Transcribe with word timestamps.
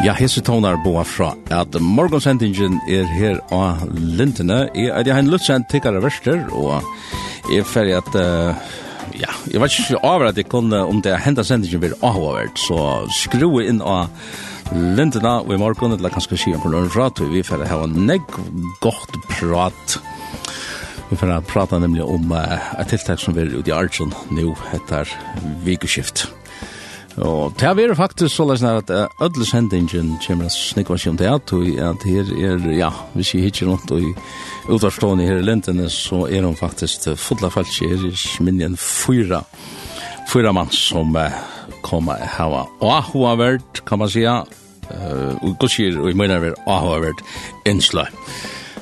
Ja, 0.00 0.14
hese 0.16 0.40
tonar 0.40 0.78
boa 0.80 1.02
fra 1.04 1.34
at 1.52 1.74
morgonsendingen 1.76 2.78
er 2.88 3.04
her 3.14 3.36
av 3.52 3.82
lintene. 3.94 4.62
Jeg 4.72 5.04
er 5.04 5.10
en 5.12 5.28
lutsend 5.28 5.68
tikkare 5.70 6.00
verster, 6.00 6.40
og 6.56 6.80
jeg 7.52 7.60
er 7.60 7.68
ferdig 7.68 7.98
at 7.98 8.16
uh, 8.16 8.70
Jeg 9.50 9.58
vet 9.58 9.74
ikke 9.82 9.98
over 10.06 10.28
at 10.28 10.36
jeg 10.38 10.46
kunne, 10.46 10.78
om 10.86 11.00
det 11.02 11.16
hentet 11.24 11.48
sendingen 11.48 11.82
blir 11.82 11.96
avhåvert, 12.06 12.60
så 12.60 13.08
skru 13.10 13.58
inn 13.64 13.80
av 13.82 14.12
lintene 14.70 15.40
og 15.42 15.50
i 15.56 15.58
morgen, 15.58 15.96
eller 15.96 16.12
kanskje 16.14 16.38
si 16.38 16.54
på 16.54 16.70
løren 16.70 16.92
fra, 16.92 17.08
til 17.10 17.32
vi 17.32 17.42
får 17.42 17.66
ha 17.66 17.80
en 17.82 17.96
negg 18.06 18.38
godt 18.84 19.18
prat. 19.32 19.96
Vi 21.10 21.18
får 21.18 21.40
prata 21.50 21.80
nemlig 21.82 22.06
om 22.06 22.30
uh, 22.30 22.60
et 22.78 22.92
tiltak 22.94 23.18
som 23.18 23.34
vi 23.34 23.42
er 23.42 23.56
ute 23.56 23.72
i 23.72 23.74
Arjun 23.74 24.14
nå 24.30 24.54
etter 24.76 25.10
vikeskift. 25.66 26.28
Og 27.16 27.54
det 27.58 27.66
er 27.66 27.94
faktisk 27.94 28.36
så 28.36 28.44
løsner 28.46 28.78
at 28.78 28.90
ødelig 29.22 29.46
sendingen 29.46 30.18
kommer 30.26 30.46
at 30.46 30.54
snikva 30.54 30.96
seg 30.96 31.10
om 31.10 31.16
det 31.18 31.26
at 31.26 31.52
at 31.52 32.04
her 32.06 32.30
er, 32.38 32.70
ja, 32.70 32.90
hvis 33.14 33.34
jeg 33.34 33.42
hittir 33.42 33.66
rundt 33.66 33.90
og 33.90 34.02
utvarstående 34.68 35.24
her 35.24 35.40
i 35.40 35.42
lintene, 35.42 35.90
så 35.90 36.28
er 36.30 36.46
hun 36.46 36.56
faktisk 36.56 37.08
fulla 37.16 37.50
falsk 37.50 37.82
her 37.82 38.06
i 38.06 38.42
minnen 38.44 38.76
fyra, 38.76 39.42
fyra 40.28 40.52
mann 40.52 40.70
som 40.70 41.16
kommer 41.82 42.22
hava 42.36 42.66
ahua 42.80 43.34
verd, 43.36 43.84
kan 43.86 43.98
man 43.98 44.08
sija, 44.08 44.44
og 45.42 45.58
gudskir 45.58 45.98
og 45.98 46.10
i 46.10 46.14
minnar 46.14 46.40
verd 46.40 46.62
ahua 46.66 47.00
verd 47.02 47.26
innsløy. 47.66 48.06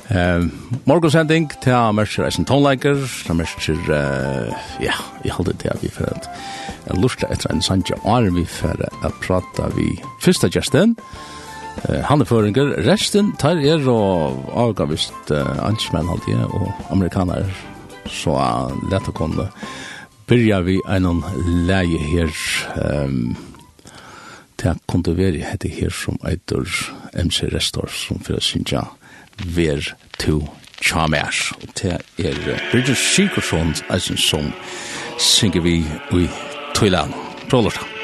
Eh, 0.09 0.45
morgon 0.85 1.11
sending 1.11 1.51
til 1.61 1.93
Mercer 1.93 2.25
Eisen 2.25 2.45
Tonleiker, 2.45 2.97
til 3.25 3.35
Mercer, 3.35 3.77
ja, 4.81 4.95
jeg 5.25 5.31
holder 5.31 5.53
til 5.53 5.69
at 5.73 5.83
vi 5.83 5.89
fyrir 5.89 6.17
lusta 6.97 7.27
etter 7.29 7.51
en 7.53 7.61
sanje 7.61 7.97
år 8.03 8.29
vi 8.35 8.45
for 8.49 8.79
at 9.03 9.19
prata 9.23 9.69
vi 9.75 9.91
fyrsta 10.23 10.49
gjesten. 10.53 10.95
Uh, 11.85 11.99
han 12.07 12.21
er 12.21 12.29
føringer. 12.29 12.73
Resten 12.87 13.33
tar 13.39 13.61
er 13.61 13.85
og 13.89 14.49
avgavist 14.57 15.31
uh, 15.31 15.59
ansmenn 15.65 16.09
alltid 16.09 16.41
og 16.47 16.71
amerikaner. 16.89 17.47
Så 18.09 18.33
uh, 18.35 18.73
lett 18.91 19.07
å 19.09 19.15
kunne 19.15 19.49
byrja 20.29 20.63
vi 20.65 20.79
en 20.87 21.23
leie 21.69 22.01
her. 22.09 22.33
Um, 22.77 23.37
til 24.59 24.75
å 24.75 24.91
kunne 24.91 25.15
være 25.15 25.45
hette 25.45 25.71
her 25.71 25.93
som 25.95 26.19
eitur 26.27 26.67
MC 27.13 27.47
Restor 27.53 27.91
som 27.93 28.19
fyrir 28.19 28.43
å 28.43 28.85
Ver 29.55 29.93
to 30.19 30.41
Chamers. 30.83 31.53
Og 31.63 31.73
til 31.75 31.95
er 32.17 32.39
Bridget 32.71 32.97
Sigurdsson 32.97 33.75
som 34.17 34.53
synger 35.17 35.61
vi 35.61 35.77
i 36.11 36.27
tøylan. 36.79 37.13
Prolorsan. 37.49 37.98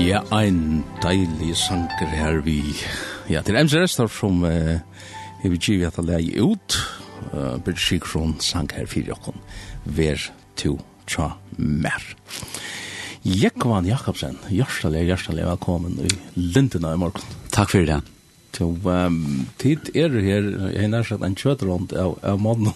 Ja, 0.00 0.22
ein 0.32 0.84
deilig 1.02 1.52
sanger 1.60 2.08
her 2.08 2.38
vi. 2.46 2.62
Ja, 3.28 3.42
til 3.44 3.58
MC 3.60 3.76
Restor 3.82 4.08
som 4.08 4.40
uh, 4.40 4.80
vi 5.44 5.58
givet 5.60 5.98
at 5.98 6.08
det 6.08 6.16
er 6.16 6.40
ut. 6.40 6.76
Uh, 7.28 7.58
Birt 7.60 7.80
Sikron 7.80 8.38
sang 8.40 8.70
her 8.72 8.88
fyrir 8.88 9.12
jokken 9.12 9.36
Ver 9.84 10.18
to 10.56 10.78
tja 11.06 11.34
mer. 11.58 12.00
Jekvan 13.22 13.86
Jakobsen, 13.86 14.40
hjertelig, 14.48 15.04
hjertelig 15.12 15.44
velkommen 15.46 16.00
i 16.00 16.10
Lindena 16.40 16.96
i 16.96 16.98
morgen. 16.98 17.38
Takk 17.52 17.76
fyrir 17.76 17.90
det. 17.92 18.00
Så 18.56 18.72
um, 18.72 19.46
tid 19.60 19.92
er 19.96 20.12
her, 20.24 20.48
jeg 20.72 20.90
har 20.92 21.08
sagt 21.08 21.24
en 21.24 21.36
kjøterhånd 21.36 21.92
av, 22.00 22.16
av 22.24 22.40
mannen. 22.40 22.74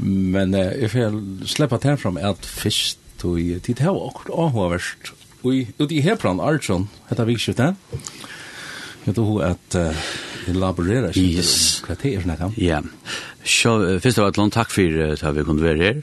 Men 0.00 0.56
uh, 0.56 0.72
jeg 0.80 0.94
får 0.96 1.22
slippe 1.52 1.80
til 1.84 2.00
fram 2.00 2.20
at 2.20 2.48
først, 2.48 2.98
tid 3.22 3.84
har 3.84 3.94
akkurat 3.94 4.48
avhåverst 4.48 5.12
i, 5.50 5.66
ut 5.78 5.92
i 5.92 6.00
Hebron, 6.04 6.40
Arjun, 6.40 6.88
heter 7.08 7.28
vikskiftet. 7.28 7.74
Jeg 9.06 9.14
tror 9.14 9.42
at 9.42 9.78
uh, 9.78 10.02
elaborera 10.48 11.10
ikke 11.10 11.42
yes. 11.42 11.82
hva 11.86 11.96
det 11.98 12.14
er 12.14 12.22
snakka 12.22 12.50
om. 12.50 12.58
Ja. 12.60 12.82
Så, 13.42 13.98
først 14.02 14.20
av 14.22 14.30
alt, 14.30 14.42
takk 14.54 14.70
for 14.70 15.02
at 15.12 15.36
vi 15.36 15.46
kunne 15.48 15.64
være 15.64 15.82
her. 15.82 16.02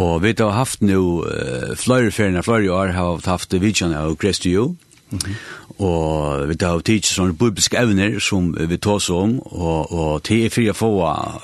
Og 0.00 0.22
vi 0.22 0.32
har 0.38 0.56
haft 0.56 0.82
nu 0.82 1.20
uh, 1.26 1.74
flere 1.76 2.10
ferier, 2.10 2.42
flere 2.42 2.72
år 2.72 2.94
har 2.96 3.20
vi 3.20 3.28
haft 3.28 3.52
vidtjene 3.60 4.00
av 4.00 4.16
Christi 4.16 4.54
Jo. 4.56 4.74
Mm 5.10 5.18
-hmm. 5.18 5.34
Og 5.78 6.48
vi 6.48 6.54
har 6.60 6.78
tidsi 6.78 7.14
sånne 7.14 7.34
bibliske 7.34 7.78
evner 7.78 8.20
som 8.22 8.54
vi 8.54 8.76
tås 8.76 9.10
om, 9.10 9.40
og, 9.44 9.92
og 9.92 10.22
til 10.22 10.44
er 10.44 10.48
fri 10.48 10.68
å 10.70 10.72
få, 10.72 10.90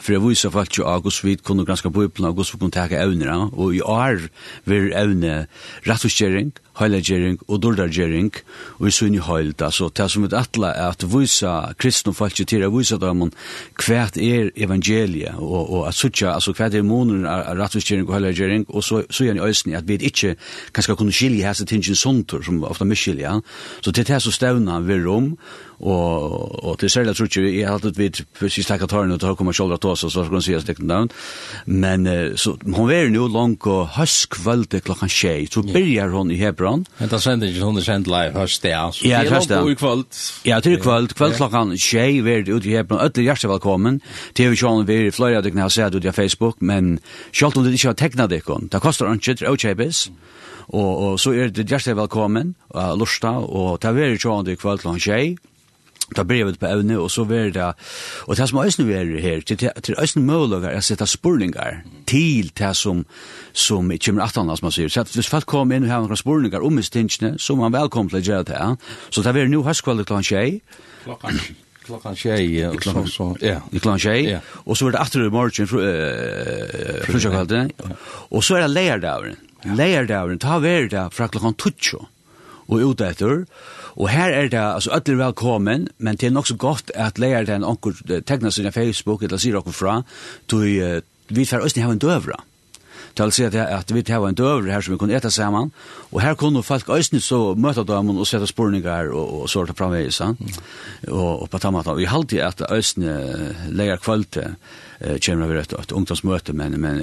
for 0.00 0.12
jeg 0.12 0.22
viser 0.22 0.50
folk 0.50 0.78
jo 0.78 0.86
av 0.86 1.02
hvordan 1.02 1.26
vi 1.26 1.34
kunne 1.42 1.64
granske 1.66 1.90
bibelen, 1.90 2.28
og 2.28 2.34
hvordan 2.34 2.52
vi 2.52 2.58
kunne 2.58 2.70
teke 2.70 3.02
evner, 3.02 3.50
og 3.50 3.74
i 3.74 3.80
år 3.80 4.28
vil 4.64 4.92
evne 4.94 5.46
rettutskjering, 5.82 6.52
og 6.69 6.69
heilagjering 6.78 7.38
og 7.48 7.62
dordagjering 7.62 8.30
og 8.78 8.88
i 8.88 8.92
sunni 8.94 9.20
heilda. 9.24 9.70
Så 9.74 9.90
det 9.96 10.08
som 10.10 10.24
vi 10.24 10.30
atla 10.36 10.72
er 10.74 10.94
at 10.94 11.04
vysa 11.10 11.72
kristne 11.80 12.14
folk 12.14 12.36
til 12.38 12.62
er 12.62 12.72
vysa 12.72 12.98
dem 13.00 13.30
hvert 13.86 14.16
er 14.16 14.50
evangeliet 14.56 15.38
og, 15.38 15.72
og 15.72 15.88
at 15.88 15.94
sutja, 15.94 16.34
altså 16.34 16.54
hvert 16.56 16.74
er 16.74 16.86
månen 16.86 17.26
av 17.26 17.56
rattvisgjering 17.58 18.06
og 18.08 18.14
heilagjering 18.16 18.66
og 18.68 18.84
så, 18.84 19.02
så 19.10 19.24
er 19.24 19.40
i 19.40 19.46
øysen 19.46 19.74
at 19.74 19.88
vi 19.88 19.98
ikke 20.00 20.36
kanskje 20.72 20.96
kunne 20.96 21.14
skilje 21.14 21.46
hese 21.46 21.66
tingene 21.66 21.96
såntur 21.96 22.44
som 22.46 22.62
ofta 22.64 22.84
misskilja. 22.84 23.40
Så 23.80 23.90
det 23.90 24.04
er 24.04 24.14
det 24.14 24.22
som 24.22 24.34
stevna 24.34 24.80
vi 24.84 25.00
rom 25.04 25.34
og 25.80 26.64
og 26.64 26.78
til 26.78 26.90
særlig 26.90 27.16
tror 27.16 27.28
jeg 27.36 27.54
jeg 27.56 27.66
har 27.66 27.74
alltid 27.74 27.96
vidt 27.96 28.24
precis 28.38 28.66
takka 28.66 28.86
tørn 28.86 29.12
og 29.12 29.36
kommer 29.36 29.52
sjølv 29.52 29.72
at 29.72 29.84
oss 29.84 30.00
så 30.00 30.24
kan 30.28 30.42
sies 30.42 30.64
det 30.64 30.78
navn. 30.78 31.10
Men 31.66 32.06
så 32.36 32.56
hon 32.64 32.88
var 32.88 33.08
nu 33.08 33.28
langt 33.28 33.66
og 33.66 33.88
husk 33.96 34.34
kvölde 34.36 34.80
klokkan 34.80 35.08
6 35.08 35.54
så 35.54 35.62
byrjar 35.62 36.08
hon 36.10 36.30
i 36.30 36.36
Hebron. 36.36 36.86
Men 36.98 37.08
det 37.08 37.22
sender 37.22 37.48
ikke 37.48 37.64
hon 37.64 37.82
send 37.82 38.06
live 38.06 38.32
høst 38.36 38.62
det 38.62 38.74
altså 38.74 39.08
ja 39.08 39.24
høst 39.24 39.48
det. 39.48 39.78
kvöld. 39.78 40.04
Ja 40.44 40.60
til 40.60 40.76
kvöld. 40.76 41.14
Kvöld 41.14 41.36
klokkan 41.36 41.78
6 41.78 42.24
var 42.24 42.54
ut 42.54 42.66
i 42.66 42.76
Hebron. 42.76 43.00
Alle 43.00 43.22
hjertelig 43.22 43.50
velkommen 43.50 44.00
TV 44.34 44.56
sjøen 44.56 44.86
var 44.88 45.06
i 45.06 45.10
Florida 45.14 45.42
det 45.42 45.52
kan 45.52 45.62
jeg 45.64 45.72
se 45.76 45.86
ut 45.86 46.06
på 46.06 46.12
Facebook 46.12 46.62
men 46.62 46.98
sjølv 47.32 47.58
om 47.58 47.64
det 47.64 47.74
ikke 47.74 47.92
har 47.92 47.98
tegna 47.98 48.26
det 48.30 48.42
kon 48.44 48.68
det 48.72 48.82
koster 48.82 49.10
ikke 49.12 49.34
det 49.40 49.48
ochebis 49.48 50.10
og 50.68 50.90
og 51.02 51.20
så 51.20 51.32
er 51.32 51.50
det 51.50 51.68
hjertelig 51.68 51.96
velkommen 51.96 52.54
og 52.70 52.98
lusta 52.98 53.32
og 53.40 53.80
ta 53.80 53.92
vær 53.96 54.16
sjøen 54.16 54.48
i 54.48 54.56
kvöld 54.56 54.82
klokkan 54.84 55.00
6 55.00 55.49
ta 56.16 56.24
brevet 56.24 56.58
på 56.60 56.66
evne, 56.66 56.98
og 56.98 57.10
så 57.10 57.24
var 57.24 57.52
det, 57.54 57.70
og 58.26 58.36
det 58.36 58.48
som 58.48 58.58
øyne 58.58 58.86
vi 58.86 58.96
er 58.98 59.14
her, 59.20 59.40
til, 59.40 59.56
til 59.82 59.94
øyne 59.98 60.26
muligheter 60.26 60.70
er 60.70 60.80
å 60.80 60.84
sette 60.84 61.06
spurningar 61.06 61.82
til 62.06 62.52
det 62.58 62.74
som, 62.76 63.04
som 63.52 63.92
kommer 64.04 64.26
atan, 64.26 64.52
som 64.56 64.68
man 64.68 64.76
sier. 64.76 64.92
Så 64.92 65.06
hvis 65.14 65.30
folk 65.30 65.46
kommer 65.46 65.76
inn 65.76 65.88
og 65.88 65.94
har 65.94 66.04
noen 66.04 66.20
spurningar 66.20 66.66
om 66.66 66.78
mistingene, 66.78 67.36
så 67.38 67.56
er 67.56 67.64
man 67.64 67.78
velkommen 67.78 68.12
til 68.12 68.22
å 68.22 68.26
gjøre 68.28 68.52
det. 68.52 68.92
Så 69.10 69.24
det 69.26 69.34
var 69.34 69.50
nå 69.50 69.64
høstkvallet 69.66 70.08
klokken 70.08 70.30
tjei. 70.30 70.60
Klokken 71.04 71.42
klockan 71.90 72.16
6 72.16 72.86
och 72.96 73.08
så 73.08 73.36
ja. 73.40 73.60
i 73.70 73.78
klockan 73.78 73.98
6 73.98 74.42
och 74.46 74.78
så 74.78 74.88
är 74.88 74.92
det 74.92 74.98
efter 74.98 75.26
i 75.26 75.30
morgon 75.30 75.66
eh 75.66 77.04
frukosten 77.04 77.72
och 78.30 78.44
så 78.44 78.54
är 78.54 78.60
det 78.60 78.68
lärdagen 78.68 79.36
lärdagen 79.62 80.38
ta 80.38 80.58
vara 80.58 80.88
där 80.88 81.10
från 81.10 81.28
klockan 81.28 81.54
2 81.54 81.70
och 82.66 82.78
ut 82.78 83.00
efter 83.00 83.46
Og 84.00 84.08
her 84.08 84.32
er 84.32 84.48
det, 84.48 84.58
altså, 84.58 84.94
ødelig 84.96 85.18
velkommen, 85.18 85.88
men 85.98 86.16
det 86.16 86.26
er 86.26 86.32
nok 86.32 86.48
så 86.48 86.56
godt 86.56 86.92
at 86.94 87.18
leier 87.20 87.44
den 87.44 87.64
onker 87.64 88.22
tegner 88.26 88.50
sin 88.50 88.72
Facebook, 88.72 89.22
eller 89.22 89.40
sier 89.40 89.58
dere 89.58 89.76
fra, 89.76 90.00
til 90.48 91.02
vi 91.30 91.44
får 91.44 91.66
østene 91.66 91.84
hava 91.84 91.98
en 91.98 92.00
døvra 92.02 92.38
til 93.14 93.30
å 93.30 93.34
si 93.34 93.46
at, 93.46 93.54
at 93.54 93.94
vi 93.94 94.04
har 94.08 94.26
en 94.26 94.38
døver 94.38 94.70
her 94.72 94.84
som 94.84 94.94
vi 94.94 94.98
kunne 95.00 95.16
eta 95.16 95.30
sammen, 95.30 95.72
og 96.10 96.20
her 96.22 96.34
kunne 96.34 96.62
folk 96.66 96.88
øyne 96.88 97.20
så 97.20 97.54
møte 97.54 97.84
dem 97.86 98.12
og 98.16 98.26
sette 98.28 98.48
spurningar 98.50 99.12
og, 99.12 99.42
og 99.42 99.50
så 99.50 99.64
det 99.66 99.78
framvegis, 99.78 100.20
mm. 100.20 100.60
og, 101.08 101.42
og 101.42 101.50
på 101.50 101.58
tammata. 101.58 101.96
Vi 101.98 102.10
halte 102.10 102.44
at 102.44 102.62
øyne 102.70 103.16
leier 103.70 104.00
kvalitet, 104.02 104.56
eh 105.00 105.18
kemra 105.18 105.46
vi 105.46 105.54
rätt 105.54 105.72
att 105.72 105.92
ungdomsmöte 105.92 106.52
men 106.52 106.80
men 106.80 106.98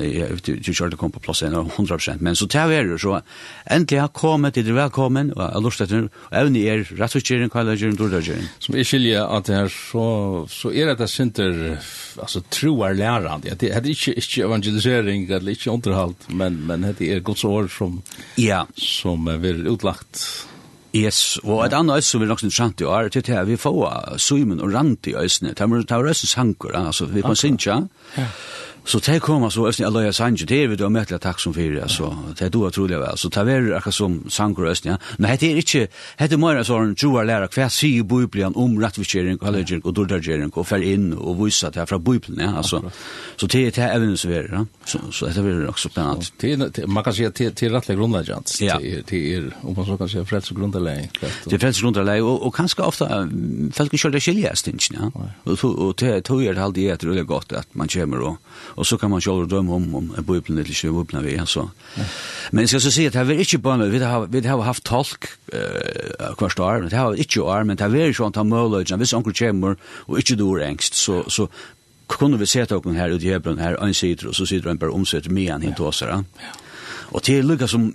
du 0.64 0.74
körde 0.74 0.98
kom 0.98 1.12
på 1.12 1.20
plats 1.20 1.44
100 1.44 2.18
men 2.20 2.36
så 2.36 2.48
tar 2.48 2.68
vi 2.68 2.84
det 2.84 3.00
så 3.00 3.22
äntligen 3.66 4.02
har 4.02 4.08
kommit 4.08 4.54
till 4.54 4.74
välkommen 4.74 5.34
och 5.34 5.42
jag 5.42 5.64
lustar 5.64 5.86
till 5.86 6.10
även 6.32 6.56
i 6.56 6.66
er 6.66 6.84
rättsutkering 6.84 7.50
kollagen 7.50 7.96
dordagen 7.96 8.50
som 8.60 8.76
jeg 8.76 8.86
skiljer 8.86 9.38
at 9.38 9.46
det 9.46 9.56
här 9.56 9.68
så 9.68 10.48
så 10.50 10.72
er 10.72 10.86
det 10.86 10.96
där 10.96 11.08
synter 11.08 11.78
alltså 12.20 12.42
troar 12.42 12.94
lärande 12.94 13.56
det 13.60 13.72
er 13.72 13.82
ikke, 13.86 14.14
ikke 14.14 14.44
evangelisering 14.44 15.32
eller 15.32 15.52
ikke 15.52 15.72
under 15.72 15.94
underhalt, 15.98 16.28
men, 16.30 16.60
men 16.68 16.86
det 16.98 17.10
er 17.14 17.24
Guds 17.26 17.44
år 17.48 17.68
som, 17.72 18.02
ja. 18.38 18.66
som 18.78 19.28
er 19.28 19.42
vil 19.42 19.68
utlagt. 19.68 20.24
Yes, 20.96 21.38
og 21.44 21.66
et 21.66 21.76
annet 21.76 22.06
som 22.06 22.24
er 22.24 22.30
nok 22.32 22.42
interessant 22.42 22.82
i 22.82 22.88
år, 22.88 23.10
det 23.14 23.28
at 23.30 23.48
vi 23.48 23.58
får 23.60 24.18
Simon 24.18 24.62
og 24.64 24.74
Randi 24.74 25.14
øyne, 25.14 25.54
det 25.54 25.62
er 25.62 25.68
øyne 26.08 26.28
sanker, 26.28 26.74
altså 26.78 27.06
vi 27.06 27.22
kan 27.22 27.36
synge, 27.36 27.88
ja. 28.18 28.26
Så 28.88 29.00
det 29.00 29.20
kommer 29.20 29.50
så 29.50 29.68
ösni 29.68 29.86
alla 29.86 30.14
sange 30.14 30.46
det 30.48 30.64
er 30.64 30.68
vi 30.72 30.76
da 30.80 30.88
mätla 30.90 31.18
takk 31.20 31.40
som 31.44 31.54
fyrir, 31.54 31.82
altså, 31.84 32.08
det 32.40 32.46
er 32.46 32.50
då 32.50 32.68
otroligt 32.68 33.00
väl 33.00 33.18
så 33.18 33.30
det 33.30 33.54
er 33.54 33.76
akka 33.76 33.92
som 33.92 34.30
sanger 34.30 34.70
ösni. 34.72 34.96
Men 35.18 35.38
det 35.40 35.52
er 35.52 35.56
ikke, 35.56 35.88
det 36.20 36.34
er 36.34 36.38
mer 36.38 36.64
så 36.64 36.78
en 36.78 36.96
juar 36.96 37.26
lära 37.26 37.48
kvar 37.48 37.68
se 37.70 37.88
i 37.88 38.02
bibeln 38.02 38.56
om 38.56 38.78
rättvisering 38.78 39.38
college 39.38 39.82
og 39.84 39.96
dodgering 39.96 40.52
og 40.54 40.66
fer 40.68 40.82
inn 40.82 41.14
og 41.14 41.46
visa 41.46 41.70
det 41.70 41.90
fra 41.90 41.98
bibeln 41.98 42.40
ja 42.40 42.58
altså, 42.58 42.82
Så 43.38 43.48
det 43.48 43.68
er 43.68 43.72
det 43.72 43.96
även 43.96 44.18
så 44.18 44.28
vidare 44.28 44.66
så 44.86 45.00
så 45.12 45.26
det 45.26 45.44
blir 45.44 45.68
också 45.68 45.90
spännande. 45.90 46.26
Det 46.42 46.88
man 46.88 47.04
kan 47.04 47.14
säga 47.14 47.32
till 47.32 47.52
till 47.52 47.72
rättliga 47.72 47.98
grunder 47.98 48.24
jants 48.28 48.58
till 48.58 49.04
till 49.04 49.54
om 49.62 49.74
man 49.76 49.86
så 49.86 49.98
kan 49.98 50.10
säga 50.10 50.26
frälsning 50.26 50.60
grunderläge. 50.60 51.10
Det 51.50 51.60
frälsning 51.60 51.98
og, 52.24 52.46
og 52.46 52.54
kanskje 52.54 52.84
ofta 52.84 53.30
folk 53.74 54.00
kör 54.00 54.10
det 54.10 54.22
skiljas 54.22 54.68
inte 54.68 54.86
ja. 54.94 55.12
Och 55.44 55.64
och 55.64 55.96
det 56.00 56.22
tror 56.22 56.44
jag 56.44 56.56
det 56.56 56.64
alltid 56.64 56.90
är 56.90 57.16
det 57.16 57.24
gott 57.24 57.52
att 57.52 57.76
man 57.76 57.88
kommer 57.88 58.20
och 58.20 58.38
Og 58.78 58.86
så 58.86 58.98
kan 59.02 59.10
man 59.10 59.22
sjálv 59.22 59.50
dømme 59.50 59.74
om 59.74 59.96
om 59.96 60.12
en 60.18 60.26
bøyplen 60.26 60.58
eller 60.58 60.70
ikke 60.70 60.94
bøyplen 60.94 61.26
vi, 61.26 61.36
altså. 61.42 61.68
Ja. 61.98 62.04
Men 62.52 62.66
jeg 62.66 62.70
skal 62.70 62.82
så 62.82 62.92
si 62.94 63.06
at 63.10 63.14
det 63.14 63.24
er 63.36 63.42
ikke 63.42 63.58
bare 63.58 63.90
vi 63.90 63.98
har, 63.98 64.28
vi 64.30 64.42
har 64.46 64.62
haft 64.62 64.86
tolk 64.86 65.32
uh, 65.54 66.36
hvert 66.38 66.60
år, 66.60 66.86
det 66.90 66.94
har 66.94 67.14
ikke 67.14 67.42
år, 67.42 67.64
men 67.64 67.78
det 67.78 67.88
har 67.88 67.94
vært 67.94 68.16
sånn 68.20 68.36
at 68.36 68.38
han 68.38 68.50
møller, 68.52 68.86
hvis 68.86 69.16
onkel 69.18 69.34
kommer 69.34 69.76
og 70.08 70.20
ikke 70.22 70.38
dår 70.38 70.62
engst, 70.70 70.96
så, 70.96 71.24
så 71.30 71.48
kunne 72.08 72.40
vi 72.40 72.46
se 72.46 72.66
tokken 72.66 72.96
her 72.96 73.12
ut 73.12 73.24
i 73.24 73.34
Hebron 73.34 73.60
her, 73.60 73.80
en 73.84 73.94
sider, 73.94 74.30
og 74.30 74.36
så 74.36 74.46
sider 74.46 74.70
han 74.70 74.80
bare 74.80 74.94
omsetter 74.96 75.34
med 75.34 75.50
han 75.52 75.66
hit 75.66 75.76
til 75.76 75.90
oss. 75.90 76.02
Ja. 76.02 76.22
Og 77.12 77.24
til 77.24 77.46
lukka 77.46 77.68
som 77.68 77.90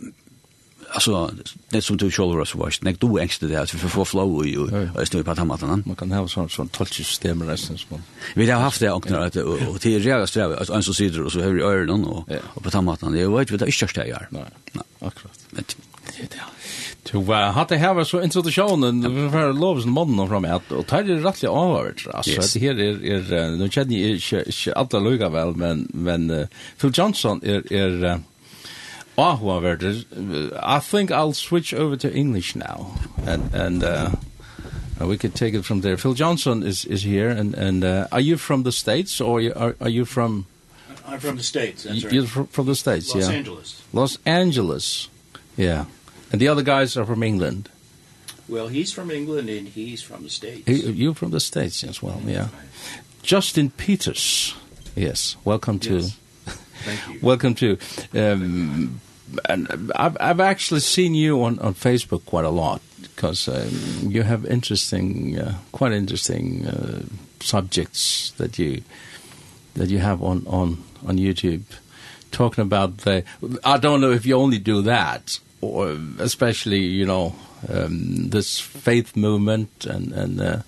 alltså 0.92 1.30
det 1.68 1.82
som 1.82 1.96
du 1.96 2.10
själv 2.10 2.34
har 2.38 2.44
så 2.44 2.70
när 2.80 2.96
du 2.98 3.20
ängste 3.20 3.46
det 3.46 3.60
att 3.60 3.74
vi 3.74 3.78
får 3.78 4.04
flow 4.04 4.46
i 4.46 4.56
och 4.56 5.06
stå 5.06 5.22
på 5.22 5.34
tamatan 5.34 5.82
man 5.86 5.96
kan 5.96 6.12
ha 6.12 6.28
sån 6.28 6.48
sån 6.48 6.68
tolksystem 6.68 7.42
resten 7.42 7.78
som 7.78 8.02
vi 8.34 8.50
har 8.50 8.60
haft 8.60 8.80
det 8.80 8.90
och 8.90 9.10
att 9.10 9.36
och 9.36 9.80
till 9.80 9.96
är 9.96 10.00
jävla 10.00 10.26
sträv 10.26 10.52
alltså 10.52 10.74
en 10.74 10.82
så 10.82 10.94
sidor 10.94 11.22
och 11.24 11.32
så 11.32 11.40
hör 11.40 11.58
i 11.58 11.62
öronen 11.62 12.04
och 12.04 12.28
och 12.54 12.62
på 12.62 12.70
tamatan 12.70 13.12
det 13.12 13.26
vet 13.26 13.50
vi 13.50 13.56
det 13.56 13.64
är 13.64 13.70
inte 13.70 14.00
det 14.00 14.08
gör 14.08 14.28
nej 14.30 14.44
akkurat 14.98 15.38
men 15.50 15.64
det 16.16 16.22
är 16.22 16.42
Du 17.12 17.18
har 17.18 17.66
det 17.68 17.76
här 17.76 17.94
var 17.94 18.04
så 18.04 18.22
introduktionen 18.22 19.00
det 19.00 19.08
var 19.08 19.52
lovs 19.52 19.84
mannen 19.84 20.28
fram 20.28 20.44
att 20.44 20.72
och 20.72 20.86
tar 20.86 21.02
det 21.02 21.14
rättliga 21.14 21.50
avvart 21.52 22.06
alltså 22.14 22.58
det 22.58 22.66
här 22.66 22.80
är 22.80 23.04
är 23.04 23.50
nu 23.50 23.68
känner 23.68 23.96
jag 24.68 24.82
inte 24.82 24.96
alla 24.96 25.08
lugga 25.08 25.28
väl 25.28 25.56
men 25.56 25.88
men 25.94 26.48
Phil 26.80 26.90
Johnson 26.94 27.40
är 27.44 27.72
är 27.72 28.20
Oh, 29.18 29.36
however, 29.36 29.78
I 30.62 30.78
think 30.78 31.10
I'll 31.10 31.34
switch 31.34 31.74
over 31.74 31.96
to 31.96 32.12
English 32.12 32.56
now, 32.56 32.94
and 33.26 33.54
and 33.54 33.84
uh, 33.84 34.10
we 35.00 35.18
could 35.18 35.34
take 35.34 35.54
it 35.54 35.64
from 35.64 35.82
there. 35.82 35.96
Phil 35.96 36.14
Johnson 36.14 36.62
is 36.62 36.84
is 36.86 37.02
here, 37.02 37.28
and 37.28 37.54
and 37.54 37.84
uh, 37.84 38.06
are 38.10 38.20
you 38.20 38.38
from 38.38 38.62
the 38.62 38.72
states 38.72 39.20
or 39.20 39.42
are 39.54 39.76
are 39.80 39.90
you 39.90 40.04
from? 40.06 40.46
I'm 41.06 41.20
from 41.20 41.36
the 41.36 41.42
states. 41.42 41.82
That's 41.82 42.04
right. 42.04 42.12
You're 42.12 42.26
from, 42.26 42.46
from 42.46 42.66
the 42.66 42.74
states, 42.74 43.14
Los 43.14 43.22
yeah. 43.22 43.28
Los 43.28 43.34
Angeles. 43.34 43.82
Los 43.92 44.18
Angeles, 44.24 45.08
yeah. 45.56 45.84
And 46.30 46.40
the 46.40 46.48
other 46.48 46.62
guys 46.62 46.96
are 46.96 47.04
from 47.04 47.22
England. 47.22 47.68
Well, 48.48 48.68
he's 48.68 48.92
from 48.92 49.10
England 49.10 49.48
and 49.50 49.68
he's 49.68 50.02
from 50.02 50.22
the 50.22 50.30
states. 50.30 50.66
He, 50.66 50.80
you're 50.90 51.14
from 51.14 51.30
the 51.30 51.40
states 51.40 51.84
as 51.84 52.02
well, 52.02 52.20
yeah. 52.24 52.48
Justin 53.22 53.70
Peters, 53.70 54.54
yes. 54.96 55.36
Welcome 55.44 55.80
yes. 55.82 56.12
to 56.12 56.21
Thank 56.84 57.00
you. 57.08 57.18
Welcome 57.22 57.54
to 57.56 57.78
um 58.14 59.00
and 59.48 59.92
I've 59.96 60.16
I've 60.20 60.40
actually 60.40 60.80
seen 60.80 61.14
you 61.14 61.42
on 61.42 61.58
on 61.58 61.74
Facebook 61.74 62.24
quite 62.26 62.44
a 62.44 62.50
lot 62.50 62.80
because 63.02 63.48
um, 63.48 64.10
you 64.10 64.22
have 64.22 64.44
interesting 64.44 65.38
uh, 65.38 65.54
quite 65.72 65.92
interesting 65.92 66.66
uh, 66.66 67.02
subjects 67.40 68.32
that 68.38 68.58
you 68.58 68.82
that 69.74 69.88
you 69.88 69.98
have 69.98 70.22
on 70.22 70.46
on 70.46 70.82
on 71.06 71.16
YouTube 71.18 71.62
talking 72.30 72.62
about 72.62 72.98
the 72.98 73.24
I 73.64 73.78
don't 73.78 74.00
know 74.00 74.12
if 74.12 74.26
you 74.26 74.36
only 74.36 74.58
do 74.58 74.82
that 74.82 75.38
or 75.60 75.98
especially 76.18 76.80
you 76.80 77.06
know 77.06 77.34
um 77.68 78.30
this 78.30 78.60
faith 78.60 79.16
movement 79.16 79.86
and 79.86 80.12
and 80.12 80.40
uh, 80.40 80.62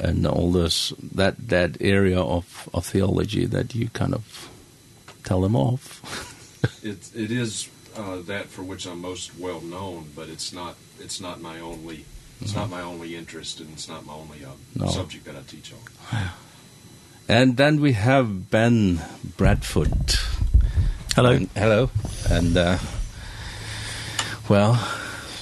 and 0.00 0.26
all 0.26 0.52
this 0.52 0.92
that 1.14 1.34
that 1.48 1.76
area 1.80 2.20
of 2.20 2.68
of 2.74 2.86
theology 2.86 3.46
that 3.46 3.74
you 3.74 3.88
kind 3.90 4.14
of 4.14 4.48
tell 5.26 5.42
them 5.42 5.54
off. 5.54 6.00
it 6.82 7.10
it 7.14 7.30
is 7.30 7.68
uh 7.96 8.22
that 8.22 8.46
for 8.46 8.62
which 8.62 8.86
I'm 8.86 9.00
most 9.02 9.36
well 9.38 9.60
known, 9.60 10.10
but 10.16 10.28
it's 10.28 10.52
not 10.52 10.76
it's 10.98 11.20
not 11.20 11.42
my 11.42 11.60
only 11.60 12.06
it's 12.40 12.54
not 12.54 12.70
my 12.70 12.80
only 12.80 13.16
interest 13.16 13.60
and 13.60 13.70
it's 13.72 13.88
not 13.88 14.06
my 14.06 14.14
only 14.14 14.44
uh, 14.44 14.50
no. 14.74 14.88
subject 14.88 15.24
that 15.24 15.36
I 15.36 15.42
teach 15.46 15.72
on. 15.72 16.30
And 17.28 17.56
then 17.56 17.80
we 17.80 17.92
have 17.92 18.50
Ben 18.50 19.00
Bradford. 19.36 20.14
Hello. 21.16 21.32
And, 21.32 21.48
hello. 21.56 21.90
And 22.30 22.56
uh 22.56 22.78
well, 24.48 24.74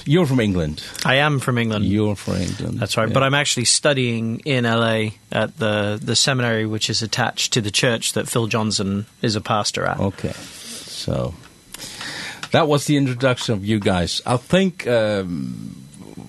You're 0.05 0.27
from 0.27 0.39
England. 0.39 0.83
I 1.03 1.15
am 1.15 1.39
from 1.39 1.57
England. 1.57 1.85
You're 1.85 2.15
from 2.15 2.35
England. 2.35 2.79
That's 2.79 2.95
right. 2.95 3.07
Yeah. 3.07 3.13
But 3.13 3.23
I'm 3.23 3.33
actually 3.33 3.65
studying 3.65 4.39
in 4.45 4.63
LA 4.63 5.17
at 5.31 5.57
the 5.57 5.99
the 6.01 6.15
seminary 6.15 6.65
which 6.65 6.89
is 6.89 7.01
attached 7.01 7.53
to 7.53 7.61
the 7.61 7.71
church 7.71 8.13
that 8.13 8.29
Phil 8.29 8.47
Johnson 8.47 9.07
is 9.23 9.35
a 9.35 9.41
pastor 9.41 9.83
at. 9.85 9.99
Okay. 9.99 10.33
So 10.33 11.33
that 12.51 12.67
was 12.67 12.85
the 12.85 12.97
introduction 12.97 13.55
of 13.55 13.65
you 13.65 13.79
guys. 13.79 14.21
I 14.25 14.37
think 14.37 14.85
um 14.87 15.75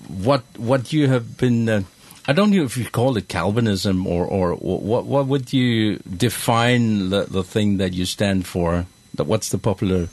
what 0.07 0.43
what 0.57 0.91
you 0.91 1.07
have 1.07 1.37
been 1.37 1.69
uh, 1.69 1.83
I 2.27 2.33
don't 2.33 2.49
know 2.49 2.63
if 2.63 2.77
you 2.77 2.85
call 2.85 3.15
it 3.15 3.27
Calvinism 3.27 4.07
or 4.07 4.25
or 4.25 4.55
what 4.55 5.05
what 5.05 5.27
would 5.27 5.53
you 5.53 5.97
define 5.99 7.09
the 7.09 7.25
the 7.25 7.43
thing 7.43 7.77
that 7.77 7.93
you 7.93 8.05
stand 8.05 8.47
for? 8.47 8.87
What's 9.15 9.49
the 9.49 9.57
popular 9.57 10.09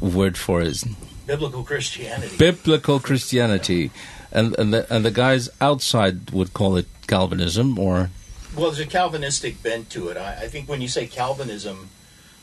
word 0.00 0.36
for 0.36 0.62
it? 0.62 0.82
biblical 1.26 1.62
Christianity. 1.62 2.36
Biblical 2.36 3.00
Christianity, 3.00 3.90
and 4.32 4.58
and 4.58 4.72
the, 4.72 4.94
and 4.94 5.04
the 5.04 5.10
guys 5.10 5.48
outside 5.60 6.30
would 6.30 6.52
call 6.52 6.76
it 6.76 6.86
Calvinism 7.06 7.78
or. 7.78 8.10
Well, 8.56 8.70
there's 8.70 8.80
a 8.80 8.86
Calvinistic 8.86 9.62
bent 9.62 9.90
to 9.90 10.08
it. 10.08 10.16
I, 10.16 10.44
I 10.44 10.48
think 10.48 10.66
when 10.66 10.80
you 10.80 10.88
say 10.88 11.06
Calvinism, 11.06 11.90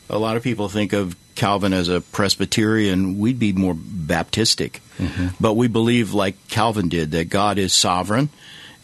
a 0.08 0.18
lot 0.18 0.36
of 0.36 0.44
people 0.44 0.68
think 0.68 0.92
of 0.92 1.16
Calvin 1.34 1.72
as 1.72 1.88
a 1.88 2.00
Presbyterian, 2.00 3.18
we'd 3.18 3.38
be 3.38 3.52
more 3.52 3.74
Baptistic. 3.74 4.80
Mm 4.98 5.06
-hmm. 5.06 5.34
But 5.40 5.54
we 5.54 5.68
believe 5.68 6.14
like 6.14 6.36
Calvin 6.48 6.88
did 6.88 7.10
that 7.10 7.28
God 7.30 7.58
is 7.58 7.72
sovereign 7.72 8.28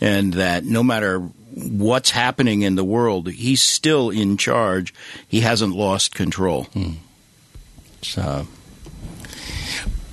and 0.01 0.35
that 0.35 0.65
no 0.65 0.83
matter 0.83 1.23
what's 1.55 2.11
happening 2.11 2.63
in 2.63 2.77
the 2.77 2.85
world, 2.85 3.29
he's 3.29 3.63
still 3.63 4.11
in 4.11 4.37
charge. 4.37 4.95
He 5.29 5.41
hasn't 5.41 5.75
lost 5.75 6.15
control. 6.15 6.67
Mm. 6.75 6.97
So 8.03 8.47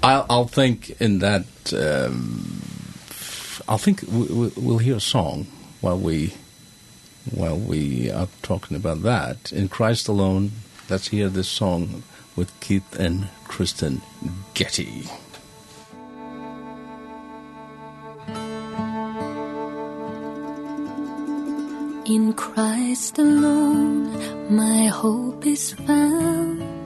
I'll, 0.08 0.26
I'll 0.30 0.48
think 0.48 1.02
in 1.02 1.20
that, 1.20 1.46
um, 1.74 2.62
I'll 3.68 3.78
think 3.78 4.04
we, 4.04 4.54
we'll 4.56 4.78
hear 4.78 4.96
a 4.96 5.02
song 5.02 5.48
while 5.82 6.00
we, 6.00 6.34
while 7.30 7.58
we 7.58 8.10
are 8.10 8.30
talking 8.42 8.78
about 8.78 9.02
that. 9.04 9.52
In 9.52 9.68
Christ 9.68 10.08
Alone, 10.08 10.54
let's 10.90 11.10
hear 11.10 11.28
this 11.28 11.50
song 11.50 12.04
with 12.38 12.58
Keith 12.62 12.98
and 12.98 13.28
Kristen 13.50 14.02
Getty. 14.54 15.10
In 22.06 22.32
Christ 22.34 23.20
alone 23.20 24.56
my 24.56 24.86
hope 24.86 25.46
is 25.46 25.74
found 25.74 26.77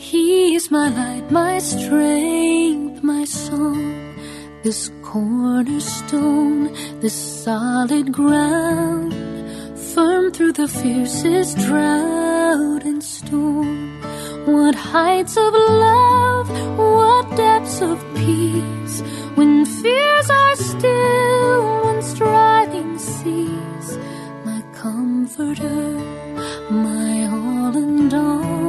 He 0.00 0.54
is 0.54 0.70
my 0.70 0.88
light, 0.88 1.30
my 1.30 1.58
strength, 1.58 3.02
my 3.02 3.24
song. 3.26 4.16
This 4.62 4.90
cornerstone, 5.02 6.72
this 7.02 7.12
solid 7.44 8.10
ground. 8.10 9.12
Firm 9.92 10.32
through 10.32 10.52
the 10.52 10.68
fiercest 10.68 11.58
drought 11.58 12.82
and 12.82 13.04
storm. 13.04 14.00
What 14.46 14.74
heights 14.74 15.36
of 15.36 15.52
love, 15.52 16.48
what 16.78 17.36
depths 17.36 17.82
of 17.82 18.02
peace. 18.14 19.02
When 19.34 19.66
fears 19.66 20.30
are 20.30 20.56
still, 20.56 21.84
when 21.84 22.02
striving 22.02 22.98
cease. 22.98 23.98
My 24.46 24.62
comforter, 24.72 25.92
my 26.70 27.26
all 27.26 27.76
and 27.76 28.14
all. 28.14 28.59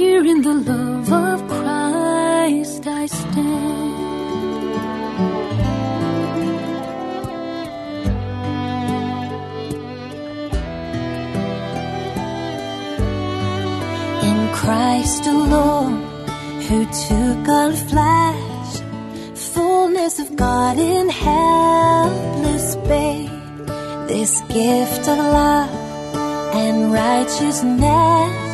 Here 0.00 0.24
in 0.24 0.40
the 0.40 0.54
love 0.54 1.12
of 1.12 1.38
Christ 1.46 2.86
I 2.86 3.04
stand. 3.04 3.90
In 14.28 14.38
Christ 14.54 15.26
alone 15.26 15.96
who 16.66 16.78
took 17.06 17.42
on 17.60 17.72
flesh 17.90 18.72
fullness 19.52 20.18
of 20.18 20.34
God 20.34 20.78
in 20.78 21.10
helpless 21.10 22.76
babe 22.88 23.28
this 24.08 24.40
gift 24.48 25.08
of 25.12 25.18
love 25.18 25.70
and 26.54 26.90
righteousness 26.90 28.50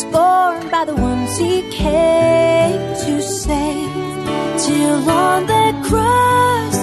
score 0.00 0.51
by 0.72 0.86
the 0.86 0.94
ones 0.94 1.36
he 1.36 1.60
came 1.70 2.80
to 3.04 3.20
save. 3.20 3.92
Till 4.64 5.10
on 5.10 5.46
the 5.46 5.68
cross 5.88 6.76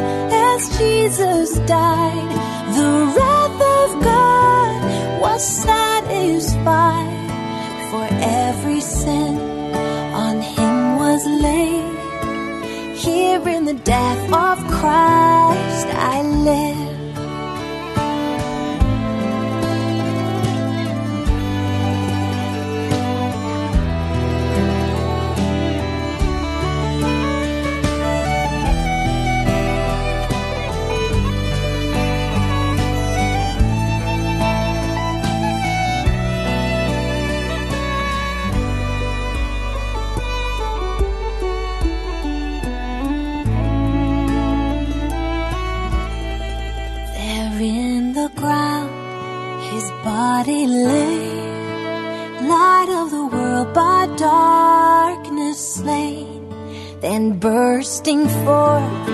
as 0.51 0.77
Jesus 0.77 1.57
died 1.65 2.29
The 2.77 2.91
wrath 3.15 3.59
of 3.79 3.89
God 4.11 5.21
was 5.21 5.41
satisfied. 5.67 7.29
For 7.89 8.07
every 8.45 8.81
sin 8.81 9.33
on 10.25 10.35
him 10.39 10.75
was 11.03 11.21
laid. 11.45 11.97
Here 12.95 13.43
in 13.55 13.65
the 13.65 13.79
death 13.95 14.25
of 14.47 14.57
Christ 14.77 15.87
I 16.13 16.21
live. 16.21 16.88
bursting 57.39 58.27
forth 58.43 59.07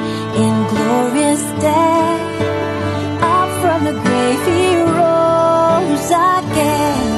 in 0.44 0.54
glorious 0.74 1.44
day. 1.62 2.10
Up 3.22 3.50
from 3.62 3.86
the 3.86 3.92
grave 3.92 4.44
he 4.50 4.66
rose 5.00 6.10
again. 6.10 7.12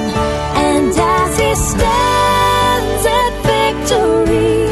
And 0.67 0.91
as 0.91 1.31
he 1.39 1.51
stands 1.71 3.03
at 3.19 3.33
victory 3.53 4.67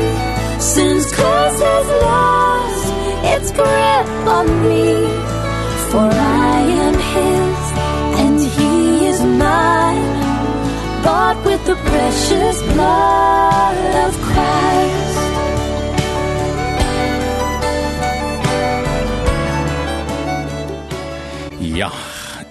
sin's 0.60 1.10
curse 1.13 1.60
has 1.72 1.88
lost 2.10 2.86
its 3.34 3.51
grip 3.51 4.10
on 4.38 4.48
me. 4.63 4.88
For 5.92 6.10
I 6.51 6.60
am 6.86 6.96
his 7.15 7.62
and 8.22 8.39
he 8.56 9.06
is 9.08 9.22
mine. 9.22 10.15
Bought 11.04 11.38
with 11.46 11.65
the 11.65 11.75
precious 11.75 12.62
blood 12.74 13.96
of 14.08 14.22
Christ. 14.22 14.95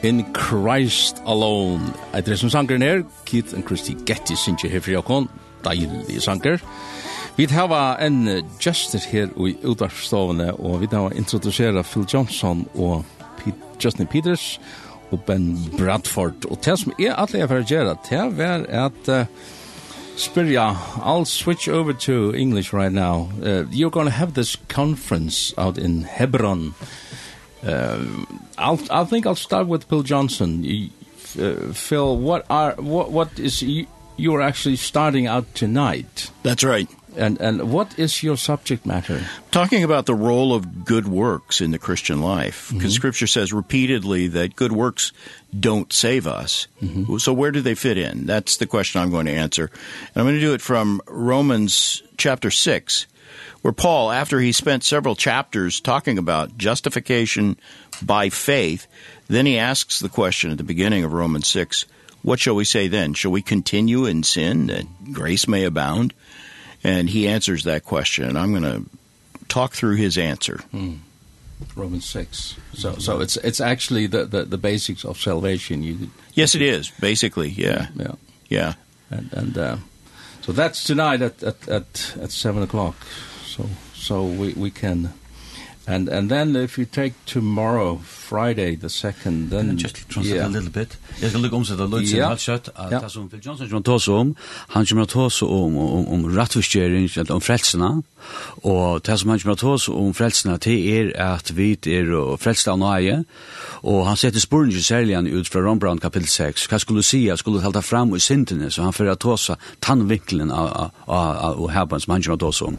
In 0.04 0.20
Christ 0.34 1.22
Alone. 1.24 1.94
Etter 2.12 2.34
det 2.34 2.36
som 2.42 2.50
sanger 2.52 2.76
nær, 2.76 2.98
Keith 3.24 3.54
and 3.56 3.64
Christy 3.64 3.94
Getty 4.04 4.34
synger 4.36 4.68
her 4.68 4.82
for 4.84 4.92
Jakon, 4.92 5.28
deilig 5.64 6.18
sanger. 6.20 6.60
Vi 7.38 7.46
har 7.48 7.96
en 8.04 8.44
gestur 8.60 9.00
her 9.08 9.32
i 9.32 9.54
utvarpstovene, 9.64 10.52
og 10.60 10.82
vi 10.82 10.90
har 10.92 11.16
introdusera 11.16 11.82
Phil 11.82 12.04
Johnson 12.04 12.66
og 12.74 13.04
Justin 13.84 14.06
Peters 14.06 14.60
og 15.10 15.24
Ben 15.24 15.56
Bradford. 15.78 16.44
Og 16.50 16.58
det 16.64 16.78
som 16.78 16.92
er 16.98 17.16
alle 17.16 17.40
jeg 17.40 17.48
får 17.48 17.64
gjøre, 17.64 17.96
det 18.10 18.20
er 18.44 18.84
at 18.84 19.08
uh, 19.08 19.26
Spyrja, 20.16 20.74
I'll 21.00 21.24
switch 21.24 21.68
over 21.68 21.92
to 21.92 22.32
English 22.34 22.74
right 22.74 22.92
now. 22.92 23.30
Uh, 23.42 23.64
you're 23.72 23.90
going 23.90 24.06
to 24.06 24.14
have 24.14 24.34
this 24.34 24.56
conference 24.68 25.54
out 25.56 25.78
in 25.78 26.04
Hebron. 26.04 26.74
Hebron 26.74 27.23
Uh, 27.64 28.04
I'll, 28.58 28.80
I 28.90 29.04
think 29.04 29.26
I'll 29.26 29.34
start 29.34 29.66
with 29.66 29.84
Phil 29.84 30.02
Johnson. 30.02 30.62
You, 30.64 30.90
uh, 31.38 31.72
Phil, 31.72 32.16
what 32.16 32.46
are 32.50 32.74
what 32.74 33.10
what 33.10 33.38
is 33.38 33.62
you, 33.62 33.86
you're 34.16 34.42
actually 34.42 34.76
starting 34.76 35.26
out 35.26 35.54
tonight? 35.54 36.30
That's 36.42 36.62
right. 36.62 36.88
And 37.16 37.40
and 37.40 37.70
what 37.72 37.98
is 37.98 38.22
your 38.22 38.36
subject 38.36 38.84
matter? 38.84 39.22
Talking 39.50 39.84
about 39.84 40.06
the 40.06 40.14
role 40.14 40.52
of 40.52 40.84
good 40.84 41.06
works 41.06 41.60
in 41.60 41.70
the 41.70 41.78
Christian 41.78 42.20
life. 42.20 42.68
Because 42.68 42.82
mm 42.82 42.86
-hmm. 42.86 42.96
scripture 42.96 43.26
says 43.28 43.52
repeatedly 43.52 44.28
that 44.28 44.56
good 44.56 44.72
works 44.72 45.12
don't 45.50 45.92
save 45.92 46.26
us. 46.26 46.68
Mm 46.80 46.88
-hmm. 46.88 47.18
So 47.18 47.32
where 47.32 47.52
do 47.52 47.62
they 47.62 47.74
fit 47.74 47.96
in? 47.96 48.26
That's 48.26 48.56
the 48.56 48.66
question 48.66 49.02
I'm 49.02 49.10
going 49.10 49.26
to 49.26 49.42
answer. 49.42 49.70
And 50.14 50.16
I'm 50.16 50.24
going 50.24 50.40
to 50.40 50.46
do 50.46 50.54
it 50.54 50.62
from 50.62 51.00
Romans 51.06 52.02
chapter 52.16 52.50
6 52.50 53.06
where 53.62 53.72
Paul, 53.72 54.10
after 54.10 54.40
he 54.40 54.52
spent 54.52 54.84
several 54.84 55.14
chapters 55.14 55.80
talking 55.80 56.18
about 56.18 56.56
justification 56.58 57.56
by 58.02 58.28
faith, 58.28 58.86
then 59.28 59.46
he 59.46 59.58
asks 59.58 60.00
the 60.00 60.08
question 60.08 60.50
at 60.50 60.58
the 60.58 60.64
beginning 60.64 61.04
of 61.04 61.12
Romans 61.12 61.46
6, 61.48 61.86
what 62.22 62.40
shall 62.40 62.54
we 62.54 62.64
say 62.64 62.88
then? 62.88 63.14
Shall 63.14 63.30
we 63.30 63.42
continue 63.42 64.06
in 64.06 64.22
sin 64.22 64.66
that 64.68 65.12
grace 65.12 65.46
may 65.46 65.64
abound? 65.64 66.14
And 66.82 67.08
he 67.08 67.28
answers 67.28 67.64
that 67.64 67.84
question, 67.84 68.24
and 68.24 68.38
I'm 68.38 68.50
going 68.50 68.62
to 68.62 68.84
talk 69.48 69.72
through 69.74 69.96
his 69.96 70.18
answer. 70.18 70.60
Mm. 70.72 70.98
Romans 71.76 72.04
6. 72.06 72.56
So 72.74 72.96
so 72.96 73.20
it's 73.20 73.36
it's 73.38 73.60
actually 73.60 74.06
the 74.06 74.24
the 74.24 74.44
the 74.44 74.58
basics 74.58 75.04
of 75.04 75.18
salvation. 75.18 75.82
You 75.82 76.10
Yes 76.34 76.54
it 76.54 76.62
is, 76.62 76.90
basically. 77.00 77.48
Yeah. 77.48 77.88
Yeah. 77.94 78.14
Yeah. 78.48 78.74
And 79.10 79.32
and 79.32 79.58
uh 79.58 79.76
So 80.44 80.52
that's 80.52 80.84
tonight 80.84 81.22
at 81.22 81.42
at 81.42 81.66
at 81.68 82.16
at 82.20 82.30
7 82.30 82.62
o'clock. 82.62 82.96
So 83.46 83.66
so 83.94 84.26
we 84.26 84.52
we 84.52 84.70
can 84.70 85.14
And 85.86 86.08
and 86.08 86.30
then 86.30 86.56
if 86.56 86.78
you 86.78 86.86
take 86.86 87.12
tomorrow, 87.26 88.00
Friday 88.04 88.74
the 88.76 88.88
2nd, 88.88 89.50
then 89.50 89.68
and 89.68 89.78
just 89.78 90.08
translate 90.08 90.36
yeah. 90.36 90.46
a 90.46 90.48
little 90.48 90.70
bit. 90.70 90.96
Jag 91.20 91.30
ska 91.30 91.38
lägga 91.38 91.56
om 91.56 91.64
så 91.64 91.74
det 91.74 91.86
låter 91.86 92.16
yeah. 92.16 92.28
halvt 92.28 92.48
att 92.74 92.92
yeah. 92.92 93.08
som 93.08 93.28
Phil 93.28 93.40
Johnson 93.42 93.68
som 93.68 93.82
tar 93.82 94.10
om, 94.10 94.34
han 94.68 94.86
kommer 94.86 95.02
att 95.02 95.08
ta 95.08 95.30
um 95.42 95.48
om 95.48 95.76
om, 95.76 96.08
om 96.08 96.36
rattförstjäring, 96.36 97.08
om 97.28 97.40
frälsarna. 97.40 98.02
Og 98.62 99.02
det 99.02 99.18
som 99.18 99.30
han 99.30 99.38
kommer 99.38 99.54
til 99.54 99.92
um 99.92 100.06
om 100.06 100.14
frelsene 100.14 100.58
til 100.58 100.88
er 100.88 101.12
at 101.16 101.56
vi 101.56 101.78
er 101.86 102.12
og 102.12 102.40
av 102.66 102.78
nøye, 102.78 103.24
og 103.82 104.06
han 104.06 104.16
setter 104.16 104.40
sporen 104.40 104.72
særlig 104.72 105.14
han 105.14 105.26
ut 105.26 105.48
fra 105.48 105.60
Rombrand 105.60 106.00
kapittel 106.00 106.28
6. 106.28 106.66
Hva 106.66 106.78
skulle 106.78 106.98
du 106.98 107.02
si? 107.02 107.28
Han 107.28 107.36
skulle 107.36 107.60
talte 107.60 107.82
fram 107.82 108.14
i 108.14 108.18
sintene, 108.18 108.70
så 108.70 108.82
han 108.82 108.92
fer 108.92 109.10
at 109.10 109.24
oss 109.24 109.50
tannvinkelen 109.80 110.50
av, 110.50 110.66
av, 110.66 110.90
av, 111.06 111.36
av, 111.36 111.72
av, 111.76 111.92
av, 111.92 112.02
av, 112.32 112.42
av, 112.42 112.74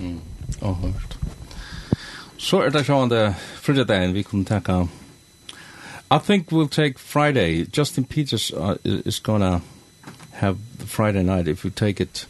av, 0.62 0.76
av, 0.76 0.86
av, 0.86 1.16
Så 2.38 2.62
er 2.62 2.70
det 2.70 2.86
sjående 2.86 3.36
fridagen 3.62 4.14
vi 4.14 4.24
kunne 4.24 4.46
takke. 4.46 4.88
I 6.12 6.20
think 6.20 6.52
we'll 6.52 6.70
take 6.70 7.00
Friday. 7.00 7.66
Justin 7.78 8.06
Peters 8.06 8.52
uh, 8.52 8.76
is 8.84 9.20
to 9.42 9.62
have 10.32 10.58
the 10.80 10.86
Friday 10.86 11.24
night 11.24 11.48
if 11.48 11.66
you 11.66 11.72
take 11.72 12.00
it 12.00 12.28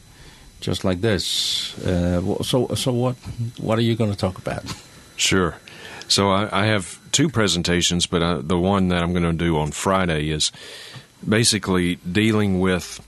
just 0.61 0.83
like 0.83 1.01
this. 1.01 1.75
Uh, 1.85 2.43
so 2.43 2.73
so 2.75 2.91
what 2.91 3.15
what 3.57 3.77
are 3.77 3.83
you 3.83 3.95
going 3.95 4.11
to 4.11 4.17
talk 4.17 4.37
about? 4.37 4.63
Sure. 5.17 5.55
So 6.07 6.29
I 6.29 6.49
I 6.51 6.65
have 6.65 6.99
two 7.11 7.29
presentations, 7.29 8.07
but 8.07 8.21
I, 8.21 8.41
the 8.41 8.57
one 8.57 8.89
that 8.89 9.03
I'm 9.03 9.11
going 9.11 9.37
to 9.37 9.45
do 9.45 9.57
on 9.57 9.71
Friday 9.71 10.29
is 10.29 10.51
basically 11.27 11.95
dealing 12.11 12.59
with 12.59 13.01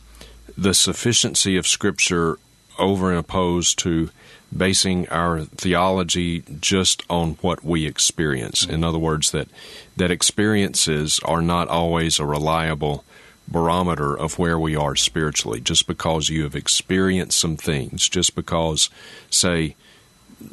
the 0.58 0.74
sufficiency 0.74 1.58
of 1.58 1.68
scripture 1.68 2.38
over 2.78 3.10
and 3.10 3.20
opposed 3.20 3.80
to 3.80 4.10
basing 4.56 5.08
our 5.10 5.42
theology 5.42 6.44
just 6.60 7.04
on 7.10 7.32
what 7.42 7.64
we 7.64 7.86
experience. 7.86 8.66
In 8.66 8.84
other 8.84 8.98
words 8.98 9.32
that 9.32 9.50
that 9.96 10.12
experiences 10.12 11.20
are 11.26 11.42
not 11.42 11.68
always 11.68 12.20
a 12.20 12.26
reliable 12.26 13.04
barometer 13.48 14.18
of 14.18 14.38
where 14.38 14.60
we 14.60 14.76
are 14.76 14.96
spiritually 14.96 15.62
just 15.62 15.88
because 15.88 16.30
you 16.30 16.44
have 16.44 16.56
experienced 16.56 17.40
some 17.40 17.56
things 17.56 18.10
just 18.10 18.36
because 18.36 18.90
say 19.30 19.76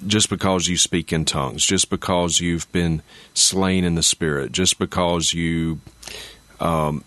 just 0.06 0.30
because 0.30 0.68
you 0.68 0.76
speak 0.76 1.12
in 1.12 1.24
tongues 1.24 1.66
just 1.66 1.90
because 1.90 2.40
you've 2.40 2.70
been 2.70 3.02
slain 3.34 3.82
in 3.82 3.96
the 3.96 4.02
spirit 4.02 4.52
just 4.52 4.78
because 4.78 5.34
you 5.34 5.80
um 6.60 7.02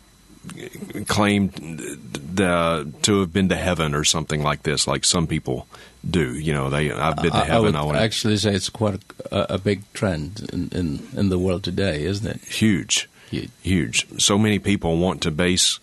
claimed 1.07 1.53
the, 1.53 2.91
to 3.01 3.19
have 3.19 3.33
been 3.33 3.49
to 3.49 3.55
heaven 3.55 3.93
or 3.93 4.03
something 4.03 4.43
like 4.43 4.63
this, 4.63 4.87
like 4.87 5.03
some 5.03 5.27
people 5.27 5.67
do. 6.09 6.37
You 6.37 6.53
know, 6.53 6.69
they 6.69 6.91
I've 6.91 7.17
been 7.17 7.31
to 7.31 7.37
heaven. 7.39 7.75
I, 7.75 7.81
I 7.81 7.85
would 7.85 7.95
I 7.95 8.03
actually 8.03 8.37
say 8.37 8.53
it's 8.53 8.69
quite 8.69 9.01
a, 9.31 9.55
a 9.55 9.57
big 9.57 9.91
trend 9.93 10.49
in, 10.53 10.69
in 10.69 11.07
in 11.15 11.29
the 11.29 11.39
world 11.39 11.63
today, 11.63 12.03
isn't 12.03 12.27
it? 12.27 12.43
Huge, 12.43 13.09
huge, 13.29 13.49
huge. 13.61 14.21
So 14.21 14.37
many 14.37 14.59
people 14.59 14.97
want 14.97 15.21
to 15.23 15.31
base 15.31 15.79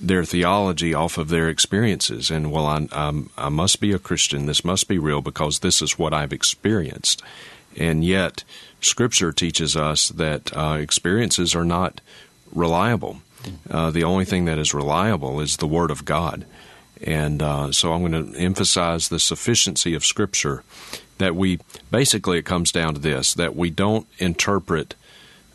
their 0.00 0.24
theology 0.24 0.92
off 0.92 1.16
of 1.18 1.28
their 1.28 1.48
experiences, 1.48 2.30
and 2.30 2.52
well, 2.52 2.66
I 2.66 2.86
um, 2.92 3.30
I 3.36 3.48
must 3.48 3.80
be 3.80 3.92
a 3.92 3.98
Christian. 3.98 4.46
This 4.46 4.64
must 4.64 4.88
be 4.88 4.98
real 4.98 5.22
because 5.22 5.60
this 5.60 5.82
is 5.82 5.98
what 5.98 6.14
I've 6.14 6.32
experienced, 6.32 7.22
and 7.76 8.04
yet. 8.04 8.44
Scripture 8.78 9.32
teaches 9.32 9.74
us 9.74 10.10
that 10.10 10.54
uh, 10.54 10.76
experiences 10.78 11.56
are 11.56 11.64
not 11.64 12.02
reliable 12.54 13.22
Uh, 13.70 13.90
the 13.90 14.04
only 14.04 14.24
thing 14.24 14.44
that 14.46 14.58
is 14.58 14.74
reliable 14.74 15.40
is 15.40 15.56
the 15.56 15.66
Word 15.66 15.90
of 15.90 16.04
God. 16.04 16.44
And 17.02 17.42
uh, 17.42 17.72
so 17.72 17.92
I'm 17.92 18.00
going 18.00 18.32
to 18.32 18.38
emphasize 18.38 19.08
the 19.08 19.20
sufficiency 19.20 19.94
of 19.94 20.04
Scripture 20.04 20.62
that 21.18 21.34
we 21.34 21.60
basically 21.90 22.38
it 22.38 22.44
comes 22.44 22.72
down 22.72 22.94
to 22.94 23.00
this 23.00 23.34
that 23.34 23.56
we 23.56 23.70
don't 23.70 24.06
interpret 24.18 24.94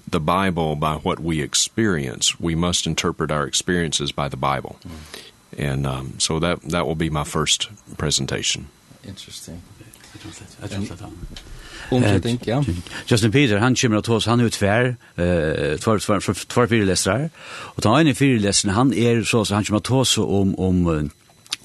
the 0.07 0.19
Bible 0.19 0.75
by 0.75 0.95
what 0.95 1.19
we 1.19 1.41
experience. 1.41 2.39
We 2.39 2.55
must 2.55 2.85
interpret 2.85 3.31
our 3.31 3.45
experiences 3.45 4.11
by 4.11 4.27
the 4.27 4.37
Bible. 4.37 4.77
Mm. 4.85 5.21
And 5.57 5.87
um, 5.87 6.19
so 6.19 6.39
that, 6.39 6.61
that 6.61 6.85
will 6.85 6.95
be 6.95 7.09
my 7.09 7.23
first 7.23 7.69
presentation. 7.97 8.67
Interesting. 9.05 9.61
Jag 10.11 10.21
tror 10.21 10.31
slett. 10.31 10.57
Jag 10.61 10.69
ja. 12.45 12.63
Justin 13.07 13.31
Peter, 13.31 13.57
han 13.57 13.75
kommer 13.75 13.97
att 13.97 14.05
oss, 14.15 14.25
han 14.25 14.39
är 14.39 14.43
ju 14.43 14.49
tvär, 14.49 14.85
eh, 15.15 15.23
tvär, 15.77 15.99
tvär, 15.99 16.19
tvär, 16.19 16.33
tvär 16.33 16.67
fyra. 16.85 17.29
Och 17.45 17.81
den 17.81 17.99
ene 17.99 18.15
fyra 18.15 18.41
läsaren, 18.41 18.75
han 18.75 18.93
är 18.93 19.23
så, 19.23 19.45
så 19.45 19.53
han 19.53 19.63
kommer 19.63 19.77
att 19.77 19.83
oss 19.95 20.17
om, 20.17 20.55
om 20.55 20.87
uh, 20.87 21.09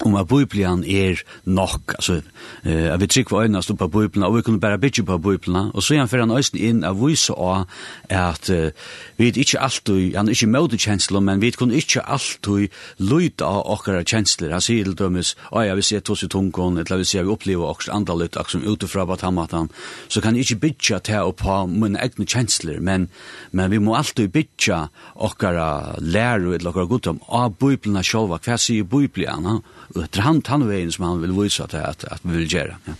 om 0.05 0.15
at 0.15 0.27
Bibelen 0.27 0.83
er 0.83 1.21
nok, 1.45 1.81
altså, 1.89 2.21
uh, 2.65 2.93
at 2.93 3.01
vi 3.01 3.07
trykker 3.07 3.39
øynene 3.41 3.63
stå 3.63 3.75
på 3.75 3.87
Bibelen, 3.87 4.23
og 4.23 4.35
vi 4.35 4.41
kunne 4.41 4.59
bare 4.59 4.77
bytje 4.77 5.03
på 5.03 5.17
Bibelen, 5.17 5.71
og 5.73 5.83
så 5.83 5.93
er 5.93 5.99
han 5.99 6.09
for 6.09 6.17
han 6.21 6.31
øyne 6.31 6.59
inn 6.59 6.83
av 6.83 6.99
vise 7.01 7.33
av 7.33 7.65
at 8.09 8.49
uh, 8.49 8.69
vi 9.17 9.27
er 9.27 9.39
ikke 9.41 9.59
alltid, 9.59 10.15
han 10.15 10.27
er 10.27 10.37
ikke 10.37 10.51
møte 10.53 10.77
kjensler, 10.77 11.19
men 11.19 11.41
vi 11.41 11.51
kunne 11.51 11.75
ikke 11.75 12.05
alltid 12.05 12.69
lyde 12.97 13.45
av 13.45 13.63
okkara 13.65 14.03
kjensler, 14.03 14.53
han 14.53 14.61
sier 14.61 14.85
til 14.85 14.97
dømes, 14.97 15.35
å 15.51 15.65
ja, 15.65 15.75
vi 15.75 15.85
ser 15.85 16.05
tos 16.05 16.23
i 16.23 16.29
tungen, 16.29 16.77
eller 16.77 17.01
hvis 17.01 17.15
jeg 17.15 17.25
vi 17.25 17.33
opplever 17.33 17.65
okkara 17.71 17.97
andre 17.97 18.19
lytte, 18.21 18.39
akkur 18.39 18.57
som 18.57 18.67
utifra 18.67 19.05
på 19.05 19.17
tammatan, 19.17 19.71
så 20.07 20.21
kan 20.21 20.35
jeg 20.35 20.45
ikke 20.45 20.61
bytje 20.67 21.01
til 21.09 21.31
å 21.31 21.33
på 21.37 21.57
mine 21.71 21.99
egne 22.03 22.27
kjensler, 22.27 22.79
men, 22.79 23.09
men 23.51 23.71
vi 23.73 23.81
må 23.81 23.97
alltid 23.97 24.31
bytje 24.35 24.83
okkara 25.15 25.97
lærer, 25.99 26.53
eller 26.53 26.71
okkara 26.71 26.91
godom, 26.91 27.21
av 27.27 27.57
Bibelen 27.57 28.03
selv, 28.03 28.37
hva 28.37 28.59
sier 28.61 28.85
Bibelen, 28.87 29.61
etter 29.95 30.21
han 30.21 30.41
tannveien 30.41 30.91
som 30.91 31.05
han 31.05 31.21
vil 31.21 31.35
vise 31.37 31.63
at, 31.63 31.73
at, 31.73 32.05
at 32.11 32.23
vi 32.23 32.37
vil 32.37 32.49
gjøre. 32.49 32.77
Ja. 32.87 32.93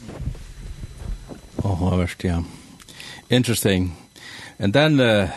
Oh, 1.63 1.76
Robert, 1.82 2.23
yeah. 2.23 2.43
Interesting. 3.30 3.97
And 4.60 4.73
then 4.73 5.00
uh, 5.00 5.32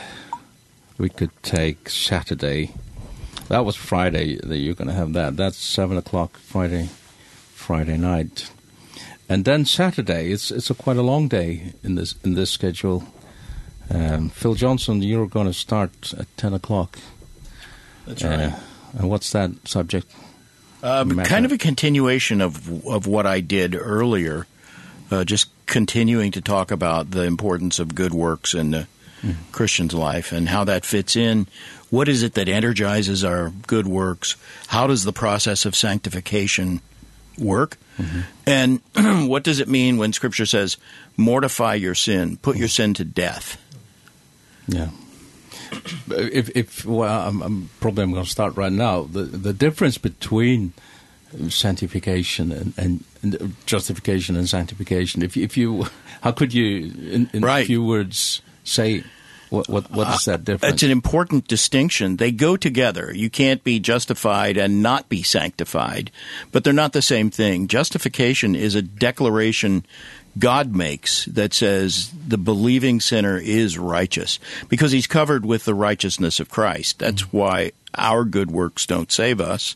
we 0.98 1.08
could 1.08 1.30
take 1.42 1.88
Saturday. 1.88 2.72
That 3.48 3.64
was 3.64 3.74
Friday 3.74 4.36
that 4.36 4.58
you're 4.58 4.74
going 4.74 4.88
to 4.88 4.94
have 4.94 5.12
that. 5.14 5.36
That's 5.36 5.56
seven 5.56 5.96
o'clock 5.96 6.36
Friday, 6.36 6.88
Friday 7.54 7.96
night. 7.96 8.50
And 9.28 9.44
then 9.44 9.64
Saturday, 9.64 10.30
it's 10.30 10.50
it's 10.50 10.70
a 10.70 10.74
quite 10.74 10.96
a 10.96 11.02
long 11.02 11.28
day 11.28 11.72
in 11.82 11.94
this 11.94 12.14
in 12.24 12.34
this 12.34 12.50
schedule. 12.50 13.04
Um, 13.90 14.28
Phil 14.28 14.54
Johnson, 14.54 15.02
you're 15.02 15.26
going 15.26 15.46
to 15.46 15.52
start 15.52 16.14
at 16.16 16.26
10 16.36 16.54
o'clock. 16.54 16.98
That's 18.06 18.22
right. 18.22 18.52
Uh, 18.52 18.56
and 18.98 19.10
what's 19.10 19.32
that 19.32 19.50
subject? 19.64 20.06
Um, 20.82 21.16
kind 21.24 21.44
of 21.44 21.52
a 21.52 21.58
continuation 21.58 22.40
of 22.40 22.86
of 22.86 23.06
what 23.06 23.26
I 23.26 23.40
did 23.40 23.74
earlier, 23.74 24.46
uh, 25.10 25.24
just 25.24 25.50
continuing 25.66 26.32
to 26.32 26.40
talk 26.40 26.70
about 26.70 27.10
the 27.10 27.24
importance 27.24 27.78
of 27.78 27.94
good 27.94 28.14
works 28.14 28.54
in 28.54 28.70
the 28.70 28.86
mm. 29.22 29.34
Christian's 29.52 29.94
life 29.94 30.32
and 30.32 30.48
how 30.48 30.64
that 30.64 30.84
fits 30.84 31.16
in. 31.16 31.46
What 31.90 32.08
is 32.08 32.22
it 32.22 32.34
that 32.34 32.48
energizes 32.48 33.24
our 33.24 33.50
good 33.66 33.86
works? 33.86 34.36
How 34.68 34.86
does 34.86 35.04
the 35.04 35.12
process 35.12 35.64
of 35.64 35.76
sanctification 35.76 36.80
work? 37.38 37.76
Mm 37.98 38.04
-hmm. 38.06 38.22
And 38.46 38.80
what 39.28 39.44
does 39.44 39.58
it 39.58 39.68
mean 39.68 39.98
when 39.98 40.12
Scripture 40.12 40.46
says, 40.46 40.78
mortify 41.16 41.74
your 41.74 41.94
sin, 41.94 42.36
put 42.36 42.56
your 42.56 42.68
sin 42.68 42.94
to 42.94 43.04
death? 43.04 43.56
Yeah 44.66 44.88
if 46.08 46.50
if 46.56 46.84
well, 46.84 47.28
I'm, 47.28 47.42
I'm 47.42 47.70
probably 47.80 48.04
I'm 48.04 48.12
going 48.12 48.24
to 48.24 48.30
start 48.30 48.56
right 48.56 48.72
now. 48.72 49.04
The 49.04 49.22
the 49.22 49.52
difference 49.52 49.98
between 49.98 50.72
sanctification 51.48 52.50
and, 52.52 52.74
and, 52.76 53.04
and 53.22 53.54
justification 53.66 54.36
and 54.36 54.48
sanctification. 54.48 55.22
If 55.22 55.36
if 55.36 55.56
you 55.56 55.86
how 56.22 56.32
could 56.32 56.52
you 56.52 56.92
in, 57.10 57.30
in 57.32 57.42
right. 57.42 57.62
a 57.62 57.66
few 57.66 57.84
words 57.84 58.42
say 58.64 59.04
what 59.50 59.68
what 59.68 59.90
what 59.90 60.08
is 60.14 60.24
that 60.24 60.44
difference? 60.44 60.72
Uh, 60.72 60.74
it's 60.74 60.82
an 60.82 60.90
important 60.90 61.48
distinction. 61.48 62.16
They 62.16 62.30
go 62.30 62.56
together. 62.56 63.12
You 63.14 63.28
can't 63.28 63.62
be 63.64 63.80
justified 63.80 64.56
and 64.56 64.82
not 64.82 65.08
be 65.08 65.22
sanctified, 65.22 66.10
but 66.52 66.64
they're 66.64 66.72
not 66.72 66.92
the 66.92 67.02
same 67.02 67.30
thing. 67.30 67.66
Justification 67.66 68.54
is 68.54 68.74
a 68.74 68.82
declaration 68.82 69.84
God 70.38 70.74
makes 70.74 71.24
that 71.26 71.52
says 71.52 72.12
the 72.26 72.38
believing 72.38 73.00
sinner 73.00 73.36
is 73.36 73.78
righteous 73.78 74.38
because 74.68 74.92
he's 74.92 75.06
covered 75.06 75.44
with 75.44 75.64
the 75.64 75.74
righteousness 75.74 76.40
of 76.40 76.48
Christ. 76.48 77.00
That's 77.00 77.32
why 77.32 77.72
our 77.94 78.24
good 78.24 78.50
works 78.50 78.86
don't 78.86 79.10
save 79.10 79.40
us. 79.40 79.74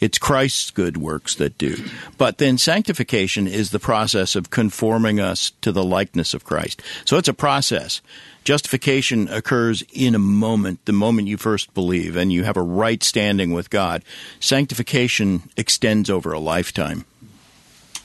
It's 0.00 0.18
Christ's 0.18 0.70
good 0.70 0.98
works 0.98 1.34
that 1.36 1.56
do. 1.56 1.82
But 2.18 2.38
then 2.38 2.58
sanctification 2.58 3.46
is 3.46 3.70
the 3.70 3.78
process 3.78 4.36
of 4.36 4.50
conforming 4.50 5.18
us 5.18 5.52
to 5.62 5.72
the 5.72 5.84
likeness 5.84 6.34
of 6.34 6.44
Christ. 6.44 6.82
So 7.04 7.16
it's 7.16 7.28
a 7.28 7.34
process. 7.34 8.02
Justification 8.44 9.28
occurs 9.28 9.82
in 9.92 10.14
a 10.14 10.20
moment, 10.20 10.84
the 10.84 10.92
moment 10.92 11.28
you 11.28 11.36
first 11.36 11.72
believe 11.74 12.16
and 12.16 12.32
you 12.32 12.44
have 12.44 12.56
a 12.56 12.62
right 12.62 13.02
standing 13.02 13.52
with 13.52 13.70
God. 13.70 14.04
Sanctification 14.38 15.48
extends 15.56 16.10
over 16.10 16.32
a 16.32 16.38
lifetime. 16.38 17.06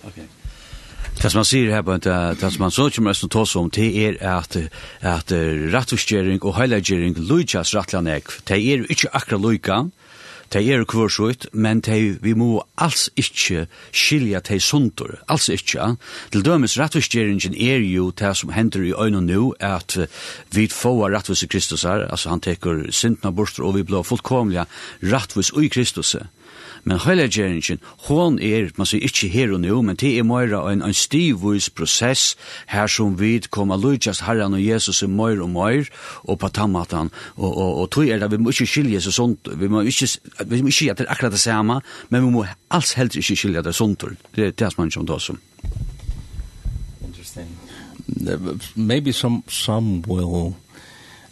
Okay. 0.06 0.27
Det 1.21 1.29
som 1.29 1.38
man 1.38 1.45
sier 1.45 1.69
her, 1.69 1.84
det, 1.86 2.13
det 2.41 2.49
som 2.49 2.63
man 2.63 2.71
så 2.73 2.88
ikke 2.89 3.03
mest 3.05 3.27
å 3.27 3.43
om, 3.60 3.67
det 3.69 3.91
er 3.93 4.15
at, 4.25 4.55
at 5.05 5.29
rattusgjering 5.69 6.41
og 6.41 6.55
heilagjering 6.57 7.13
lujtjas 7.29 7.75
rattlan 7.77 8.10
ek. 8.10 8.31
Det 8.49 8.57
er 8.57 8.88
ikke 8.89 9.12
akkurat 9.13 9.43
lujka, 9.43 9.77
det 10.51 10.63
er 10.65 10.81
kvørsut, 10.84 11.45
men 11.53 11.79
det, 11.86 12.23
vi 12.25 12.34
må 12.34 12.63
alls 12.75 13.05
ikke 13.15 13.67
skilja 13.93 14.41
det 14.49 14.57
sundur, 14.65 15.19
alls 15.29 15.45
ikke. 15.53 15.93
Til 16.34 16.43
dømes 16.43 16.79
rattusgjeringen 16.81 17.53
er 17.53 17.86
jo 17.86 18.10
det 18.10 18.34
som 18.41 18.51
hender 18.51 18.89
i 18.89 18.91
øynene 18.97 19.21
nu, 19.29 19.53
at 19.60 19.99
vi 20.51 20.67
får 20.73 21.05
rattvis 21.13 21.45
i 21.45 21.53
Kristus 21.53 21.86
her, 21.86 22.10
altså 22.10 22.34
han 22.34 22.41
teker 22.41 22.88
sintna 22.89 23.29
bort 23.29 23.62
og 23.62 23.77
vi 23.77 23.86
blir 23.86 24.03
fullkomliga 24.03 24.65
rattvis 25.05 25.53
i 25.53 25.69
Kristus 25.69 26.17
her. 26.17 26.27
Men 26.83 26.97
heilagjeringen, 27.03 27.79
hon 28.07 28.39
er, 28.41 28.71
man 28.77 28.87
sier 28.89 29.03
ikke 29.05 29.29
her 29.29 29.53
og 29.53 29.61
nå, 29.61 29.81
men 29.85 29.97
det 30.01 30.15
er 30.17 30.25
møyra 30.25 30.63
en, 30.71 30.81
en 30.81 30.95
stivvis 30.97 31.69
prosess 31.77 32.35
her 32.71 32.89
som 32.89 33.13
vi 33.19 33.35
kommer 33.53 33.77
lujtjast 33.77 34.25
herran 34.25 34.57
og 34.57 34.63
Jesus 34.63 35.03
er 35.05 35.11
møyr 35.11 35.43
og 35.45 35.51
meir 35.53 35.91
og 36.23 36.39
på 36.41 36.49
tammatan, 36.49 37.11
og, 37.35 37.51
og, 37.51 37.77
og 37.83 37.91
tog 37.93 38.09
er 38.09 38.23
det 38.23 38.31
vi 38.33 38.41
må 38.41 38.53
ikke 38.53 38.69
skilje 38.69 39.03
seg 39.05 39.17
sånt, 39.17 39.51
vi 39.61 39.69
må 39.69 39.83
ikke, 39.85 40.09
vi 40.47 40.61
må 40.61 40.73
ikke 40.73 40.89
at 40.95 41.03
det 41.03 41.07
er 41.07 41.13
akkurat 41.13 41.37
det 41.37 41.43
samme, 41.43 41.81
men 42.09 42.25
vi 42.25 42.33
må 42.33 42.45
alls 42.73 42.95
helst 42.97 43.19
ikke 43.21 43.37
skilje 43.43 43.65
det 43.67 43.77
sånt, 43.77 44.07
det 44.35 44.47
er 44.47 44.57
det 44.57 44.73
som 44.73 44.83
man 44.83 44.91
kommer 44.91 45.17
til 45.19 45.37
Interesting. 47.05 47.57
Maybe 48.75 49.11
some, 49.11 49.43
some 49.47 50.01
will 50.07 50.55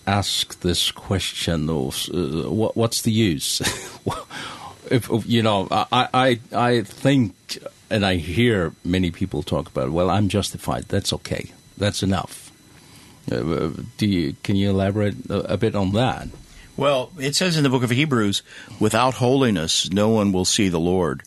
ask 0.06 0.60
this 0.62 0.92
question 0.92 1.70
of 1.70 2.08
uh, 2.14 2.52
what, 2.52 2.76
what's 2.76 3.02
the 3.02 3.12
use? 3.12 3.62
if, 4.92 5.10
if 5.10 5.26
you 5.26 5.42
know, 5.44 5.68
I 5.72 6.08
I 6.14 6.40
I 6.54 6.82
think 6.82 7.60
and 7.90 8.06
I 8.06 8.16
hear 8.16 8.74
many 8.84 9.12
people 9.12 9.44
talk 9.44 9.68
about, 9.68 9.92
well, 9.92 10.10
I'm 10.10 10.30
justified. 10.30 10.86
That's 10.86 11.12
okay. 11.14 11.52
That's 11.78 12.04
enough. 12.04 12.52
Uh, 13.32 13.72
do 13.98 14.08
you, 14.08 14.36
can 14.44 14.56
you 14.56 14.70
elaborate 14.70 15.30
a, 15.30 15.54
a 15.54 15.58
bit 15.58 15.76
on 15.76 15.92
that? 15.94 16.28
Well, 16.78 17.12
it 17.20 17.36
says 17.36 17.58
in 17.58 17.64
the 17.64 17.70
book 17.70 17.84
of 17.84 17.90
Hebrews, 17.90 18.42
without 18.80 19.16
holiness 19.16 19.92
no 19.92 20.10
one 20.10 20.32
will 20.32 20.46
see 20.46 20.70
the 20.70 20.80
Lord. 20.80 21.24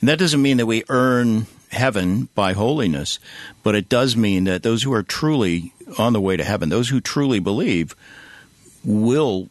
And 0.00 0.08
that 0.08 0.18
doesn't 0.18 0.42
mean 0.42 0.58
that 0.58 0.66
we 0.66 0.84
earn 0.88 1.46
heaven 1.70 2.28
by 2.34 2.52
holiness, 2.52 3.18
but 3.62 3.74
it 3.74 3.88
does 3.88 4.16
mean 4.16 4.44
that 4.44 4.62
those 4.62 4.82
who 4.82 4.92
are 4.92 5.02
truly 5.02 5.72
on 5.98 6.12
the 6.12 6.20
way 6.20 6.36
to 6.36 6.44
heaven, 6.44 6.68
those 6.68 6.90
who 6.90 7.00
truly 7.00 7.40
believe 7.40 7.96
will 8.84 9.48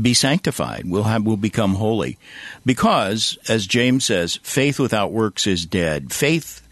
be 0.00 0.14
sanctified. 0.14 0.84
We'll 0.86 1.04
have, 1.04 1.24
we'll 1.24 1.36
become 1.36 1.74
holy. 1.74 2.18
Because, 2.64 3.38
as 3.48 3.66
James 3.66 4.04
says, 4.04 4.36
faith 4.42 4.78
without 4.78 5.12
works 5.12 5.46
is 5.46 5.66
dead. 5.66 6.12
Faith, 6.12 6.66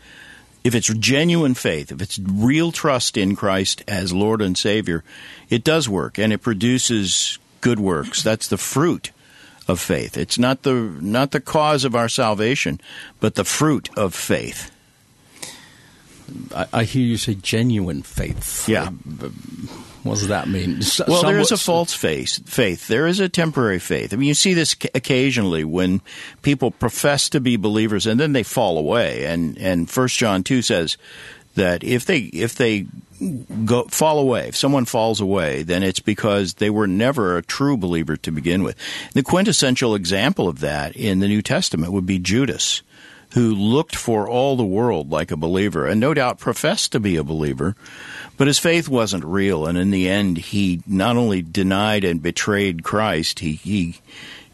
if 0.62 0.74
it's 0.74 0.92
genuine 0.94 1.54
faith, 1.54 1.90
if 1.92 2.00
it's 2.00 2.18
real 2.18 2.72
trust 2.72 3.16
in 3.16 3.36
Christ 3.36 3.82
as 3.88 4.12
Lord 4.12 4.40
and 4.40 4.56
Savior, 4.56 5.02
it 5.48 5.64
does 5.64 5.88
work 5.88 6.18
and 6.18 6.32
it 6.32 6.38
produces 6.38 7.38
good 7.60 7.80
works. 7.80 8.22
That's 8.22 8.48
the 8.48 8.58
fruit 8.58 9.10
of 9.66 9.80
faith. 9.80 10.16
It's 10.16 10.38
not 10.38 10.62
the, 10.62 10.74
not 11.00 11.30
the 11.30 11.40
cause 11.40 11.84
of 11.84 11.94
our 11.94 12.08
salvation, 12.08 12.80
but 13.20 13.34
the 13.34 13.44
fruit 13.44 13.88
of 13.96 14.14
faith. 14.14 14.70
I, 16.54 16.66
I 16.72 16.84
hear 16.84 17.04
you 17.04 17.16
say 17.16 17.34
genuine 17.34 18.02
faith. 18.02 18.68
Yeah. 18.68 18.90
I, 18.90 19.30
What 20.02 20.14
does 20.14 20.28
that 20.28 20.48
mean? 20.48 20.78
S 20.78 21.00
well, 21.06 21.22
there 21.22 21.38
is 21.38 21.52
a 21.52 21.58
false 21.58 21.92
faith. 21.92 22.48
Faith. 22.48 22.88
There 22.88 23.06
is 23.06 23.20
a 23.20 23.28
temporary 23.28 23.78
faith. 23.78 24.14
I 24.14 24.16
mean, 24.16 24.28
you 24.28 24.34
see 24.34 24.54
this 24.54 24.74
occasionally 24.94 25.64
when 25.64 26.00
people 26.42 26.70
profess 26.70 27.28
to 27.30 27.40
be 27.40 27.56
believers 27.56 28.06
and 28.06 28.18
then 28.18 28.32
they 28.32 28.42
fall 28.42 28.78
away. 28.78 29.26
And 29.26 29.58
and 29.58 29.90
First 29.90 30.16
John 30.16 30.42
two 30.42 30.62
says 30.62 30.96
that 31.54 31.84
if 31.84 32.06
they 32.06 32.18
if 32.18 32.54
they 32.54 32.86
go 33.64 33.84
fall 33.84 34.18
away 34.18 34.48
if 34.48 34.56
someone 34.56 34.86
falls 34.86 35.20
away 35.20 35.62
then 35.62 35.82
it's 35.82 36.00
because 36.00 36.54
they 36.54 36.70
were 36.70 36.86
never 36.86 37.36
a 37.36 37.42
true 37.42 37.76
believer 37.76 38.16
to 38.16 38.32
begin 38.32 38.62
with 38.62 38.76
the 39.12 39.22
quintessential 39.22 39.94
example 39.94 40.48
of 40.48 40.60
that 40.60 40.96
in 40.96 41.18
the 41.18 41.28
new 41.28 41.42
testament 41.42 41.92
would 41.92 42.06
be 42.06 42.18
judas 42.18 42.82
who 43.34 43.54
looked 43.54 43.94
for 43.94 44.28
all 44.28 44.56
the 44.56 44.64
world 44.64 45.10
like 45.10 45.30
a 45.30 45.36
believer 45.36 45.86
and 45.86 46.00
no 46.00 46.14
doubt 46.14 46.38
professed 46.38 46.92
to 46.92 47.00
be 47.00 47.16
a 47.16 47.24
believer, 47.24 47.76
but 48.36 48.46
his 48.46 48.58
faith 48.58 48.88
wasn't 48.88 49.24
real. 49.24 49.66
And 49.66 49.78
in 49.78 49.90
the 49.90 50.08
end, 50.08 50.38
he 50.38 50.82
not 50.86 51.16
only 51.16 51.42
denied 51.42 52.04
and 52.04 52.22
betrayed 52.22 52.82
Christ, 52.82 53.38
he, 53.38 53.52
he 53.52 54.00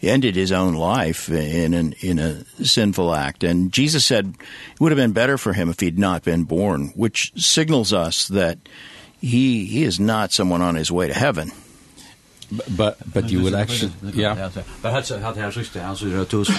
ended 0.03 0.37
his 0.37 0.53
own 0.53 0.75
life 0.75 1.29
in 1.31 1.75
an, 1.75 1.95
in 2.01 2.19
a 2.19 2.45
sinful 2.63 3.15
act. 3.15 3.45
And 3.45 3.73
Jesus 3.73 4.05
said 4.05 4.35
it 4.73 4.81
would 4.81 4.93
have 4.93 4.97
been 4.97 5.13
better 5.13 5.39
for 5.39 5.53
him 5.53 5.69
if 5.71 5.81
he'd 5.81 5.99
not 5.99 6.23
been 6.23 6.45
born, 6.45 6.89
which 6.95 7.33
signals 7.37 7.93
us 7.93 8.29
that 8.29 8.59
he, 9.21 9.65
he 9.65 9.85
is 9.85 9.99
not 9.99 10.33
someone 10.33 10.63
on 10.63 10.75
his 10.75 10.93
way 10.93 11.09
to 11.09 11.15
heaven 11.15 11.51
but 12.51 12.97
but 13.15 13.31
you 13.31 13.41
will 13.41 13.57
actually 13.57 13.93
yeah. 14.15 14.51
But 14.83 14.93
hat 14.93 15.09
hat 15.09 15.37
her 15.37 15.51
sist 15.51 15.75
han 15.75 15.97
så 15.97 16.05
det 16.07 16.25
tos 16.29 16.51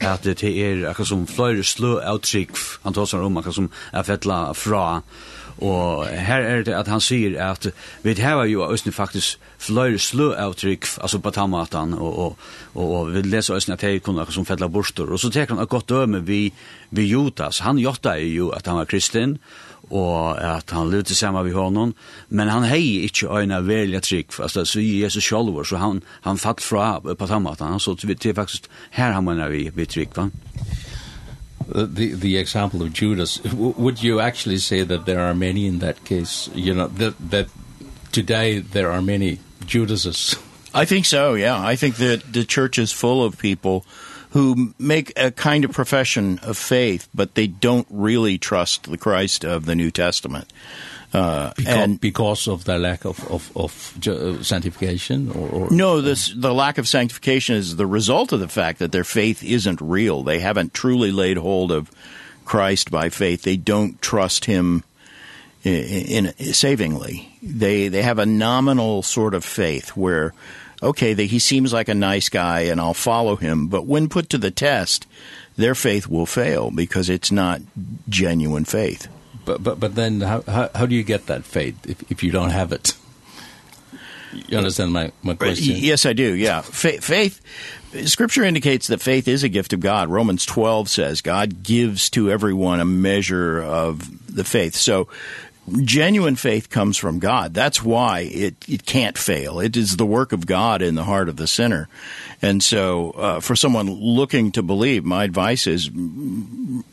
att 0.00 0.22
det 0.22 0.42
är 0.42 0.88
akkurat 0.88 1.08
som 1.08 1.26
flyr 1.26 1.62
slå 1.62 2.00
outtrick 2.12 2.50
han 2.82 2.92
tar 2.92 3.06
så 3.06 3.22
om 3.22 3.36
akkurat 3.36 3.54
som 3.54 3.70
er 3.92 4.02
fettla 4.02 4.54
fra 4.54 5.02
og 5.62 6.06
her 6.06 6.42
er 6.42 6.62
det 6.66 6.74
at 6.74 6.88
han 6.90 7.00
sier 7.00 7.36
at 7.42 7.68
vi 8.02 8.14
har 8.18 8.44
jo 8.50 8.66
østene 8.72 8.92
faktisk 8.92 9.38
fløyre 9.58 9.98
slø 9.98 10.32
avtrykk, 10.34 10.86
altså 11.00 11.18
på 11.18 11.30
tamatan 11.30 11.94
og, 11.94 12.18
og, 12.18 12.38
og, 12.74 12.94
og 12.94 13.12
vi 13.14 13.22
leser 13.22 13.54
østene 13.54 13.78
at 13.78 13.84
det 13.86 14.02
kunne 14.02 14.26
som 14.30 14.46
fettla 14.46 14.68
borster, 14.68 15.06
og 15.06 15.20
så 15.20 15.30
tek 15.30 15.48
han 15.48 15.62
et 15.62 15.68
godt 15.68 15.88
døme 15.88 16.24
vi, 16.26 16.52
vi 16.90 17.06
Jutas 17.06 17.62
han 17.64 17.78
jotta 17.78 18.16
jo 18.18 18.50
at 18.50 18.66
han 18.66 18.82
var 18.82 18.90
kristen 18.90 19.38
og 19.90 20.40
at 20.40 20.70
han 20.70 20.90
lute 20.90 21.14
saman 21.14 21.46
við 21.46 21.58
honom, 21.58 21.94
men 22.28 22.48
han 22.48 22.66
hei 22.68 23.04
ikkje 23.06 23.30
øyna 23.30 23.60
velja 23.64 24.00
trygg, 24.00 24.32
altså 24.38 24.64
så 24.64 24.80
i 24.80 25.02
Jesus 25.02 25.24
sjálfur, 25.24 25.64
så 25.68 25.80
han, 25.82 26.02
han 26.24 26.38
fatt 26.38 26.62
fra 26.64 26.98
på 27.00 27.26
tammatan, 27.26 27.74
han 27.74 27.80
så 27.80 27.96
det 28.00 28.26
er 28.26 28.34
faktisk 28.34 28.68
her 28.90 29.12
han 29.12 29.24
mener 29.24 29.48
vi, 29.48 29.70
vi 29.74 29.86
trygg, 29.86 30.16
va? 30.16 30.28
The, 31.66 32.12
the 32.12 32.36
example 32.36 32.82
of 32.82 32.92
Judas, 32.92 33.42
would 33.54 34.02
you 34.02 34.20
actually 34.20 34.58
say 34.58 34.82
that 34.84 35.06
there 35.06 35.20
are 35.20 35.34
many 35.34 35.66
in 35.66 35.78
that 35.78 36.04
case, 36.04 36.50
you 36.54 36.74
know, 36.74 36.88
that, 36.88 37.14
that 37.30 37.48
today 38.12 38.58
there 38.58 38.90
are 38.90 39.00
many 39.00 39.38
Judases? 39.66 40.36
I 40.74 40.84
think 40.84 41.06
so, 41.06 41.34
yeah. 41.34 41.58
I 41.58 41.76
think 41.76 41.96
that 41.96 42.32
the 42.32 42.44
church 42.44 42.78
is 42.78 42.92
full 42.92 43.24
of 43.24 43.38
people 43.38 43.80
who 43.80 43.84
who 44.34 44.74
make 44.80 45.12
a 45.16 45.30
kind 45.30 45.64
of 45.64 45.70
profession 45.70 46.40
of 46.42 46.58
faith, 46.58 47.08
but 47.14 47.36
they 47.36 47.46
don't 47.46 47.86
really 47.88 48.36
trust 48.36 48.90
the 48.90 48.98
Christ 48.98 49.44
of 49.44 49.64
the 49.64 49.76
New 49.76 49.92
Testament. 49.92 50.52
Uh, 51.12 51.52
because, 51.56 51.74
and 51.76 52.00
because 52.00 52.48
of 52.48 52.64
the 52.64 52.76
lack 52.76 53.04
of 53.04 53.24
of 53.30 53.56
of 53.56 54.44
sanctification 54.44 55.30
or, 55.30 55.48
or 55.48 55.70
no 55.70 56.00
this 56.00 56.34
the 56.34 56.52
lack 56.52 56.78
of 56.78 56.88
sanctification 56.88 57.54
is 57.54 57.76
the 57.76 57.86
result 57.86 58.32
of 58.32 58.40
the 58.40 58.48
fact 58.48 58.80
that 58.80 58.90
their 58.90 59.04
faith 59.04 59.44
isn't 59.44 59.80
real. 59.80 60.24
They 60.24 60.40
haven't 60.40 60.74
truly 60.74 61.12
laid 61.12 61.36
hold 61.36 61.70
of 61.70 61.88
Christ 62.44 62.90
by 62.90 63.10
faith. 63.10 63.42
They 63.42 63.56
don't 63.56 64.02
trust 64.02 64.46
him 64.46 64.82
in, 65.62 66.26
in 66.26 66.52
savingly. 66.52 67.38
They 67.40 67.86
they 67.86 68.02
have 68.02 68.18
a 68.18 68.26
nominal 68.26 69.04
sort 69.04 69.34
of 69.34 69.44
faith 69.44 69.90
where 69.90 70.26
uh, 70.26 70.32
okay, 70.84 71.14
they, 71.14 71.26
he 71.26 71.38
seems 71.38 71.72
like 71.72 71.88
a 71.88 71.94
nice 71.94 72.28
guy 72.28 72.60
and 72.60 72.80
I'll 72.80 72.94
follow 72.94 73.36
him. 73.36 73.68
But 73.68 73.86
when 73.86 74.08
put 74.08 74.30
to 74.30 74.38
the 74.38 74.50
test, 74.50 75.06
their 75.56 75.74
faith 75.74 76.06
will 76.06 76.26
fail 76.26 76.70
because 76.70 77.08
it's 77.08 77.32
not 77.32 77.60
genuine 78.08 78.64
faith. 78.64 79.08
But 79.44 79.62
but 79.62 79.78
but 79.78 79.94
then 79.94 80.20
how 80.20 80.42
how, 80.42 80.70
how 80.74 80.86
do 80.86 80.94
you 80.94 81.02
get 81.02 81.26
that 81.26 81.44
faith 81.44 81.76
if 81.86 82.10
if 82.10 82.22
you 82.22 82.30
don't 82.30 82.50
have 82.50 82.72
it? 82.72 82.96
You 84.48 84.58
understand 84.58 84.92
my 84.92 85.12
my 85.22 85.34
question? 85.34 85.76
Yes, 85.76 86.06
I 86.06 86.12
do. 86.12 86.34
Yeah. 86.34 86.62
Faith, 86.62 87.04
faith 87.04 87.40
scripture 88.06 88.42
indicates 88.42 88.88
that 88.88 89.00
faith 89.00 89.28
is 89.28 89.42
a 89.42 89.48
gift 89.48 89.72
of 89.72 89.80
God. 89.80 90.08
Romans 90.08 90.44
12 90.44 90.88
says 90.88 91.20
God 91.20 91.62
gives 91.62 92.10
to 92.10 92.30
everyone 92.30 92.80
a 92.80 92.84
measure 92.84 93.62
of 93.62 94.34
the 94.34 94.44
faith. 94.44 94.74
So 94.74 95.08
genuine 95.82 96.36
faith 96.36 96.70
comes 96.70 96.96
from 96.96 97.18
God. 97.18 97.54
That's 97.54 97.82
why 97.82 98.20
it, 98.20 98.68
it 98.68 98.84
can't 98.84 99.16
fail. 99.16 99.60
It 99.60 99.76
is 99.76 99.96
the 99.96 100.06
work 100.06 100.32
of 100.32 100.46
God 100.46 100.82
in 100.82 100.94
the 100.94 101.04
heart 101.04 101.28
of 101.28 101.36
the 101.36 101.46
sinner. 101.46 101.88
And 102.42 102.62
so 102.62 103.12
uh, 103.12 103.40
for 103.40 103.56
someone 103.56 103.88
looking 103.88 104.52
to 104.52 104.62
believe, 104.62 105.04
my 105.04 105.24
advice 105.24 105.66
is 105.66 105.90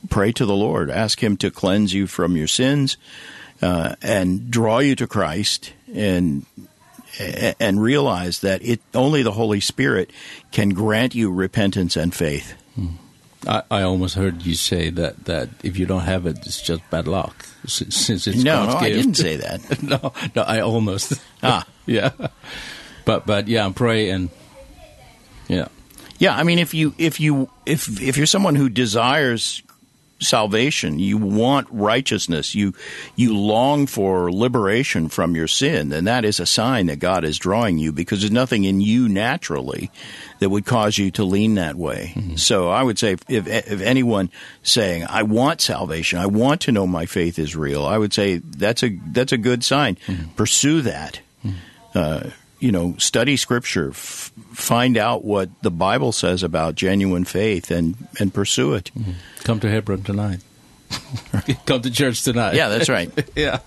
pray 0.10 0.32
to 0.34 0.46
the 0.46 0.56
Lord. 0.56 0.90
Ask 0.90 1.22
him 1.22 1.38
to 1.38 1.52
cleanse 1.52 1.94
you 1.94 2.08
from 2.08 2.38
your 2.38 2.48
sins 2.48 2.98
uh, 3.62 3.96
and 4.02 4.50
draw 4.50 4.80
you 4.80 4.96
to 4.96 5.08
Christ 5.08 5.74
and 5.94 6.46
and 7.60 7.82
realize 7.82 8.40
that 8.40 8.64
it 8.64 8.80
only 8.94 9.22
the 9.22 9.34
Holy 9.34 9.60
Spirit 9.60 10.12
can 10.52 10.70
grant 10.70 11.14
you 11.14 11.30
repentance 11.30 11.98
and 11.98 12.14
faith. 12.14 12.54
Hmm. 12.76 12.88
I 13.46 13.64
I 13.70 13.82
almost 13.82 14.16
heard 14.16 14.44
you 14.44 14.56
say 14.56 14.90
that 14.92 15.26
that 15.26 15.50
if 15.62 15.78
you 15.78 15.86
don't 15.86 16.02
have 16.02 16.26
it 16.26 16.38
it's 16.46 16.62
just 16.62 16.90
bad 16.90 17.08
luck 17.08 17.46
since 17.68 18.28
it's 18.28 18.44
no, 18.44 18.66
God's 18.66 18.74
no, 18.74 18.80
gift. 18.80 18.82
No, 18.82 18.86
I 18.86 18.90
didn't 18.90 19.14
say 19.16 19.36
that. 19.38 19.84
no, 19.84 20.14
no, 20.36 20.42
I 20.42 20.62
almost. 20.62 21.14
ah. 21.44 21.66
yeah. 21.86 22.12
But 23.06 23.26
but 23.26 23.48
yeah, 23.48 23.70
pray 23.74 24.10
and 24.10 24.30
yeah. 25.48 25.68
Yeah, 26.20 26.36
I 26.36 26.44
mean 26.44 26.60
if 26.60 26.74
you 26.74 26.94
if 26.98 27.20
you 27.20 27.50
if 27.66 28.02
if 28.02 28.18
you're 28.18 28.26
someone 28.26 28.56
who 28.56 28.70
desires 28.70 29.64
salvation. 30.22 31.00
You 31.00 31.18
want 31.18 31.68
righteousness. 31.72 32.56
You 32.56 32.74
you 33.16 33.36
long 33.36 33.88
for 33.88 34.32
liberation 34.32 35.10
from 35.10 35.36
your 35.36 35.48
sin, 35.48 35.92
and 35.92 36.08
that 36.08 36.24
is 36.26 36.40
a 36.40 36.46
sign 36.46 36.88
that 36.88 37.00
God 37.00 37.24
is 37.24 37.38
drawing 37.38 37.78
you 37.78 37.92
because 37.92 38.22
there's 38.22 38.32
nothing 38.32 38.64
in 38.64 38.82
you 38.82 39.10
naturally 39.10 39.92
that 40.40 40.50
would 40.50 40.66
cause 40.66 40.98
you 40.98 41.12
to 41.12 41.24
lean 41.24 41.56
that 41.56 41.76
way. 41.76 42.14
Mm 42.16 42.22
-hmm. 42.22 42.38
So 42.38 42.70
I 42.70 42.84
would 42.84 43.00
say 43.00 43.18
if 43.28 43.48
if 43.48 43.82
anyone 43.82 44.30
saying 44.64 45.04
I 45.04 45.24
want 45.24 45.62
salvation, 45.62 46.22
I 46.22 46.28
want 46.28 46.62
to 46.62 46.72
know 46.72 46.88
my 46.88 47.06
faith 47.06 47.40
is 47.40 47.56
real, 47.56 47.82
I 47.86 47.98
would 47.98 48.14
say 48.14 48.42
that's 48.58 48.84
a 48.84 48.90
that's 49.14 49.34
a 49.34 49.38
good 49.38 49.64
sign. 49.64 49.98
Mm 50.08 50.16
-hmm. 50.16 50.36
Pursue 50.36 50.82
that. 50.82 51.22
Mm 51.44 51.52
-hmm. 51.52 52.26
Uh 52.26 52.32
you 52.62 52.72
know, 52.72 52.96
study 52.98 53.38
scripture, 53.38 53.92
find 54.54 54.98
out 54.98 55.26
what 55.26 55.50
the 55.62 55.72
Bible 55.72 56.12
says 56.12 56.44
about 56.44 56.76
genuine 56.76 57.26
faith 57.26 57.72
and 57.72 57.96
and 58.20 58.34
pursue 58.34 58.78
it. 58.78 58.92
Mm 58.96 59.04
-hmm. 59.04 59.16
Come 59.46 59.60
to 59.60 59.68
Hebron 59.68 60.04
tonight. 60.04 60.42
Come 61.66 61.82
to 61.82 61.90
church 61.90 62.24
tonight. 62.24 62.56
Yeah, 62.56 62.70
that's 62.70 62.90
right. 62.90 63.10
yeah. 63.36 63.60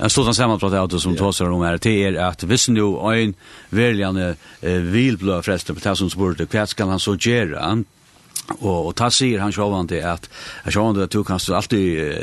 En 0.00 0.10
stor 0.10 0.24
sån 0.24 0.34
samman 0.34 0.58
prata 0.58 0.78
auto 0.78 1.00
som 1.00 1.16
tåsar 1.16 1.50
om 1.50 1.62
är 1.62 1.72
det 1.72 2.04
är 2.04 2.14
att 2.14 2.42
visst 2.42 2.68
nu 2.68 2.80
en 3.14 3.34
väljande 3.70 4.36
vill 4.60 5.18
blå 5.18 5.42
förresten 5.42 5.74
på 5.74 5.80
tusen 5.80 6.10
sport 6.10 6.50
kvätt 6.50 6.68
ska 6.68 6.84
han 6.84 7.00
så 7.00 7.16
göra. 7.16 7.84
Och 8.48 8.86
och 8.86 8.96
ta 8.96 9.10
sig 9.10 9.36
han 9.36 9.52
själv 9.52 9.72
han 9.72 9.86
det 9.86 10.02
att 10.02 10.30
jag 10.64 10.72
tror 10.72 11.08
du 11.08 11.24
kanske 11.24 11.56
alltid 11.56 12.14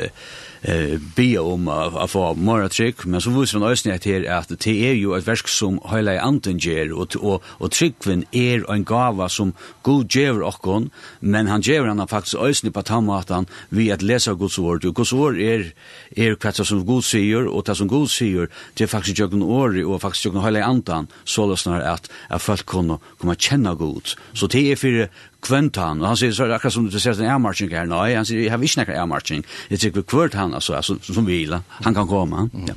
eh 0.64 0.98
be 1.16 1.38
om 1.38 1.68
att 1.68 2.10
få 2.10 2.34
mer 2.34 2.68
trick 2.68 3.04
men 3.04 3.20
så 3.20 3.30
visste 3.30 3.58
man 3.58 3.72
ösnet 3.72 3.94
att 3.94 4.02
det 4.02 4.28
att 4.28 4.48
det 4.48 4.88
är 4.90 4.94
ju 4.94 5.18
ett 5.18 5.28
verk 5.28 5.48
som 5.48 5.80
hela 5.90 6.20
anten 6.20 6.58
ger 6.58 6.92
och 6.92 7.16
och 7.16 7.42
och 7.46 7.70
trickven 7.70 8.24
är 8.30 8.72
en 8.72 8.84
gåva 8.84 9.28
som 9.28 9.52
god 9.82 10.14
ger 10.14 10.42
och 10.42 10.82
men 11.20 11.46
han 11.46 11.60
ger 11.60 11.82
han 11.84 12.08
faktiskt 12.08 12.34
ösnet 12.34 12.74
på 12.74 12.82
tamatan 12.82 13.46
vi 13.68 13.92
att 13.92 14.02
läsa 14.02 14.34
Guds 14.34 14.58
ord 14.58 14.84
och 14.84 14.94
Guds 14.94 15.12
ord 15.12 15.38
är 15.38 15.72
är 16.16 16.34
kvatsa 16.34 16.64
som 16.64 16.86
god 16.86 17.04
säger 17.04 17.46
och 17.46 17.64
det 17.64 17.74
som 17.74 17.88
god 17.88 18.10
säger 18.10 18.48
det 18.74 18.84
är 18.84 18.88
faktiskt 18.88 19.18
jag 19.18 19.32
en 19.32 19.42
ord 19.42 19.76
och 19.76 20.00
faktiskt 20.00 20.24
jag 20.24 20.42
hela 20.42 20.64
antan 20.64 21.06
så 21.24 21.46
lösnar 21.46 21.80
att 21.80 22.10
att 22.28 22.42
folk 22.42 22.66
kunna 22.66 22.98
komma 23.18 23.34
känna 23.34 23.74
god 23.74 24.08
så 24.32 24.46
det 24.46 24.72
är 24.72 24.76
för 24.76 25.08
kventan 25.42 26.02
og 26.02 26.12
han 26.12 26.18
sier 26.18 26.34
så 26.34 26.46
akkurat 26.46 26.74
som 26.74 26.88
du 26.90 26.98
ser 27.00 27.16
den 27.18 27.30
ærmarching 27.30 27.72
her 27.74 27.88
nei 27.90 28.14
han 28.14 28.26
sier 28.26 28.44
jeg 28.44 28.52
har 28.52 28.62
ikke 28.62 28.84
noen 28.84 29.00
ærmarching 29.04 29.44
jeg 29.70 29.82
sier 29.82 30.04
kvart 30.06 30.36
han 30.38 30.51
han 30.52 30.74
alltså, 30.74 30.92
alltså 30.94 31.12
som 31.12 31.26
vila. 31.26 31.62
Han 31.68 31.94
kan 31.94 32.08
komma. 32.08 32.48
Ja. 32.66 32.74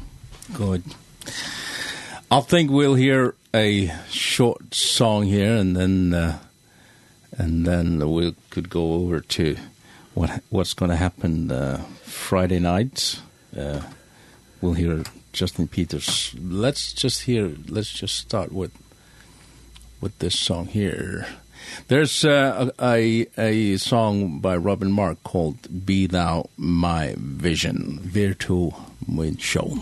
Good. 0.57 0.83
I 2.31 2.41
think 2.41 2.71
we'll 2.71 2.95
hear 2.95 3.33
a 3.53 3.91
short 4.09 4.73
song 4.73 5.23
here 5.23 5.59
and 5.59 5.75
then 5.75 6.13
uh, 6.13 6.33
and 7.37 7.65
then 7.65 7.99
we 7.99 8.33
could 8.49 8.69
go 8.69 8.93
over 8.93 9.19
to 9.19 9.55
what 10.13 10.29
what's 10.49 10.73
going 10.73 10.89
to 10.89 10.95
happen 10.95 11.51
uh, 11.51 11.77
Friday 12.03 12.59
night. 12.59 13.21
Uh, 13.57 13.81
we'll 14.61 14.73
hear 14.75 15.03
Justin 15.33 15.67
Peters. 15.67 16.35
Let's 16.39 16.93
just 16.93 17.21
hear 17.23 17.51
let's 17.69 18.01
just 18.01 18.15
start 18.15 18.51
with 18.51 18.71
with 20.01 20.17
this 20.19 20.39
song 20.39 20.67
here. 20.67 21.25
There's 21.87 22.25
uh, 22.25 22.71
a, 22.79 23.27
a 23.37 23.77
song 23.77 24.39
by 24.39 24.57
Robin 24.57 24.91
Mark 24.91 25.23
called 25.23 25.85
Be 25.85 26.07
Thou 26.07 26.49
My 26.57 27.15
Vision, 27.17 27.99
Virtu 28.01 28.71
Min 29.07 29.37
Shone. 29.37 29.81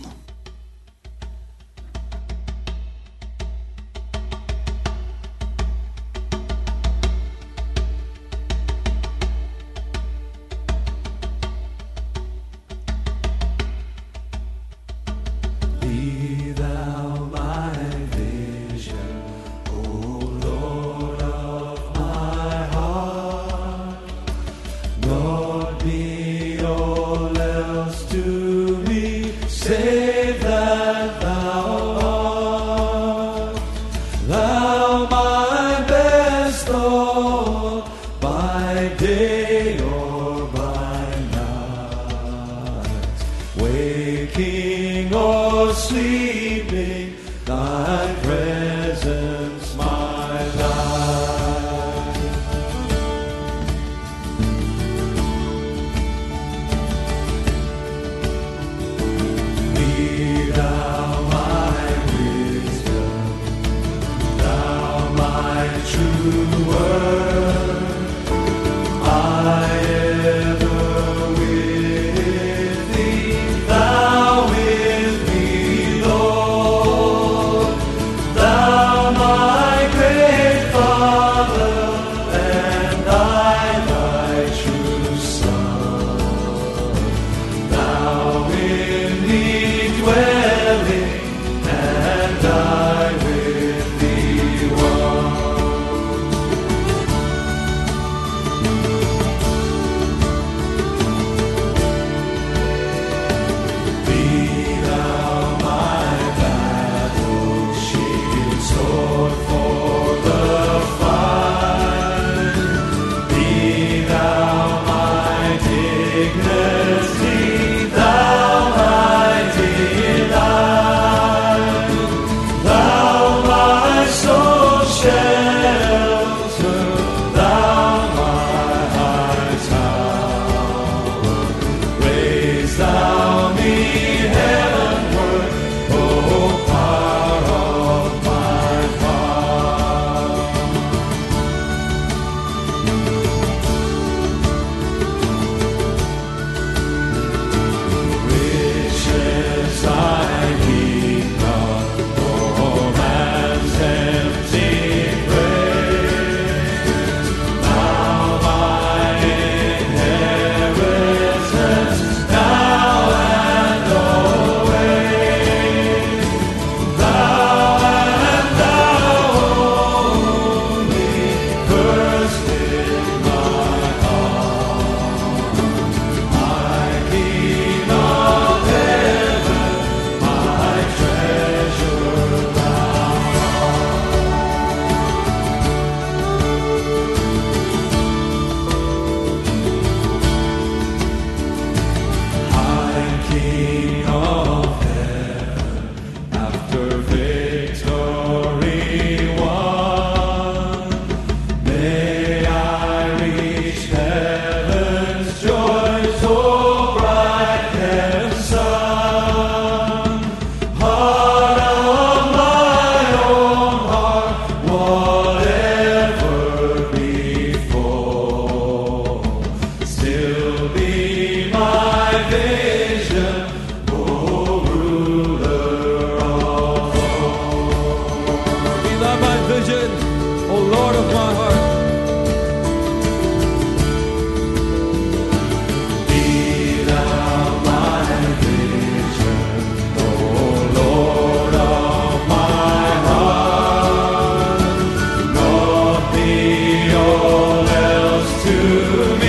good 248.91 249.22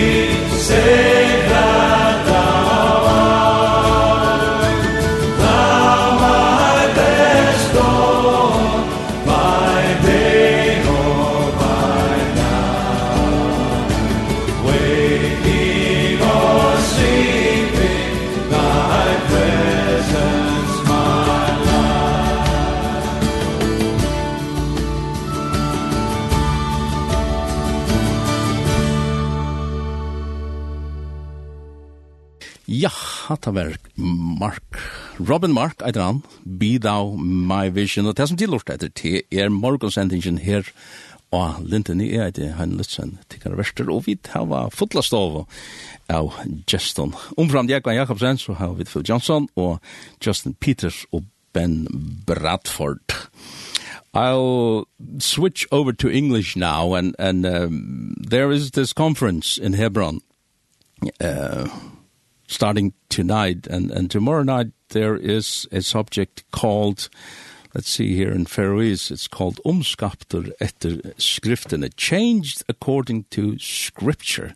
hatt 33.34 33.48
av 33.50 33.58
Mark, 34.40 34.78
Robin 35.18 35.52
Mark, 35.54 35.82
eitir 35.82 36.02
han, 36.02 36.22
Be 36.44 36.76
Thou 36.82 37.16
My 37.18 37.68
Vision, 37.74 38.08
og 38.08 38.16
det 38.18 38.28
som 38.30 38.38
tilort 38.40 38.70
etter 38.72 38.92
til 38.94 39.20
er 39.34 39.52
morgonsendingen 39.52 40.40
her, 40.42 40.70
og 41.34 41.64
linten 41.66 42.02
i 42.02 42.12
eit 42.22 42.38
han 42.58 42.76
Lutzen, 42.78 43.18
tikkare 43.32 43.58
verster, 43.58 43.90
og 43.90 44.06
vi 44.06 44.16
hava 44.30 44.68
fotla 44.70 45.02
stov 45.02 45.44
av 46.12 46.32
Justin. 46.70 47.14
Omfram 47.40 47.68
Jekvan 47.70 47.98
Jakobsen, 47.98 48.38
så 48.38 48.54
har 48.58 48.74
vi 48.78 48.86
Phil 48.86 49.06
Johnson, 49.08 49.48
og 49.56 49.80
Justin 50.24 50.54
Peters 50.54 51.04
og 51.12 51.24
Ben 51.54 51.86
Bradford. 52.26 53.28
I'll 54.14 54.86
switch 55.18 55.66
over 55.72 55.92
to 55.92 56.08
English 56.08 56.56
now, 56.56 56.94
and, 56.94 57.16
and 57.18 57.44
um, 57.44 58.14
there 58.18 58.52
is 58.52 58.70
this 58.70 58.92
conference 58.92 59.58
in 59.58 59.72
Hebron, 59.72 60.20
uh, 61.20 61.66
starting 62.54 62.92
tonight 63.08 63.66
and 63.66 63.90
and 63.90 64.10
tomorrow 64.10 64.44
night 64.44 64.68
there 64.90 65.16
is 65.16 65.66
a 65.72 65.80
subject 65.82 66.44
called 66.52 67.08
let's 67.74 67.90
see 67.90 68.14
here 68.14 68.30
in 68.30 68.46
Faroese 68.46 69.10
it's 69.10 69.26
called 69.28 69.60
omskapter 69.64 70.52
efter 70.60 71.00
a 71.84 71.88
changed 71.96 72.62
according 72.68 73.24
to 73.30 73.58
scripture. 73.58 74.54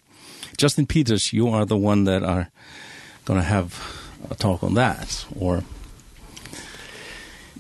Justin 0.57 0.87
Peters 0.87 1.33
you 1.33 1.49
are 1.49 1.67
the 1.67 1.77
one 1.77 2.05
that 2.05 2.23
are 2.23 2.51
going 3.25 3.41
to 3.41 3.47
have 3.47 3.75
a 4.31 4.37
talk 4.37 4.63
on 4.63 4.75
that 4.75 5.27
or? 5.37 5.65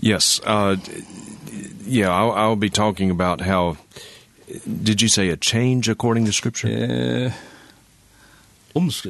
Yes 0.01 0.41
uh 0.45 0.77
yeah 1.85 2.11
I'll, 2.11 2.33
I'll 2.33 2.57
be 2.57 2.71
talking 2.71 3.11
about 3.11 3.41
how 3.41 3.77
did 4.83 5.03
you 5.03 5.09
say 5.09 5.31
a 5.31 5.37
change 5.37 5.89
according 5.89 6.27
to 6.27 6.33
scripture? 6.33 6.69
Uh, 6.69 7.58
Ums 8.77 9.07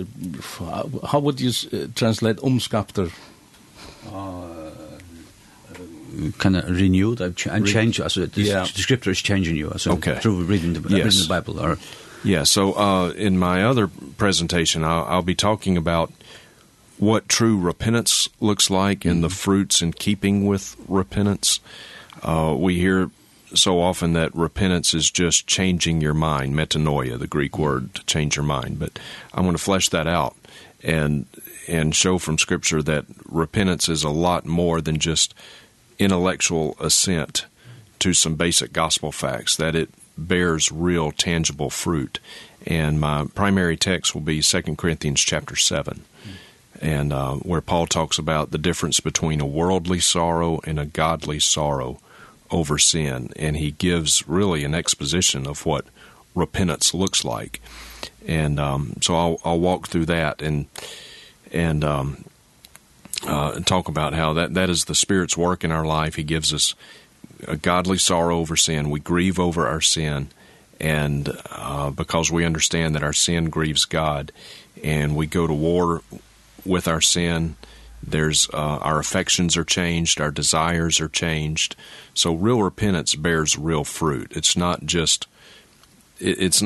how 1.07 1.19
would 1.19 1.41
you 1.41 1.53
translate 1.95 2.37
umskapter? 2.39 3.13
Uh, 4.07 4.71
kind 6.39 6.57
of 6.57 6.69
renewed 6.69 7.21
I've 7.21 7.37
and 7.47 7.67
change 7.67 7.97
so 7.97 8.27
the, 8.27 8.43
yeah. 8.43 8.61
the 8.61 8.67
scripture 8.67 9.11
is 9.11 9.21
changing 9.21 9.57
you 9.57 9.73
so 9.77 9.93
okay. 9.93 10.19
through 10.21 10.45
reading 10.45 10.73
the, 10.73 10.81
yes. 10.89 11.05
reading 11.05 11.23
the 11.23 11.29
Bible 11.29 11.61
or 11.61 11.79
Yeah, 12.25 12.45
so 12.45 12.73
uh 12.75 13.11
in 13.11 13.39
my 13.39 13.65
other 13.65 13.89
presentation 14.17 14.85
I'll, 14.85 15.05
I'll 15.05 15.23
be 15.23 15.35
talking 15.35 15.77
about 15.77 16.13
what 16.99 17.29
true 17.29 17.59
repentance 17.59 18.29
looks 18.41 18.71
like 18.71 19.05
and 19.05 19.23
the 19.23 19.29
fruits 19.29 19.83
in 19.83 19.93
keeping 19.93 20.47
with 20.47 20.77
repentance. 20.89 21.61
Uh 22.23 22.57
we 22.59 22.79
hear 22.79 23.11
so 23.55 23.81
often 23.81 24.13
that 24.13 24.35
repentance 24.35 24.95
is 24.95 25.11
just 25.11 25.47
changing 25.47 26.01
your 26.01 26.15
mind, 26.15 26.55
metanoia, 26.55 27.19
the 27.19 27.27
Greek 27.27 27.59
word 27.59 27.95
to 27.95 28.05
change 28.05 28.37
your 28.37 28.45
mind, 28.45 28.79
but 28.79 28.99
I 29.33 29.41
want 29.41 29.57
to 29.57 29.63
flesh 29.63 29.89
that 29.91 30.07
out 30.07 30.37
and 30.83 31.27
and 31.67 31.95
show 31.95 32.19
from 32.19 32.39
scripture 32.39 32.83
that 32.83 33.05
repentance 33.27 33.89
is 33.89 34.03
a 34.03 34.11
lot 34.11 34.47
more 34.47 34.81
than 34.81 34.99
just 34.99 35.35
intellectual 35.99 36.77
assent 36.81 37.47
to 37.99 38.15
some 38.15 38.37
basic 38.37 38.73
gospel 38.73 39.13
facts 39.13 39.57
that 39.57 39.75
it 39.75 39.91
bears 40.17 40.73
real 40.73 41.13
tangible 41.13 41.71
fruit. 41.71 42.21
And 42.67 43.01
my 43.01 43.27
primary 43.35 43.77
text 43.77 44.15
will 44.15 44.23
be 44.23 44.41
2 44.41 44.77
Corinthians 44.77 45.21
chapter 45.21 45.57
7 45.57 46.05
and 46.81 47.13
uh 47.13 47.35
where 47.37 47.61
Paul 47.61 47.87
talks 47.87 48.19
about 48.19 48.51
the 48.51 48.59
difference 48.59 49.01
between 49.01 49.41
a 49.41 49.47
worldly 49.47 50.01
sorrow 50.01 50.61
and 50.65 50.79
a 50.79 50.87
godly 50.87 51.41
sorrow 51.41 51.99
over 52.51 52.79
sin, 52.79 53.31
and 53.37 53.57
he 53.57 53.73
gives 53.73 54.27
really 54.29 54.65
an 54.65 54.75
exposition 54.75 55.47
of 55.47 55.67
what 55.67 55.85
repentance 56.35 56.95
looks 56.95 57.25
like. 57.25 57.61
And 58.27 58.59
um, 58.61 58.95
so 59.01 59.17
I'll, 59.17 59.41
I'll 59.45 59.61
walk 59.61 59.89
through 59.89 60.07
that 60.07 60.43
and 60.43 60.67
and 61.53 61.83
um, 61.85 62.25
uh, 63.27 63.53
and 63.57 63.67
talk 63.67 63.89
about 63.89 64.15
how 64.15 64.33
that 64.35 64.55
that 64.55 64.71
is 64.71 64.85
the 64.85 64.95
Spirit's 64.95 65.37
work 65.37 65.65
in 65.65 65.73
our 65.73 65.85
life. 65.85 66.15
He 66.17 66.25
gives 66.25 66.53
us 66.53 66.75
a 67.47 67.57
godly 67.57 67.99
sorrow 67.99 68.39
over 68.39 68.57
sin. 68.57 68.91
We 68.91 69.01
grieve 69.01 69.39
over 69.39 69.67
our 69.67 69.81
sin, 69.81 70.29
and 70.81 71.31
uh, 71.51 71.91
because 71.91 72.31
we 72.31 72.45
understand 72.45 72.95
that 72.95 73.03
our 73.03 73.13
sin 73.13 73.51
grieves 73.51 73.85
God, 73.85 74.33
and 74.83 75.17
we 75.17 75.27
go 75.27 75.47
to 75.47 75.55
war 75.55 76.03
with 76.65 76.89
our 76.89 77.01
sin. 77.01 77.57
Uh, 77.63 77.67
there's 78.03 78.49
uh, 78.53 78.79
our 78.81 78.99
affections 78.99 79.57
are 79.57 79.65
changed 79.65 80.21
our 80.21 80.31
desires 80.31 81.01
are 81.01 81.09
changed. 81.09 81.77
So 82.15 82.35
real 82.35 82.63
repentance 82.63 83.15
bears 83.15 83.59
real 83.59 83.85
fruit. 83.85 84.33
It's 84.35 84.57
not 84.57 84.85
just 84.85 85.27
it, 86.19 86.41
it's 86.41 86.63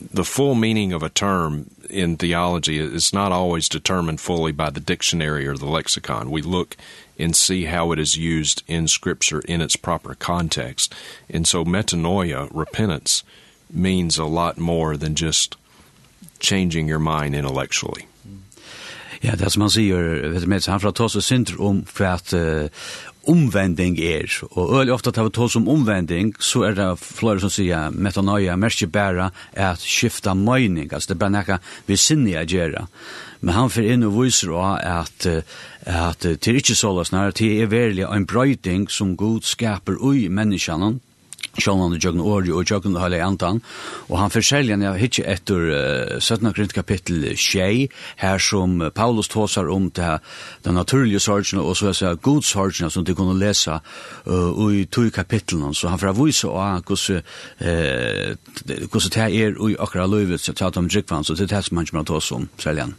the 0.00 0.24
full 0.24 0.54
meaning 0.54 0.92
of 0.92 1.02
a 1.02 1.10
term 1.10 1.70
in 1.88 2.16
theology 2.16 2.78
is 2.78 3.12
not 3.12 3.32
always 3.32 3.68
determined 3.68 4.20
fully 4.20 4.52
by 4.52 4.70
the 4.70 4.80
dictionary 4.80 5.46
or 5.46 5.56
the 5.56 5.66
lexicon. 5.66 6.30
We 6.30 6.42
look 6.42 6.76
and 7.18 7.36
see 7.36 7.66
how 7.66 7.92
it 7.92 7.98
is 7.98 8.16
used 8.16 8.62
in 8.66 8.88
scripture 8.88 9.40
in 9.40 9.60
its 9.60 9.76
proper 9.76 10.14
context. 10.14 10.94
And 11.28 11.46
so 11.46 11.64
metanoia 11.64 12.48
repentance 12.52 13.22
means 13.70 14.18
a 14.18 14.24
lot 14.24 14.58
more 14.58 14.96
than 14.96 15.14
just 15.14 15.56
changing 16.38 16.88
your 16.88 16.98
mind 16.98 17.34
intellectually. 17.34 18.06
Ja, 19.20 19.34
det 19.36 19.50
som 19.52 19.66
han 19.66 19.72
sier, 19.72 20.30
vet 20.32 20.46
du 20.46 20.48
med, 20.48 20.64
han 20.64 20.80
fra 20.80 20.94
tås 20.96 21.18
og 21.18 21.24
synder 21.24 21.58
om 21.60 21.82
for 21.84 22.06
at 22.08 22.32
uh, 22.32 22.70
omvending 23.28 23.98
er, 24.00 24.32
og 24.56 24.78
øyelig 24.78 24.94
ofte 24.94 25.12
at 25.12 25.20
vi 25.20 25.32
tås 25.36 25.56
om 25.60 25.68
omvending, 25.68 26.32
så 26.40 26.62
er 26.70 26.78
det 26.78 26.86
flere 27.02 27.42
som 27.42 27.52
sier 27.52 27.92
metanoia, 27.92 28.56
merke 28.56 28.88
bæra, 28.88 29.28
er 29.52 29.74
at 29.74 29.84
skifta 29.84 30.32
mening, 30.34 30.88
altså 30.88 31.10
det 31.10 31.18
er 31.18 31.20
bare 31.20 31.34
nekka 31.36 31.60
vi 31.86 32.00
sinne 32.00 32.32
jeg 32.32 32.48
gjør 32.54 32.86
Men 33.40 33.54
han 33.54 33.70
fyrir 33.72 33.94
inn 33.94 34.04
og 34.04 34.16
viser 34.22 34.50
også 34.52 34.80
at, 34.84 35.44
at, 35.84 36.22
det 36.22 36.48
er 36.48 36.56
ikke 36.60 36.74
så 36.76 36.92
løsner, 36.96 37.32
det 37.32 37.52
er 37.62 37.70
verlig 37.72 38.04
en 38.08 38.26
brøyting 38.26 38.88
som 38.90 39.16
god 39.16 39.44
skaper 39.44 39.96
ui 40.00 40.28
menneskene, 40.28 40.98
Sjónan 41.58 41.96
og 41.96 42.04
Jørgen 42.04 42.20
Ori 42.20 42.52
og 42.54 42.68
jøgn 42.68 42.98
Halle 43.00 43.22
Antan 43.24 43.60
og 44.08 44.16
han 44.20 44.32
forskjeljer 44.32 44.78
han 44.78 44.98
hitje 45.00 45.24
etter 45.26 45.66
uh, 45.70 46.20
17. 46.20 46.52
Korint 46.52 46.74
kapittel 46.76 47.26
6 47.34 47.90
her 48.22 48.38
som 48.38 48.78
Paulus 48.94 49.28
tåsar 49.28 49.70
om 49.70 49.90
det 49.90 50.18
den 50.64 50.78
naturlige 50.78 51.20
sorgen 51.20 51.60
og 51.62 51.76
så 51.76 51.90
er 51.90 52.14
det 52.14 52.22
god 52.22 52.42
sorgen 52.42 52.90
som 52.90 53.04
de 53.04 53.14
kunne 53.14 53.38
lesa 53.38 53.80
uh, 54.26 54.72
i 54.72 54.86
to 54.86 55.08
kapittelen 55.14 55.74
så 55.74 55.90
han 55.90 55.98
får 55.98 56.14
avvise 56.14 56.48
av 56.48 56.82
hvordan 56.86 57.22
uh, 57.60 58.34
hvordan 58.90 59.14
det 59.14 59.22
er 59.26 59.60
i 59.68 59.76
akkurat 59.78 60.10
løyvet 60.10 60.40
så 60.40 60.54
tatt 60.54 60.76
om 60.76 60.88
drikvann 60.88 61.24
så 61.24 61.34
det 61.34 61.50
er 61.50 61.56
det 61.56 61.64
som 61.66 61.80
han 61.80 61.86
kommer 61.86 62.06
til 62.06 62.18
å 62.18 62.26
om, 62.36 62.48
særlig 62.58 62.88
han 62.88 62.98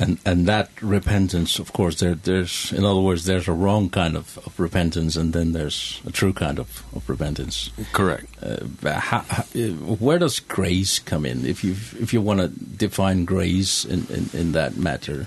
and 0.00 0.18
and 0.24 0.46
that 0.46 0.70
repentance 0.80 1.58
of 1.58 1.72
course 1.72 2.00
there 2.00 2.14
there's 2.14 2.72
in 2.72 2.84
other 2.84 3.00
words 3.00 3.26
there's 3.26 3.46
a 3.46 3.52
wrong 3.52 3.90
kind 3.90 4.16
of 4.16 4.38
of 4.46 4.58
repentance 4.58 5.14
and 5.14 5.32
then 5.32 5.52
there's 5.52 6.00
a 6.06 6.10
true 6.10 6.32
kind 6.32 6.58
of 6.58 6.82
of 6.96 7.08
repentance. 7.08 7.70
Correct. 7.92 8.26
Uh, 8.42 8.98
how, 8.98 9.20
how, 9.28 9.42
where 9.42 10.18
does 10.18 10.40
grace 10.40 10.98
come 10.98 11.26
in? 11.26 11.44
If 11.44 11.62
you 11.62 11.72
if 11.72 12.12
you 12.12 12.20
want 12.20 12.40
to 12.40 12.48
define 12.48 13.26
grace 13.26 13.84
in 13.84 14.06
in 14.08 14.30
in 14.32 14.52
that 14.52 14.76
matter 14.76 15.26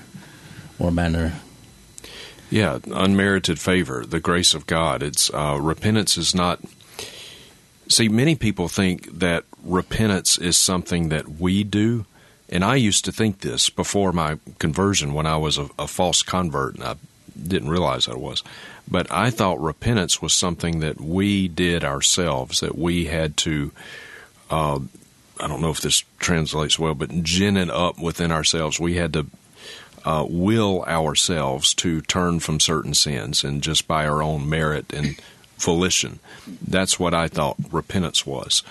or 0.79 0.91
manner. 0.91 1.33
Yeah 2.49 2.79
unmerited 2.91 3.59
favor 3.59 4.05
the 4.05 4.19
grace 4.19 4.53
of 4.53 4.65
god. 4.65 5.03
It's 5.03 5.31
uh 5.33 5.59
repentance 5.61 6.17
is 6.17 6.33
not 6.33 6.59
see 7.87 8.09
many 8.09 8.35
people 8.35 8.67
think 8.67 9.19
that 9.19 9.45
repentance 9.63 10.37
is 10.37 10.57
something 10.57 11.09
that 11.09 11.39
we 11.39 11.63
do 11.63 12.05
And 12.53 12.63
I 12.63 12.75
used 12.75 13.03
to 13.05 13.11
think 13.11 13.39
this 13.39 13.71
before 13.71 14.13
my 14.13 14.37
conversion 14.59 15.15
when 15.15 15.25
I 15.25 15.37
was 15.37 15.57
a, 15.57 15.67
a 15.79 15.87
false 15.87 16.21
convert 16.21 16.75
and 16.75 16.83
I 16.83 16.95
didn't 17.47 17.69
realize 17.69 18.07
I 18.07 18.13
was. 18.13 18.43
But 18.87 19.11
I 19.11 19.31
thought 19.31 19.59
repentance 19.59 20.21
was 20.21 20.33
something 20.33 20.79
that 20.81 21.01
we 21.01 21.47
did 21.47 21.83
ourselves, 21.83 22.59
that 22.59 22.77
we 22.77 23.05
had 23.05 23.37
to, 23.37 23.71
uh, 24.51 24.79
I 25.39 25.47
don't 25.47 25.61
know 25.61 25.71
if 25.71 25.81
this 25.81 26.03
translates 26.19 26.77
well, 26.77 26.93
but 26.93 27.23
gin 27.23 27.57
it 27.57 27.71
up 27.71 27.99
within 27.99 28.31
ourselves. 28.31 28.79
We 28.79 28.97
had 28.97 29.13
to 29.13 29.25
uh, 30.05 30.27
will 30.29 30.83
ourselves 30.83 31.73
to 31.75 32.01
turn 32.01 32.39
from 32.39 32.59
certain 32.59 32.93
sins 32.93 33.43
and 33.43 33.63
just 33.63 33.87
by 33.87 34.05
our 34.05 34.21
own 34.21 34.47
merit 34.47 34.93
and 34.93 35.19
volition. 35.57 36.19
That's 36.61 36.99
what 36.99 37.15
I 37.15 37.29
thought 37.29 37.57
repentance 37.71 38.27
was. 38.27 38.61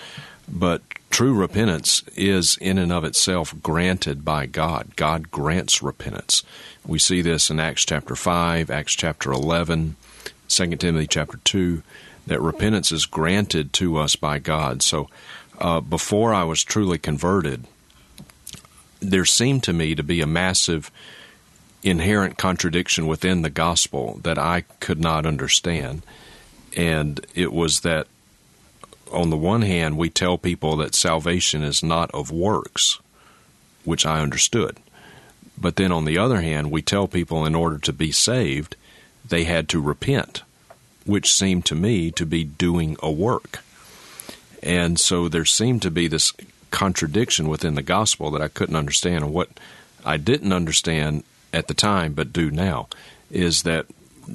But 0.47 0.81
true 1.09 1.33
repentance 1.33 2.03
is 2.15 2.57
in 2.57 2.77
and 2.77 2.91
of 2.91 3.03
itself 3.03 3.53
granted 3.61 4.25
by 4.25 4.45
God. 4.45 4.95
God 4.95 5.31
grants 5.31 5.81
repentance. 5.81 6.43
We 6.85 6.99
see 6.99 7.21
this 7.21 7.49
in 7.49 7.59
Acts 7.59 7.85
chapter 7.85 8.15
5, 8.15 8.69
Acts 8.69 8.93
chapter 8.93 9.31
11, 9.31 9.95
2 10.47 10.75
Timothy 10.75 11.07
chapter 11.07 11.37
2, 11.43 11.81
that 12.27 12.41
repentance 12.41 12.91
is 12.91 13.05
granted 13.05 13.73
to 13.73 13.97
us 13.97 14.15
by 14.15 14.39
God. 14.39 14.81
So 14.81 15.09
uh, 15.59 15.81
before 15.81 16.33
I 16.33 16.43
was 16.43 16.63
truly 16.63 16.97
converted, 16.97 17.65
there 18.99 19.25
seemed 19.25 19.63
to 19.63 19.73
me 19.73 19.95
to 19.95 20.03
be 20.03 20.21
a 20.21 20.27
massive 20.27 20.91
inherent 21.83 22.37
contradiction 22.37 23.07
within 23.07 23.41
the 23.41 23.49
gospel 23.49 24.19
that 24.23 24.37
I 24.37 24.61
could 24.79 24.99
not 24.99 25.25
understand. 25.25 26.01
And 26.75 27.25
it 27.35 27.51
was 27.51 27.81
that 27.81 28.07
on 29.13 29.29
the 29.29 29.37
one 29.37 29.61
hand, 29.61 29.97
we 29.97 30.09
tell 30.09 30.37
people 30.37 30.77
that 30.77 30.95
salvation 30.95 31.63
is 31.63 31.83
not 31.83 32.11
of 32.11 32.31
works, 32.31 32.99
which 33.83 34.05
I 34.05 34.21
understood. 34.21 34.77
But 35.57 35.75
then 35.75 35.91
on 35.91 36.05
the 36.05 36.17
other 36.17 36.41
hand, 36.41 36.71
we 36.71 36.81
tell 36.81 37.07
people 37.07 37.45
in 37.45 37.55
order 37.55 37.77
to 37.79 37.93
be 37.93 38.11
saved, 38.11 38.75
they 39.27 39.43
had 39.43 39.69
to 39.69 39.81
repent, 39.81 40.43
which 41.05 41.33
seemed 41.33 41.65
to 41.65 41.75
me 41.75 42.11
to 42.11 42.25
be 42.25 42.43
doing 42.43 42.97
a 43.01 43.11
work. 43.11 43.59
And 44.61 44.99
so 44.99 45.27
there 45.27 45.45
seemed 45.45 45.81
to 45.83 45.91
be 45.91 46.07
this 46.07 46.33
contradiction 46.71 47.47
within 47.49 47.75
the 47.75 47.83
gospel 47.83 48.31
that 48.31 48.41
I 48.41 48.47
couldn't 48.47 48.75
understand 48.75 49.23
and 49.23 49.33
what 49.33 49.49
I 50.03 50.17
didn't 50.17 50.53
understand 50.53 51.23
at 51.53 51.67
the 51.67 51.73
time 51.73 52.13
but 52.13 52.33
do 52.33 52.49
now 52.49 52.87
is 53.29 53.63
that 53.63 53.85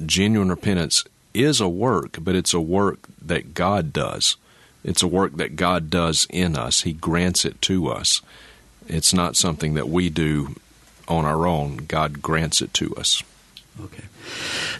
genuine 0.05 0.49
repentance 0.49 1.03
is 1.33 1.59
a 1.59 1.69
work, 1.69 2.17
but 2.21 2.35
it's 2.35 2.53
a 2.53 2.61
work 2.61 2.99
that 3.21 3.53
God 3.53 3.91
does. 3.91 4.37
It's 4.83 5.03
a 5.03 5.07
work 5.07 5.35
that 5.37 5.55
God 5.55 5.89
does 5.89 6.25
in 6.29 6.55
us. 6.55 6.81
He 6.81 6.93
grants 6.93 7.45
it 7.45 7.61
to 7.63 7.89
us. 7.89 8.21
It's 8.87 9.13
not 9.13 9.35
something 9.35 9.73
that 9.75 9.89
we 9.89 10.09
do 10.09 10.55
on 11.07 11.25
our 11.25 11.45
own. 11.45 11.77
God 11.77 12.21
grants 12.21 12.61
it 12.61 12.73
to 12.75 12.95
us. 12.95 13.23
Okay. 13.81 14.03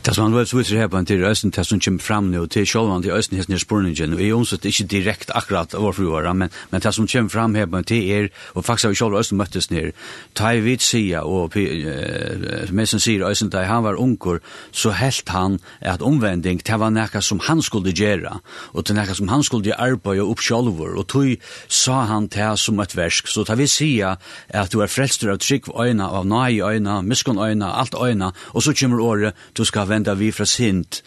Det 0.05 0.15
som 0.15 0.27
han 0.27 0.35
vel 0.35 0.47
så 0.47 0.57
viser 0.59 0.79
her 0.79 0.89
på 0.91 0.99
en 0.99 1.05
tid, 1.05 1.23
Østen, 1.25 1.51
det 1.55 1.65
som 1.67 1.79
kommer 1.79 2.03
fram 2.03 2.29
nå, 2.31 2.45
til 2.51 2.67
sjølvan 2.67 3.03
til 3.03 3.15
Østen 3.15 3.37
hesten 3.37 3.55
her 3.55 3.61
spurningen, 3.61 4.13
og 4.15 4.23
jeg 4.23 4.35
omsett 4.35 4.65
ikke 4.65 4.87
direkt 4.91 5.33
akkurat 5.35 5.75
overfor 5.77 6.09
var, 6.13 6.29
men, 6.33 6.51
men 6.71 6.83
det 6.83 6.93
som 6.95 7.07
kommer 7.07 7.29
fram 7.33 7.55
her 7.55 7.67
på 7.69 7.81
en 7.81 7.87
tid 7.87 8.11
er, 8.15 8.29
og 8.55 8.65
faktisk 8.65 8.87
har 8.87 8.93
vi 8.93 8.99
sjølvan 9.01 9.23
Østen 9.23 9.39
møttes 9.41 9.69
ned, 9.71 9.91
ta 10.37 10.53
i 10.55 10.63
vidt 10.63 10.85
sida, 10.85 11.23
og 11.27 11.57
uh, 11.57 12.71
mesen 12.75 13.03
sier 13.03 13.25
Østen, 13.27 13.51
da 13.53 13.65
han 13.67 13.83
var 13.85 13.99
unger, 13.99 14.39
så 14.71 14.93
helt 14.95 15.29
han 15.29 15.59
at 15.81 16.01
omvending, 16.05 16.61
det 16.65 16.79
var 16.79 16.93
nekka 16.95 17.21
som 17.25 17.41
han 17.47 17.61
skulle 17.65 17.93
gjøre, 17.95 18.39
og 18.73 18.87
det 18.87 18.95
nekka 18.97 19.17
som 19.19 19.31
han 19.31 19.43
skulle 19.43 19.75
arbeide 19.75 20.25
opp 20.25 20.43
sjølvor, 20.43 20.95
og 20.99 21.07
tog 21.11 21.35
sa 21.67 22.03
han 22.09 22.29
det 22.31 22.51
som 22.59 22.79
et 22.79 22.95
versk, 22.97 23.27
så 23.27 23.45
ta 23.47 23.57
vi 23.59 23.67
sida 23.69 24.15
at 24.49 24.71
du 24.73 24.81
er 24.83 24.91
frelster 24.91 25.33
av 25.33 25.39
trygg 25.43 25.69
øyna, 25.69 26.09
av 26.09 26.27
nai 26.27 26.59
øyna, 26.61 26.99
miskon 27.05 27.39
øyna, 27.39 27.73
alt 27.81 27.95
øyna, 27.95 28.31
og 28.53 28.63
så 28.63 28.73
kommer 28.73 29.03
året, 29.03 29.38
du 29.57 29.65
skal 29.65 29.89
venda 29.89 30.13
vi 30.13 30.31
fra 30.31 30.45
sint, 30.45 31.03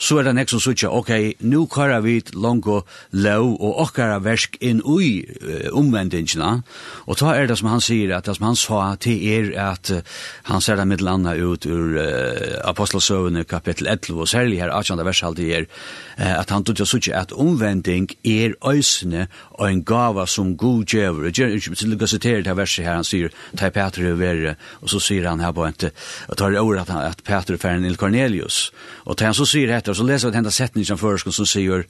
så 0.00 0.16
er 0.18 0.24
det 0.26 0.32
nek 0.38 0.48
som 0.48 0.62
sutja, 0.62 0.88
ok, 0.96 1.10
nu 1.44 1.66
kara 1.68 2.00
vi 2.00 2.16
longo 2.32 2.80
lov 3.12 3.50
og 3.60 3.80
okkara 3.84 4.16
versk 4.24 4.56
inn 4.64 4.80
ui 4.80 5.20
uh, 5.20 5.68
omvendingina, 5.76 6.62
og 7.04 7.18
ta 7.20 7.34
er 7.36 7.50
det 7.50 7.58
som 7.60 7.68
han 7.68 7.82
sier, 7.84 8.14
at 8.16 8.28
det 8.28 8.38
som 8.38 8.48
han 8.48 8.56
sa 8.58 8.80
til 9.00 9.20
er 9.28 9.50
at 9.60 9.92
uh, 9.92 10.00
han 10.48 10.64
ser 10.64 10.80
det 10.80 10.86
mittelanda 10.88 11.34
ut 11.36 11.68
ur 11.68 11.98
uh, 11.98 12.56
apostelsøvene 12.70 13.44
kapittel 13.44 13.90
11, 13.92 14.22
og 14.24 14.30
særlig 14.30 14.62
her 14.62 14.72
18. 14.72 15.04
versaldi 15.04 15.50
er, 15.58 15.68
uh, 16.16 16.32
at 16.40 16.50
han 16.54 16.64
tutja 16.64 16.88
sutja 16.88 17.20
at 17.20 17.36
omvending 17.36 18.08
er 18.24 18.56
øysene 18.64 19.26
og 19.58 19.66
en 19.68 19.84
gava 19.84 20.24
som 20.26 20.56
god 20.56 20.88
djever, 20.88 21.28
og 21.28 21.38
jeg 21.38 21.60
vil 21.60 22.08
sitere 22.08 22.42
det 22.46 22.56
verset 22.56 22.86
her, 22.86 22.96
han 23.02 23.04
sier, 23.04 23.34
ta 23.56 23.68
i 23.68 23.76
Peter 23.76 24.08
i 24.08 24.16
verre, 24.16 24.56
og 24.80 24.88
så 24.92 25.02
sier 25.02 25.28
han 25.28 25.44
her 25.44 25.52
på 25.52 25.68
en, 25.68 25.76
og 26.28 26.40
tar 26.40 26.56
i 26.56 26.60
år 26.60 26.82
at, 26.86 26.96
at 27.12 27.22
Peter 27.26 27.60
færen 27.60 27.84
il 27.84 28.00
Cornelius, 28.00 28.70
og 29.04 29.20
ta 29.20 29.28
han 29.28 29.36
så 29.36 29.44
sier 29.44 29.68
hette, 29.74 29.89
og 29.90 29.98
så 29.98 30.06
leser 30.06 30.30
vi 30.30 30.36
denne 30.38 30.52
setning 30.54 30.86
som 30.86 30.98
først, 31.00 31.28
som 31.34 31.48
sier, 31.48 31.84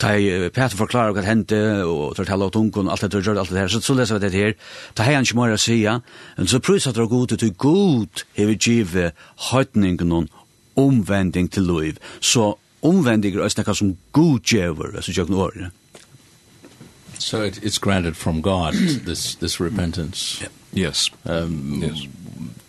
ta 0.00 0.14
Peter 0.16 0.76
forklarer 0.76 1.14
hva 1.16 1.24
hente, 1.26 1.60
og 1.86 2.16
tar 2.16 2.28
tala 2.28 2.48
av 2.48 2.54
tungen, 2.56 2.90
alt 2.90 3.04
det 3.04 3.22
gjør 3.22 3.42
alt 3.42 3.52
det 3.52 3.62
her, 3.62 3.72
så, 3.72 3.80
så 3.84 3.96
leser 3.96 4.18
vi 4.18 4.24
dette 4.26 4.42
her, 4.42 4.56
ta 4.94 5.06
hei 5.06 5.16
han 5.16 5.26
ikke 5.28 5.38
mer 5.38 5.54
å 5.54 5.60
sige, 5.60 5.98
men 6.36 6.50
så 6.50 6.60
prøys 6.60 6.88
at 6.88 6.98
det 6.98 7.04
er 7.06 7.12
god, 7.12 7.36
til 7.36 7.54
god 7.54 8.26
hever 8.38 8.60
give 8.68 9.10
høytningen 9.50 10.12
og 10.12 10.28
omvending 10.76 11.48
til 11.52 11.68
liv, 11.70 12.00
så 12.20 12.54
omvending 12.86 13.36
er 13.36 13.46
også 13.46 13.64
noe 13.64 13.78
som 13.78 13.96
god 14.16 14.40
gjøver, 14.44 14.96
altså 14.96 15.16
kjøkken 15.16 15.42
året. 15.46 15.82
So 17.18 17.42
it, 17.42 17.58
it's 17.62 17.78
granted 17.78 18.14
from 18.14 18.42
God, 18.42 18.74
this, 19.06 19.34
this 19.36 19.58
repentance. 19.58 20.42
Yeah. 20.42 20.50
Yes. 20.76 21.10
Um, 21.24 21.80
yes 21.82 22.06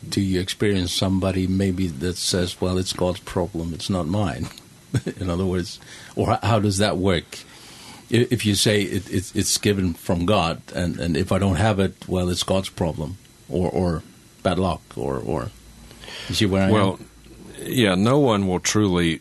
do 0.10 0.22
you 0.22 0.40
experience 0.40 0.94
somebody 0.94 1.48
maybe 1.48 1.88
that 1.88 2.18
says, 2.18 2.60
well, 2.60 2.78
it's 2.78 2.94
God's 2.94 3.20
problem, 3.20 3.74
it's 3.74 3.90
not 3.90 4.08
mine? 4.08 4.48
in 5.20 5.30
other 5.30 5.46
words, 5.46 5.80
or 6.16 6.40
how 6.42 6.60
does 6.60 6.78
that 6.78 6.98
work? 6.98 7.40
If 8.10 8.46
you 8.46 8.56
say 8.56 8.84
it, 8.84 9.12
it's 9.12 9.36
it's 9.36 9.58
given 9.58 9.94
from 9.94 10.26
God, 10.26 10.62
and, 10.74 10.98
and 10.98 11.18
if 11.18 11.34
I 11.34 11.40
don't 11.40 11.58
have 11.58 11.78
it, 11.80 12.08
well, 12.08 12.30
it's 12.30 12.44
God's 12.44 12.70
problem, 12.70 13.18
or, 13.50 13.70
or 13.70 14.04
bad 14.44 14.60
luck, 14.60 14.82
or, 14.96 15.18
or 15.18 15.52
you 16.30 16.36
see 16.36 16.46
where 16.46 16.64
I 16.64 16.72
well, 16.72 16.94
am? 16.94 17.06
Well, 17.60 17.70
yeah, 17.70 17.96
no 17.96 18.18
one 18.18 18.48
will 18.48 18.62
truly 18.62 19.20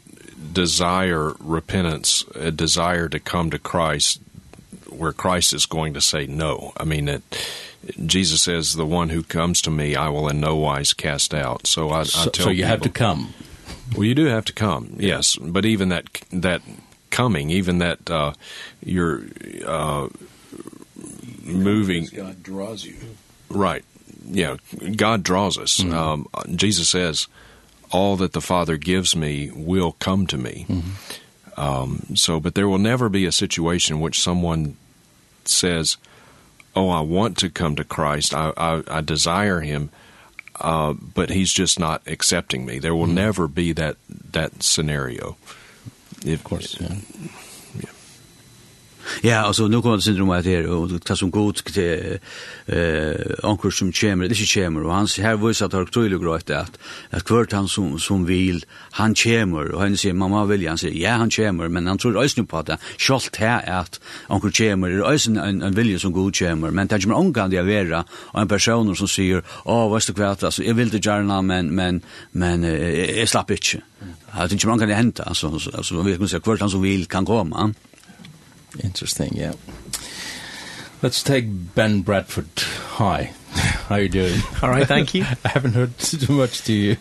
desire 0.52 1.34
repentance, 1.40 2.24
a 2.36 2.52
desire 2.52 3.08
to 3.08 3.18
come 3.18 3.50
to 3.50 3.58
Christ 3.58 4.20
where 4.88 5.12
Christ 5.12 5.52
is 5.52 5.66
going 5.66 5.94
to 5.94 6.00
say 6.00 6.26
no. 6.26 6.72
I 6.76 6.84
mean, 6.84 7.08
it, 7.08 7.22
Jesus 8.04 8.42
says, 8.42 8.74
"The 8.74 8.86
one 8.86 9.10
who 9.10 9.22
comes 9.22 9.62
to 9.62 9.70
me, 9.70 9.94
I 9.94 10.08
will 10.08 10.28
in 10.28 10.40
no 10.40 10.56
wise 10.56 10.92
cast 10.92 11.34
out." 11.34 11.66
So 11.66 11.90
I, 11.90 12.04
so, 12.04 12.20
I 12.20 12.24
tell 12.24 12.44
so 12.44 12.50
you 12.50 12.56
people, 12.56 12.68
have 12.70 12.80
to 12.82 12.88
come. 12.88 13.34
Well, 13.92 14.04
you 14.04 14.14
do 14.14 14.26
have 14.26 14.44
to 14.46 14.52
come, 14.52 14.96
yes. 14.98 15.36
But 15.36 15.64
even 15.64 15.88
that 15.90 16.04
that 16.30 16.62
coming, 17.10 17.50
even 17.50 17.78
that 17.78 18.10
uh, 18.10 18.32
your 18.84 19.22
uh, 19.66 20.08
moving, 21.44 22.06
God 22.14 22.42
draws 22.42 22.84
you. 22.84 22.96
Right. 23.48 23.84
Yeah, 24.28 24.56
God 24.96 25.22
draws 25.22 25.56
us. 25.56 25.78
Mm 25.78 25.90
-hmm. 25.90 26.12
Um, 26.12 26.56
Jesus 26.56 26.88
says, 26.88 27.28
"All 27.90 28.16
that 28.16 28.32
the 28.32 28.40
Father 28.40 28.78
gives 28.78 29.14
me 29.14 29.50
will 29.54 29.94
come 29.98 30.26
to 30.26 30.36
me." 30.36 30.64
Mm 30.68 30.82
-hmm. 30.82 31.22
Um, 31.56 32.02
so, 32.14 32.38
but 32.40 32.54
there 32.54 32.68
will 32.68 32.78
never 32.78 33.08
be 33.08 33.26
a 33.26 33.32
situation 33.32 33.96
in 33.96 34.02
which 34.02 34.20
someone 34.20 34.76
says, 35.44 35.96
oh, 36.76 36.90
I 36.90 37.00
want 37.00 37.38
to 37.38 37.50
come 37.50 37.74
to 37.76 37.84
Christ. 37.84 38.34
I 38.34 38.52
I, 38.56 38.82
I 38.88 39.00
desire 39.00 39.60
him. 39.60 39.90
Uh, 40.58 40.94
but 40.94 41.28
he's 41.28 41.52
just 41.52 41.78
not 41.78 42.00
accepting 42.06 42.64
me. 42.64 42.78
There 42.78 42.94
will 42.94 43.06
mm. 43.06 43.12
never 43.12 43.46
be 43.46 43.72
that 43.72 43.96
that 44.08 44.62
scenario. 44.62 45.36
If, 46.24 46.40
of 46.40 46.44
course. 46.44 46.80
Yeah. 46.80 46.96
Ja, 49.24 49.46
altså, 49.46 49.68
nu 49.68 49.80
kommer 49.80 49.96
det 49.96 50.04
syndrom 50.04 50.30
at 50.30 50.44
her, 50.44 50.68
og 50.68 50.90
det 50.90 51.18
som 51.18 51.30
god 51.30 51.52
til 51.52 52.18
eh 52.68 53.14
anker 53.44 53.70
som 53.70 53.92
kommer, 53.92 54.28
det 54.28 54.40
är 54.40 54.46
kemer 54.46 54.84
och 54.84 54.94
hans 54.94 55.18
viser 55.18 55.64
at 55.64 55.70
det 55.70 55.80
er 55.80 55.84
tydligt 55.84 56.22
grøyt 56.22 56.50
at, 56.50 56.78
at 57.10 57.22
hvert 57.22 57.52
han 57.52 57.68
som 57.68 57.98
som 57.98 58.28
vil, 58.28 58.64
han 58.92 59.14
kommer, 59.14 59.74
og 59.74 59.80
han 59.80 59.96
sier, 59.96 60.12
mamma 60.12 60.44
vil, 60.44 60.68
han 60.68 60.78
sier, 60.78 60.92
ja 60.92 61.16
han 61.16 61.30
kommer, 61.30 61.68
men 61.68 61.86
han 61.86 61.98
tror 61.98 62.22
øyne 62.22 62.46
på 62.46 62.62
det. 62.62 62.76
Skolt 62.98 63.36
här 63.36 63.80
att 63.80 64.00
ankur 64.28 64.50
kemer 64.50 64.88
er 64.88 65.10
øyne 65.10 65.48
en 65.48 65.62
en 65.62 65.76
vilje 65.76 65.98
som 65.98 66.12
god 66.12 66.32
kommer, 66.32 66.70
men 66.70 66.88
tänker 66.88 67.08
man 67.08 67.16
omgang 67.16 67.50
det 67.50 67.66
vara 67.66 68.04
og 68.32 68.42
en 68.42 68.48
person 68.48 68.96
som 68.96 69.08
sier, 69.08 69.26
säger 69.26 69.42
åh 69.64 69.90
vad 69.90 70.02
ska 70.02 70.12
kvart 70.12 70.44
altså, 70.44 70.62
jeg 70.62 70.76
vil 70.76 70.92
det 70.92 71.00
gjerne, 71.00 71.42
men 71.42 71.74
men 71.74 72.02
men 72.32 72.64
jag 73.18 73.28
slapp 73.28 73.50
inte. 73.50 73.82
Jag 74.38 74.50
tänker 74.50 74.68
man 74.68 74.78
kan 74.78 74.88
det 74.88 74.94
hända 74.94 75.22
altså, 75.26 75.46
altså, 75.74 76.02
vi 76.02 76.16
kan 76.16 76.28
säga 76.28 76.40
kvart 76.40 76.60
han 76.60 76.70
som 76.70 76.82
vill 76.82 77.06
kan 77.06 77.24
komma. 77.24 77.74
Interesting, 78.82 79.34
yeah. 79.34 79.54
Let's 81.02 81.22
take 81.22 81.74
Ben 81.74 82.02
Bradford. 82.02 82.48
Hi. 82.56 83.32
How 83.50 83.96
are 83.96 84.00
you 84.00 84.08
doing? 84.08 84.40
All 84.62 84.70
right, 84.70 84.86
thank 84.86 85.14
you. 85.14 85.22
I 85.44 85.48
haven't 85.48 85.74
heard 85.74 85.98
too 85.98 86.32
much 86.32 86.62
to 86.62 86.72
you 86.72 86.96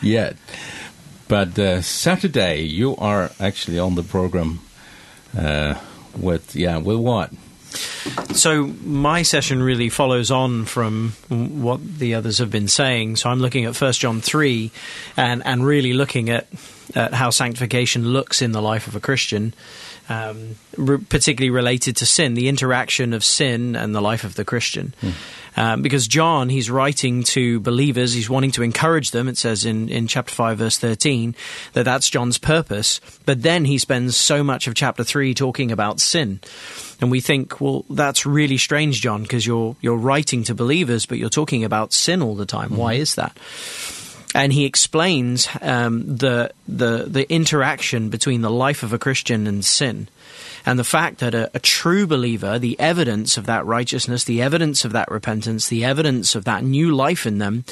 yet. 0.00 0.36
But 1.28 1.58
uh, 1.58 1.82
Saturday, 1.82 2.62
you 2.62 2.96
are 2.96 3.30
actually 3.38 3.78
on 3.78 3.94
the 3.94 4.02
program 4.02 4.60
uh, 5.36 5.74
with, 6.18 6.56
yeah, 6.56 6.78
with 6.78 6.98
what? 6.98 7.30
So 8.32 8.66
my 8.82 9.22
session 9.22 9.62
really 9.62 9.90
follows 9.90 10.30
on 10.30 10.64
from 10.64 11.12
what 11.28 11.98
the 11.98 12.14
others 12.14 12.38
have 12.38 12.50
been 12.50 12.68
saying. 12.68 13.16
So 13.16 13.30
I'm 13.30 13.40
looking 13.40 13.64
at 13.64 13.80
1 13.80 13.92
John 13.92 14.20
3 14.20 14.70
and, 15.16 15.44
and 15.44 15.64
really 15.64 15.92
looking 15.92 16.30
at, 16.30 16.46
at 16.94 17.14
how 17.14 17.30
sanctification 17.30 18.08
looks 18.08 18.42
in 18.42 18.52
the 18.52 18.62
life 18.62 18.86
of 18.86 18.96
a 18.96 19.00
Christian 19.00 19.54
um, 20.10 20.56
re 20.76 20.98
particularly 20.98 21.50
related 21.50 21.96
to 21.96 22.06
sin, 22.06 22.34
the 22.34 22.48
interaction 22.48 23.14
of 23.14 23.24
sin 23.24 23.76
and 23.76 23.94
the 23.94 24.00
life 24.02 24.24
of 24.24 24.34
the 24.34 24.44
Christian. 24.44 24.92
Mm. 25.00 25.12
Um, 25.56 25.82
because 25.82 26.06
John, 26.06 26.48
he's 26.48 26.70
writing 26.70 27.22
to 27.24 27.60
believers, 27.60 28.12
he's 28.12 28.28
wanting 28.28 28.50
to 28.52 28.62
encourage 28.62 29.12
them. 29.12 29.28
It 29.28 29.38
says 29.38 29.64
in, 29.64 29.88
in 29.88 30.06
chapter 30.06 30.34
5, 30.34 30.58
verse 30.58 30.78
13, 30.78 31.34
that 31.72 31.84
that's 31.84 32.10
John's 32.10 32.38
purpose. 32.38 33.00
But 33.24 33.42
then 33.42 33.64
he 33.64 33.78
spends 33.78 34.16
so 34.16 34.42
much 34.42 34.66
of 34.66 34.74
chapter 34.74 35.04
3 35.04 35.32
talking 35.34 35.72
about 35.72 36.00
sin. 36.00 36.40
And 37.00 37.10
we 37.10 37.20
think, 37.20 37.60
well, 37.60 37.84
that's 37.88 38.26
really 38.26 38.58
strange, 38.58 39.00
John, 39.00 39.22
because 39.22 39.46
you're, 39.46 39.76
you're 39.80 39.96
writing 39.96 40.44
to 40.44 40.54
believers, 40.54 41.06
but 41.06 41.18
you're 41.18 41.30
talking 41.30 41.64
about 41.64 41.92
sin 41.92 42.20
all 42.22 42.34
the 42.34 42.46
time. 42.46 42.70
Mm. 42.70 42.76
Why 42.76 42.94
is 42.94 43.14
that? 43.14 43.36
and 44.34 44.52
he 44.52 44.64
explains 44.64 45.48
um, 45.60 46.16
the 46.16 46.52
the 46.68 47.04
the 47.08 47.30
interaction 47.32 48.08
between 48.10 48.42
the 48.42 48.50
life 48.50 48.82
of 48.82 48.92
a 48.92 48.98
Christian 48.98 49.46
and 49.46 49.64
sin. 49.64 50.08
And 50.66 50.78
the 50.78 50.84
fact 50.84 51.18
that 51.18 51.34
a, 51.34 51.50
a 51.54 51.58
true 51.58 52.06
believer 52.06 52.58
the 52.58 52.78
evidence 52.78 53.36
of 53.36 53.46
that 53.46 53.66
righteousness 53.66 54.24
the 54.24 54.42
evidence 54.42 54.84
of 54.84 54.92
that 54.92 55.10
repentance 55.10 55.68
the 55.68 55.84
evidence 55.84 56.34
of 56.34 56.44
that 56.44 56.62
new 56.62 56.94
life 56.94 57.26
in 57.26 57.38
them 57.38 57.64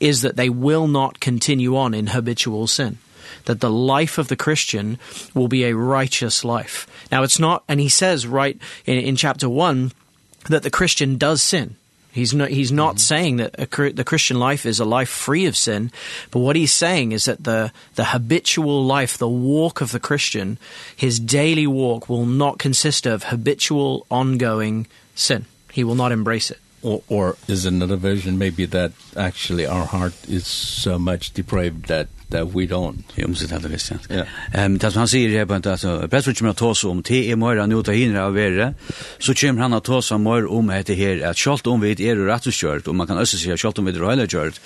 is 0.00 0.22
that 0.22 0.36
they 0.36 0.48
will 0.48 0.86
not 0.86 1.20
continue 1.20 1.76
on 1.76 1.92
in 1.92 2.08
habitual 2.08 2.66
sin. 2.66 2.98
That 3.44 3.60
the 3.60 3.70
life 3.70 4.18
of 4.18 4.28
the 4.28 4.36
Christian 4.36 4.98
will 5.34 5.48
be 5.48 5.64
a 5.64 5.76
righteous 5.76 6.44
life. 6.44 6.86
Now 7.12 7.22
it's 7.24 7.38
not 7.38 7.64
and 7.68 7.80
he 7.80 7.88
says 7.88 8.26
right 8.26 8.58
in, 8.86 8.98
in 8.98 9.16
chapter 9.16 9.48
1 9.48 9.92
that 10.48 10.62
the 10.62 10.70
Christian 10.70 11.18
does 11.18 11.42
sin. 11.42 11.76
He's 12.16 12.32
not, 12.32 12.48
he's 12.48 12.72
not 12.72 12.94
mm 12.94 12.98
-hmm. 12.98 13.08
saying 13.08 13.36
that 13.36 13.54
a, 13.58 13.92
the 13.92 14.04
Christian 14.04 14.38
life 14.50 14.68
is 14.68 14.80
a 14.80 14.98
life 14.98 15.10
free 15.10 15.48
of 15.48 15.56
sin, 15.56 15.90
but 16.30 16.40
what 16.40 16.56
he's 16.56 16.72
saying 16.72 17.12
is 17.12 17.24
that 17.24 17.44
the, 17.44 17.70
the 17.94 18.04
habitual 18.04 18.86
life, 18.96 19.18
the 19.18 19.36
walk 19.52 19.82
of 19.82 19.90
the 19.90 20.00
Christian, 20.00 20.58
his 20.96 21.20
daily 21.20 21.66
walk 21.66 22.08
will 22.08 22.24
not 22.26 22.62
consist 22.62 23.06
of 23.06 23.24
habitual, 23.24 24.06
ongoing 24.08 24.86
sin. 25.14 25.44
He 25.72 25.84
will 25.84 25.94
not 25.94 26.12
embrace 26.12 26.54
it 26.54 26.58
or, 26.86 27.02
or 27.08 27.36
is 27.48 27.66
another 27.66 27.96
version 27.96 28.38
maybe 28.38 28.66
that 28.66 28.92
actually 29.16 29.66
our 29.66 29.86
heart 29.86 30.14
is 30.28 30.46
so 30.46 30.98
much 30.98 31.34
depraved 31.34 31.86
that 31.86 32.06
that 32.30 32.54
we 32.54 32.66
don't. 32.66 33.04
Jo, 33.14 33.28
men 33.28 33.36
det 33.40 33.50
hade 33.50 33.68
visst. 33.68 33.92
Ja. 34.08 34.24
Ehm 34.54 34.78
det 34.78 34.90
som 34.90 34.98
han 34.98 35.08
säger 35.08 35.40
är 35.40 35.44
bara 35.44 35.70
alltså 35.70 36.08
bäst 36.10 36.26
vill 36.26 36.34
man 36.40 36.54
ta 36.54 36.74
så 36.74 36.90
om 36.90 37.02
te 37.02 37.30
är 37.30 37.36
mer 37.36 37.58
än 37.58 37.72
uta 37.72 37.92
hinner 37.92 38.20
av 38.20 38.34
värre 38.34 38.74
så 39.18 39.34
kommer 39.34 39.62
han 39.62 39.72
att 39.72 39.84
ta 39.84 40.02
så 40.02 40.18
mer 40.18 40.46
om 40.46 40.66
det 40.86 40.94
här 40.94 41.26
att 41.26 41.38
skolt 41.38 41.66
om 41.66 41.80
vi 41.80 42.10
är 42.10 42.16
rätt 42.16 42.44
kört 42.44 42.86
och 42.86 42.94
man 42.94 43.06
kan 43.06 43.18
också 43.18 43.36
säga 43.36 43.56
skolt 43.56 43.78
om 43.78 43.84
vi 43.84 43.92
är 43.92 44.16
rätt 44.16 44.30
kört 44.30 44.60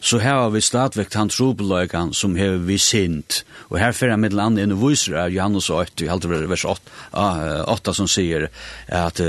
så 0.00 0.18
här 0.18 0.34
har 0.34 0.50
vi 0.50 0.60
startväckt 0.60 1.14
han 1.14 1.28
trobelagan 1.28 2.14
som 2.14 2.36
har 2.36 2.56
vi 2.56 2.78
sint 2.78 3.44
och 3.52 3.78
här 3.78 3.92
för 3.92 4.16
med 4.16 4.32
land 4.32 4.58
i 4.58 4.66
Novusra 4.66 5.28
Johannes 5.28 5.70
8 5.70 6.04
i 6.04 6.06
håller 6.06 6.46
vers 6.46 6.64
8 6.64 7.64
8 7.66 7.94
som 7.94 8.08
säger 8.08 8.50
att 8.88 9.20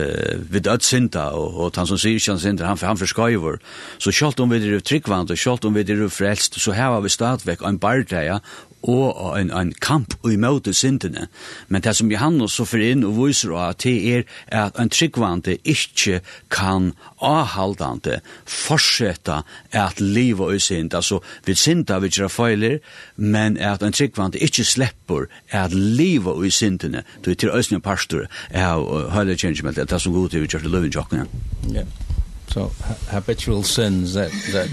vi 0.52 0.60
död 0.60 0.82
synda 0.82 1.30
och 1.32 1.76
han 1.78 1.88
som 1.88 1.98
säger 1.98 2.20
han 2.36 2.43
sinter, 2.43 2.67
han, 2.69 2.79
han 2.81 3.01
forskøyver. 3.01 3.59
Så 3.97 4.11
selv 4.11 4.43
om 4.43 4.51
vi 4.51 4.61
er 4.61 4.79
tryggvand, 4.79 5.31
og 5.31 5.39
selv 5.39 5.67
om 5.67 5.75
vi 5.75 5.86
er 5.86 6.07
frelst, 6.09 6.59
så 6.59 6.75
her 6.75 6.93
har 6.95 7.01
vi 7.01 7.09
stadigvæk 7.09 7.65
en 7.65 7.79
bardeia, 7.79 8.39
og 8.86 9.39
en, 9.39 9.51
en 9.51 9.73
kamp 9.81 10.13
imot 10.25 10.67
syndene. 10.75 11.27
Men 11.67 11.81
det 11.81 11.95
som 11.95 12.11
Johannes 12.11 12.51
så 12.51 12.65
for 12.65 12.81
inn 12.81 13.05
og 13.05 13.17
viser 13.17 13.53
av 13.57 13.73
det 13.81 13.95
er 14.05 14.25
at 14.53 14.77
en 14.79 14.91
tryggvante 14.93 15.57
ikke 15.63 16.21
kan 16.53 16.91
avhaldande 17.21 18.19
fortsette 18.45 19.41
at 19.71 20.01
livet 20.01 20.55
i 20.55 20.59
synd. 20.59 20.93
Altså, 20.93 21.19
vi 21.45 21.55
synder 21.55 21.99
vi 21.99 22.11
ikke 22.13 22.29
feiler, 22.29 22.79
men 23.15 23.57
at 23.57 23.83
en 23.83 23.93
tryggvante 23.93 24.39
ikke 24.39 24.63
slipper 24.63 25.29
at 25.49 25.73
livet 25.73 26.45
i 26.45 26.49
syndene. 26.49 27.03
Du 27.25 27.31
er 27.31 27.39
til 27.39 27.53
østene 27.53 27.81
pastor 27.81 28.27
av 28.53 28.86
høyre 29.11 29.38
kjennelse 29.38 29.65
med 29.65 29.79
det, 29.79 29.89
det 29.89 30.01
som 30.01 30.13
god 30.13 30.29
til 30.29 30.45
vi 30.45 30.51
kjørte 30.51 30.69
løven 30.69 30.91
tjokkene. 30.93 31.25
Ja. 31.71 31.81
Yeah 31.86 32.05
so 32.48 32.72
ha 32.84 32.96
habitual 33.10 33.64
sins 33.64 34.14
that 34.14 34.32
that 34.52 34.70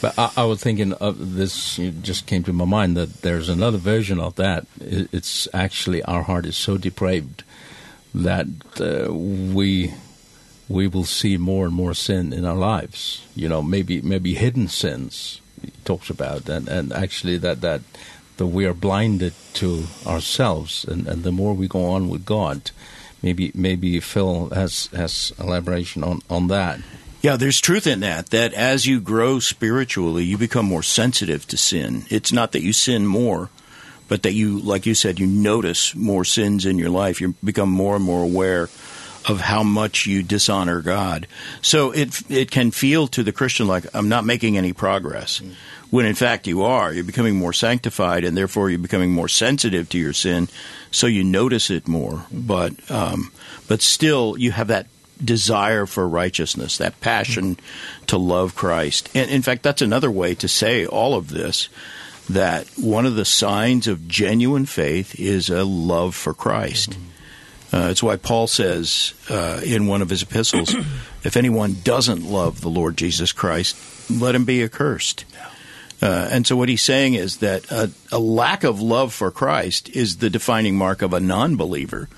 but 0.00 0.18
I, 0.18 0.30
I 0.36 0.44
was 0.44 0.62
thinking 0.62 0.92
of 0.94 1.34
this 1.34 1.78
it 1.78 2.02
just 2.02 2.26
came 2.26 2.44
to 2.44 2.52
my 2.52 2.64
mind 2.64 2.96
that 2.96 3.22
there's 3.22 3.48
another 3.48 3.78
version 3.78 4.20
of 4.20 4.36
that. 4.36 4.66
It, 4.80 5.08
it's 5.12 5.48
actually 5.52 6.02
our 6.04 6.22
heart 6.22 6.46
is 6.46 6.56
so 6.56 6.78
depraved 6.78 7.42
that 8.14 8.46
uh, 8.80 9.12
we 9.12 9.94
we 10.68 10.86
will 10.86 11.04
see 11.04 11.36
more 11.36 11.66
and 11.66 11.74
more 11.74 11.94
sin 11.94 12.32
in 12.32 12.44
our 12.44 12.56
lives. 12.56 13.26
You 13.34 13.48
know 13.48 13.62
maybe 13.62 14.00
maybe 14.00 14.34
hidden 14.34 14.68
sins 14.68 15.40
he 15.62 15.72
talks 15.84 16.10
about 16.10 16.48
and 16.48 16.68
and 16.68 16.92
actually 16.92 17.38
that 17.38 17.60
that 17.62 17.80
that 18.36 18.46
we 18.46 18.64
are 18.64 18.74
blinded 18.74 19.34
to 19.54 19.86
ourselves 20.06 20.84
and 20.84 21.08
and 21.08 21.24
the 21.24 21.32
more 21.32 21.54
we 21.54 21.66
go 21.66 21.86
on 21.86 22.08
with 22.08 22.24
God 22.24 22.70
uh, 22.70 22.97
maybe 23.22 23.52
maybe 23.54 24.00
Phil 24.00 24.50
has 24.50 24.86
has 24.94 25.32
elaboration 25.38 26.04
on 26.04 26.22
on 26.28 26.48
that. 26.48 26.80
Yeah, 27.20 27.36
there's 27.36 27.60
truth 27.60 27.86
in 27.86 28.00
that 28.00 28.30
that 28.30 28.52
as 28.52 28.86
you 28.86 29.00
grow 29.00 29.40
spiritually, 29.40 30.24
you 30.24 30.38
become 30.38 30.66
more 30.66 30.82
sensitive 30.82 31.46
to 31.48 31.56
sin. 31.56 32.04
It's 32.10 32.32
not 32.32 32.52
that 32.52 32.62
you 32.62 32.72
sin 32.72 33.06
more, 33.06 33.50
but 34.06 34.22
that 34.22 34.32
you 34.32 34.60
like 34.60 34.86
you 34.86 34.94
said 34.94 35.18
you 35.18 35.26
notice 35.26 35.94
more 35.94 36.24
sins 36.24 36.64
in 36.64 36.78
your 36.78 36.90
life. 36.90 37.20
You 37.20 37.34
become 37.42 37.70
more 37.70 37.96
and 37.96 38.04
more 38.04 38.22
aware 38.22 38.68
of 39.28 39.40
how 39.40 39.62
much 39.62 40.06
you 40.06 40.22
dishonor 40.22 40.80
God. 40.80 41.26
So 41.60 41.90
it 41.90 42.22
it 42.30 42.50
can 42.50 42.70
feel 42.70 43.08
to 43.08 43.22
the 43.22 43.32
Christian 43.32 43.66
like 43.66 43.84
I'm 43.94 44.08
not 44.08 44.24
making 44.24 44.56
any 44.56 44.72
progress. 44.72 45.40
Mm 45.40 45.54
when 45.90 46.06
in 46.06 46.14
fact 46.14 46.46
you 46.46 46.62
are. 46.62 46.92
You're 46.92 47.04
becoming 47.04 47.36
more 47.36 47.52
sanctified, 47.52 48.24
and 48.24 48.36
therefore 48.36 48.70
you're 48.70 48.78
becoming 48.78 49.12
more 49.12 49.28
sensitive 49.28 49.88
to 49.90 49.98
your 49.98 50.12
sin, 50.12 50.48
so 50.90 51.06
you 51.06 51.24
notice 51.24 51.70
it 51.70 51.88
more. 51.88 52.24
But 52.32 52.90
um, 52.90 53.32
but 53.68 53.82
still, 53.82 54.36
you 54.38 54.52
have 54.52 54.68
that 54.68 54.86
desire 55.22 55.86
for 55.86 56.08
righteousness, 56.08 56.78
that 56.78 57.00
passion 57.00 57.58
to 58.06 58.16
love 58.16 58.54
Christ. 58.54 59.08
And 59.14 59.30
in 59.30 59.42
fact, 59.42 59.62
that's 59.62 59.82
another 59.82 60.10
way 60.10 60.34
to 60.36 60.48
say 60.48 60.86
all 60.86 61.14
of 61.14 61.28
this 61.28 61.68
that 62.28 62.66
one 62.76 63.06
of 63.06 63.16
the 63.16 63.24
signs 63.24 63.86
of 63.86 64.06
genuine 64.06 64.66
faith 64.66 65.18
is 65.18 65.48
a 65.48 65.64
love 65.64 66.14
for 66.14 66.34
Christ. 66.34 66.98
Uh, 67.72 67.88
it's 67.90 68.02
why 68.02 68.16
Paul 68.16 68.46
says 68.46 69.14
uh, 69.30 69.60
in 69.64 69.86
one 69.86 70.02
of 70.02 70.10
his 70.10 70.22
epistles, 70.22 70.74
if 71.24 71.36
anyone 71.36 71.76
doesn't 71.84 72.22
love 72.22 72.60
the 72.60 72.70
Lord 72.70 72.96
Jesus 72.96 73.32
Christ, 73.32 73.76
let 74.10 74.34
him 74.34 74.44
be 74.44 74.62
accursed. 74.62 75.24
Uh, 76.00 76.28
and 76.30 76.46
so 76.46 76.56
what 76.56 76.68
he's 76.68 76.82
saying 76.82 77.14
is 77.14 77.38
that 77.38 77.70
a, 77.70 77.90
a 78.12 78.18
lack 78.18 78.64
of 78.64 78.80
love 78.80 79.12
for 79.12 79.30
Christ 79.30 79.88
is 79.90 80.18
the 80.18 80.30
defining 80.30 80.76
mark 80.76 81.02
of 81.02 81.12
a 81.12 81.20
non-believer, 81.20 82.08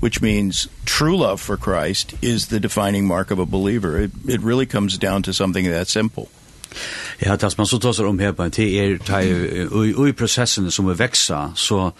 which 0.00 0.22
means 0.22 0.68
true 0.84 1.16
love 1.18 1.40
for 1.40 1.56
Christ 1.56 2.14
is 2.22 2.48
the 2.48 2.60
defining 2.60 3.06
mark 3.06 3.30
of 3.30 3.38
a 3.38 3.46
believer. 3.46 4.00
It, 4.00 4.10
it 4.26 4.40
really 4.40 4.66
comes 4.66 4.96
down 4.98 5.22
to 5.22 5.32
something 5.32 5.66
that 5.66 5.88
simple. 5.88 6.28
Ja, 7.18 7.36
tas 7.36 7.58
man 7.58 7.66
så 7.66 7.78
tar 7.78 8.04
om 8.04 8.18
her 8.18 8.32
på 8.32 8.42
en 8.42 8.50
tid 8.50 8.74
er, 8.74 10.08
i 10.08 10.12
processen 10.12 10.70
som 10.70 10.88
är 10.88 10.94
växa 10.94 11.52
så 11.54 11.92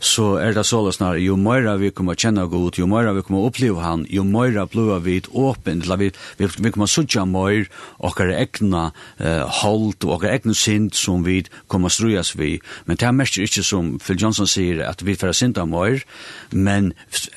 så 0.00 0.36
er 0.38 0.54
det 0.54 0.64
så 0.66 0.80
snar, 0.94 1.18
jo 1.18 1.36
møyra 1.38 1.76
vi 1.80 1.90
kommer 1.94 2.18
kjenne 2.18 2.46
god, 2.50 2.78
jo 2.78 2.86
møyra 2.90 3.14
vi 3.16 3.24
kommer 3.26 3.48
oppleve 3.48 3.82
han, 3.82 4.04
jo 4.10 4.24
møyra 4.24 4.66
blir 4.70 5.00
vi 5.04 5.18
åpen, 5.32 5.82
vi, 5.98 6.10
vi, 6.38 6.48
vi 6.58 6.72
kommer 6.74 6.90
sutja 6.90 7.24
møyr, 7.28 7.66
okkar 7.98 8.30
egna 8.34 8.88
uh, 9.20 9.44
hold, 9.62 9.98
og 10.04 10.18
okkar 10.18 10.36
egna 10.36 10.54
synd 10.54 10.94
som 10.96 11.24
vi 11.26 11.40
kommer 11.66 11.92
strujas 11.92 12.34
vi. 12.38 12.58
Men 12.86 12.98
det 13.00 13.08
er 13.08 13.16
mest 13.16 13.38
ikke 13.38 13.64
som 13.66 13.96
Phil 14.02 14.20
Johnson 14.20 14.48
sier, 14.48 14.84
at 14.86 15.02
vi 15.06 15.16
får 15.18 15.34
synda 15.36 15.66
møyr, 15.68 16.04
men 16.52 16.92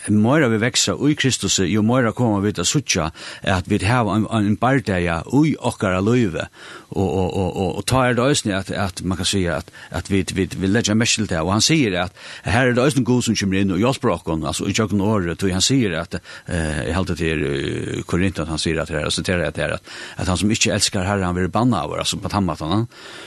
møyra 0.08 0.52
vi 0.54 0.62
veksa 0.62 0.96
ui 0.98 1.16
Kristus, 1.18 1.60
jo 1.66 1.84
møyra 1.86 2.14
kommer 2.18 2.46
vi 2.46 2.54
til 2.58 2.68
sutja, 2.68 3.10
at 3.42 3.70
vi 3.72 3.82
har 3.86 4.10
en, 4.14 4.28
en 4.30 4.58
bardeia 4.60 5.22
ui 5.34 5.56
okkar 5.58 6.00
løyve, 6.06 6.48
og, 6.92 7.08
og, 7.08 7.30
og, 7.34 7.50
og, 7.56 7.76
og 7.80 7.86
ta 7.88 8.06
er 8.08 8.18
det 8.18 8.24
òsni 8.26 8.54
at, 8.56 8.72
at 8.72 9.02
man 9.08 9.20
kan 9.20 9.28
si 9.28 9.46
at, 9.50 9.70
at 9.96 10.10
vi, 10.12 10.24
vi, 10.34 10.46
vi, 10.46 10.60
vi 10.60 10.70
legger 10.70 10.98
mest 10.98 11.18
til 11.20 11.30
det, 11.30 11.40
og 11.40 11.54
han 11.56 11.64
sier 11.64 11.98
at 12.06 12.16
her 12.52 12.70
er 12.70 12.76
det 12.76 12.84
også 12.84 13.04
god 13.08 13.24
som 13.26 13.36
kommer 13.38 13.60
inn 13.60 13.74
og 13.74 13.82
hjelper 13.82 14.14
oss, 14.14 14.26
altså 14.28 14.68
i 14.68 14.76
tjøkken 14.76 15.02
året, 15.06 15.40
tog 15.40 15.54
han 15.54 15.64
sier 15.64 15.96
at, 16.00 16.18
eh, 16.48 16.82
jeg 16.88 16.96
halte 16.96 17.16
til 17.20 18.04
Korinth, 18.10 18.44
han 18.48 18.62
sier 18.62 18.82
at 18.82 18.92
her, 18.94 19.06
jeg 19.06 19.16
siterer 19.18 19.48
at 19.48 19.60
her, 19.62 19.76
at, 19.78 19.92
at 20.18 20.32
han 20.32 20.40
som 20.40 20.52
ikke 20.52 20.74
elskar 20.76 21.08
herre, 21.08 21.26
han 21.26 21.38
vil 21.38 21.52
banna 21.52 21.84
over, 21.86 22.02
altså 22.04 22.20
på 22.22 22.32
tammatana, 22.32 22.86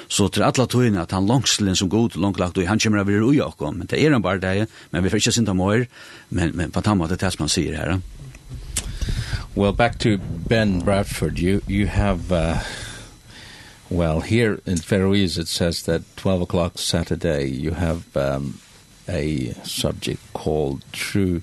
så 0.09 0.29
til 0.29 0.47
alla 0.47 0.67
toina 0.67 1.05
at 1.05 1.15
han 1.17 1.29
langslen 1.29 1.77
som 1.77 1.91
god, 1.93 2.19
langtlagt, 2.21 2.59
og 2.59 2.69
han 2.69 2.81
kommer 2.81 3.05
av 3.05 3.13
ui 3.13 3.41
oss, 3.41 3.59
men 3.65 3.87
det 3.91 4.01
er 4.01 4.13
han 4.13 4.25
bare 4.25 4.43
det, 4.43 4.69
men 4.91 5.05
vi 5.05 5.13
får 5.13 5.23
ikke 5.23 5.37
synda 5.39 5.57
mer, 5.57 5.87
men, 6.31 6.55
men 6.55 6.75
på 6.75 6.85
tammatana, 6.85 7.15
det 7.15 7.23
er 7.23 7.27
det 7.27 7.37
som 7.37 7.47
han 7.47 7.55
sier 7.55 7.79
her. 7.79 7.99
Well, 9.55 9.73
back 9.73 9.99
to 10.01 10.19
Ben 10.49 10.81
Bradford, 10.81 11.39
you, 11.39 11.63
you 11.69 11.87
have... 11.87 12.33
Uh... 12.33 12.59
Well, 13.91 14.21
here 14.21 14.61
in 14.67 14.79
Faroese 14.79 15.39
it 15.39 15.47
says 15.47 15.83
that 15.85 16.03
12 16.17 16.43
o'clock 16.43 16.79
Saturday 16.79 17.45
you 17.45 17.73
have 17.73 18.17
um, 18.17 18.59
a 19.09 19.53
subject 19.65 20.21
called 20.33 20.83
true 20.93 21.43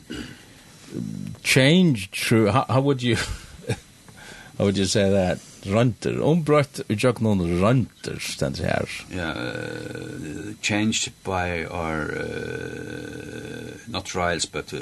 change 1.43 2.11
true 2.11 2.49
how, 2.49 2.65
how 2.67 2.81
would 2.81 3.01
you 3.01 3.15
how 4.57 4.65
would 4.65 4.77
you 4.77 4.85
say 4.85 5.09
that? 5.09 5.39
Runter 5.65 6.17
umbrøtt 6.25 6.81
jok 6.89 7.21
non 7.21 7.61
runter 7.61 8.19
stand 8.19 8.57
her 8.57 8.87
yeah 9.11 9.29
uh, 9.29 10.53
changed 10.61 11.11
by 11.23 11.65
our 11.65 12.11
uh, 12.11 13.77
not 13.87 14.05
trials 14.05 14.45
but 14.45 14.73
uh, 14.73 14.79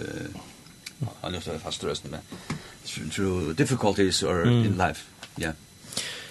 I 1.23 1.29
know 1.29 1.39
that 1.39 1.59
fast 1.61 1.83
rest 1.83 2.07
through 2.85 3.53
difficulties 3.55 4.23
or 4.23 4.45
mm. 4.45 4.65
in 4.65 4.77
life. 4.77 5.09
Yeah 5.37 5.53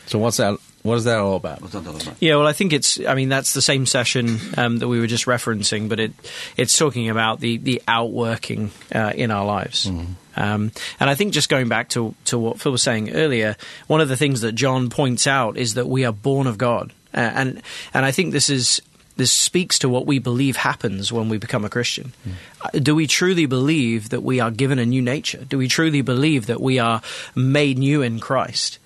so 0.07 0.19
what's 0.19 0.39
that? 0.39 0.59
What 0.83 0.97
is 0.97 1.05
that 1.05 1.19
all 1.19 1.37
about? 1.37 1.61
What's 1.61 1.75
that 1.75 1.87
all 1.87 1.97
about? 1.97 2.17
Yeah, 2.21 2.37
well, 2.37 2.47
I 2.47 2.53
think 2.53 2.73
it's 2.73 3.01
I 3.05 3.15
mean 3.15 3.29
that's 3.29 3.53
the 3.53 3.63
same 3.63 3.87
session 3.87 4.39
um 4.57 4.79
that 4.79 4.89
we 4.89 5.01
were 5.01 5.07
just 5.07 5.27
referencing, 5.27 5.89
but 5.89 6.01
it 6.01 6.13
it's 6.57 6.77
talking 6.77 7.09
about 7.09 7.41
the 7.41 7.59
the 7.59 7.83
outworking 7.89 8.71
uh 8.95 9.13
in 9.15 9.31
our 9.31 9.47
lives. 9.47 9.87
Mm 9.87 9.99
-hmm. 9.99 10.07
Um 10.37 10.73
and 11.01 11.11
I 11.11 11.15
think 11.15 11.35
just 11.35 11.49
going 11.49 11.69
back 11.69 11.89
to 11.91 12.15
to 12.25 12.39
what 12.39 12.61
Phil 12.61 12.73
was 12.73 12.83
saying 12.83 13.11
earlier, 13.11 13.57
one 13.89 14.03
of 14.03 14.09
the 14.09 14.17
things 14.17 14.41
that 14.41 14.55
John 14.55 14.89
points 14.89 15.27
out 15.27 15.57
is 15.57 15.75
that 15.75 15.87
we 15.89 16.07
are 16.07 16.17
born 16.23 16.47
of 16.47 16.57
God. 16.57 16.93
Uh, 17.15 17.21
and 17.35 17.63
and 17.93 18.09
I 18.09 18.13
think 18.13 18.33
this 18.33 18.49
is 18.49 18.83
this 19.17 19.33
speaks 19.33 19.79
to 19.81 19.89
what 19.89 20.07
we 20.07 20.21
believe 20.21 20.57
happens 20.57 21.13
when 21.13 21.29
we 21.29 21.39
become 21.39 21.65
a 21.65 21.69
Christian. 21.69 22.13
Mm. 22.25 22.85
Do 22.85 22.95
we 22.95 23.07
truly 23.07 23.47
believe 23.47 24.09
that 24.09 24.23
we 24.23 24.41
are 24.41 24.51
given 24.51 24.79
a 24.79 24.87
new 24.87 25.03
nature? 25.03 25.45
Do 25.45 25.59
we 25.59 25.67
truly 25.67 26.03
believe 26.03 26.47
that 26.47 26.61
we 26.61 26.79
are 26.79 27.03
made 27.35 27.79
new 27.79 28.01
in 28.01 28.21
Christ? 28.21 28.79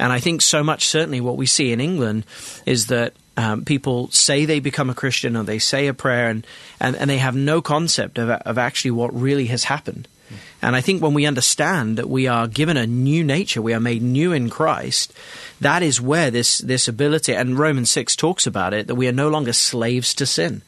And 0.00 0.12
I 0.12 0.18
think 0.18 0.42
so 0.42 0.64
much 0.64 0.86
certainly 0.86 1.20
what 1.20 1.36
we 1.36 1.46
see 1.46 1.72
in 1.72 1.80
England 1.80 2.24
is 2.66 2.86
that 2.86 3.12
um 3.36 3.64
people 3.64 4.10
say 4.10 4.44
they 4.44 4.60
become 4.60 4.90
a 4.90 4.94
Christian 4.94 5.36
or 5.36 5.44
they 5.44 5.58
say 5.58 5.86
a 5.86 5.94
prayer 5.94 6.28
and 6.30 6.46
and 6.80 6.96
and 6.96 7.08
they 7.08 7.18
have 7.18 7.36
no 7.36 7.62
concept 7.62 8.18
of 8.18 8.30
of 8.30 8.58
actually 8.58 8.92
what 8.92 9.14
really 9.14 9.46
has 9.46 9.64
happened. 9.64 10.08
And 10.62 10.76
I 10.76 10.80
think 10.80 11.02
when 11.02 11.14
we 11.14 11.26
understand 11.26 11.96
that 11.96 12.08
we 12.08 12.26
are 12.26 12.46
given 12.46 12.76
a 12.76 12.86
new 12.86 13.24
nature, 13.24 13.62
we 13.62 13.74
are 13.74 13.80
made 13.80 14.02
new 14.02 14.32
in 14.32 14.50
Christ, 14.50 15.12
that 15.60 15.82
is 15.82 16.00
where 16.00 16.30
this 16.30 16.58
this 16.58 16.88
ability 16.88 17.34
and 17.34 17.58
Romans 17.58 17.90
6 17.90 18.16
talks 18.16 18.46
about 18.46 18.74
it 18.74 18.86
that 18.86 18.94
we 18.94 19.08
are 19.08 19.12
no 19.12 19.28
longer 19.28 19.52
slaves 19.52 20.14
to 20.14 20.26
sin. 20.26 20.62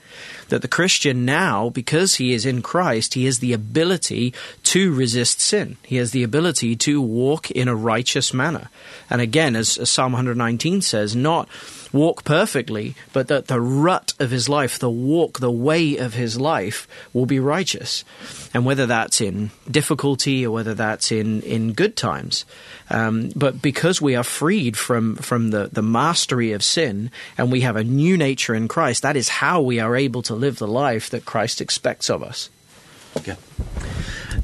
That 0.49 0.63
the 0.63 0.69
Christian 0.69 1.25
now 1.25 1.71
because 1.71 2.17
he 2.17 2.33
is 2.33 2.45
in 2.45 2.63
Christ, 2.63 3.15
he 3.15 3.25
has 3.25 3.39
the 3.39 3.53
ability 3.53 4.35
to 4.65 4.95
resist 4.95 5.41
sin. 5.41 5.77
He 5.83 5.97
has 5.97 6.11
the 6.11 6.23
ability 6.23 6.77
to 6.77 7.01
walk 7.01 7.51
in 7.51 7.69
a 7.69 7.75
righteous 7.75 8.35
manner. 8.35 8.69
And 9.09 9.21
again 9.21 9.57
as, 9.57 9.79
as 9.79 9.91
Psalm 9.91 10.13
119 10.13 10.83
says, 10.83 11.17
not 11.17 11.49
walk 11.93 12.25
perfectly, 12.25 12.95
but 13.13 13.29
that 13.29 13.47
the 13.47 13.61
rut 13.61 14.15
of 14.19 14.31
his 14.31 14.49
life, 14.49 14.79
the 14.79 14.91
walk, 14.91 15.41
the 15.41 15.51
way 15.51 15.97
of 15.97 16.15
his 16.15 16.41
life 16.41 16.89
will 17.13 17.27
be 17.27 17.39
righteous. 17.39 18.05
And 18.55 18.65
whether 18.65 18.87
that's 18.87 19.21
in 19.21 19.51
difficulty 19.71 20.47
or 20.47 20.53
whether 20.53 20.75
that's 20.75 21.13
in 21.13 21.43
in 21.43 21.73
good 21.73 21.97
times. 21.97 22.45
Um 22.91 23.31
but 23.37 23.63
because 23.63 24.01
we 24.01 24.17
are 24.17 24.25
freed 24.25 24.77
from 24.77 25.17
from 25.17 25.51
the 25.51 25.69
the 25.73 25.83
mastery 25.83 26.53
of 26.53 26.63
sin 26.63 27.11
and 27.37 27.53
we 27.53 27.61
have 27.61 27.77
a 27.77 27.85
new 27.85 28.17
nature 28.17 28.55
in 28.55 28.69
Christ, 28.69 29.03
that 29.03 29.17
is 29.17 29.29
how 29.29 29.61
we 29.61 29.81
are 29.81 29.97
able 29.97 30.23
to 30.23 30.35
live 30.35 30.57
the 30.57 30.67
life 30.67 31.11
that 31.11 31.25
Christ 31.25 31.61
expects 31.61 32.11
of 32.11 32.23
us. 32.23 32.51
okay 33.17 33.37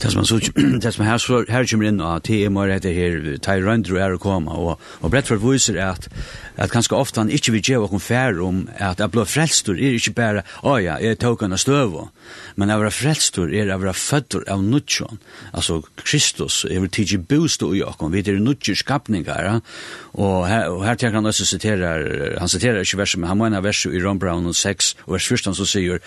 Det 0.02 0.12
som 0.12 0.18
man 0.18 0.26
så 0.26 0.38
det 0.82 0.94
som 0.94 1.04
her 1.04 1.16
så 1.16 1.44
her 1.48 1.66
kommer 1.70 1.88
inn 1.88 2.00
at 2.00 2.26
det 2.26 2.44
er 2.44 2.52
mer 2.52 2.70
etter 2.70 2.92
her 2.92 3.38
Tyrant 3.42 3.88
er 3.90 4.14
å 4.14 4.20
komme 4.22 4.50
og 4.50 4.78
og 5.00 5.10
Bradford 5.10 5.42
viser 5.42 5.80
at 5.82 6.08
at 6.58 6.72
ganske 6.74 6.96
ofte 6.96 7.22
han 7.22 7.32
ikke 7.32 7.54
vil 7.54 7.64
gjøre 7.72 7.88
noen 7.88 8.02
fær 8.02 8.40
om 8.44 8.60
at 8.74 9.00
jeg 9.00 9.12
ble 9.14 9.24
frelstor 9.28 9.78
er 9.78 9.96
ikke 9.96 10.14
bare, 10.18 10.44
å 10.66 10.76
ja, 10.82 10.98
jeg 11.02 11.18
tok 11.22 11.44
henne 11.46 11.58
støv, 11.60 11.96
men 12.58 12.72
jeg 12.72 12.82
var 12.82 12.94
frelstor 12.94 13.52
er 13.52 13.70
jeg 13.70 13.82
var 13.82 13.98
fødder 13.98 14.44
av 14.52 14.62
nudjon, 14.64 15.20
altså 15.52 15.80
Kristus, 16.02 16.64
jeg 16.68 16.82
vil 16.82 16.92
tidsi 16.92 17.18
bostå 17.18 17.70
i 17.76 17.82
åkken, 17.86 18.12
vi 18.12 18.24
er 18.24 18.40
nudjur 18.42 18.78
skapningar, 18.78 19.60
og 20.18 20.48
her, 20.50 20.68
og 20.72 20.84
her 20.86 20.98
tenker 20.98 21.20
han 21.20 21.30
også 21.30 21.46
siterer, 21.48 22.38
han 22.38 22.50
siterer 22.50 22.82
ikke 22.82 23.00
verset, 23.02 23.22
men 23.22 23.32
han 23.32 23.40
mener 23.40 23.64
verset 23.64 23.94
i 23.94 24.02
Rombraun 24.02 24.52
6, 24.54 24.94
og 25.06 25.16
vers 25.16 25.30
1 25.32 25.54
så 25.58 25.68
sier, 25.68 26.02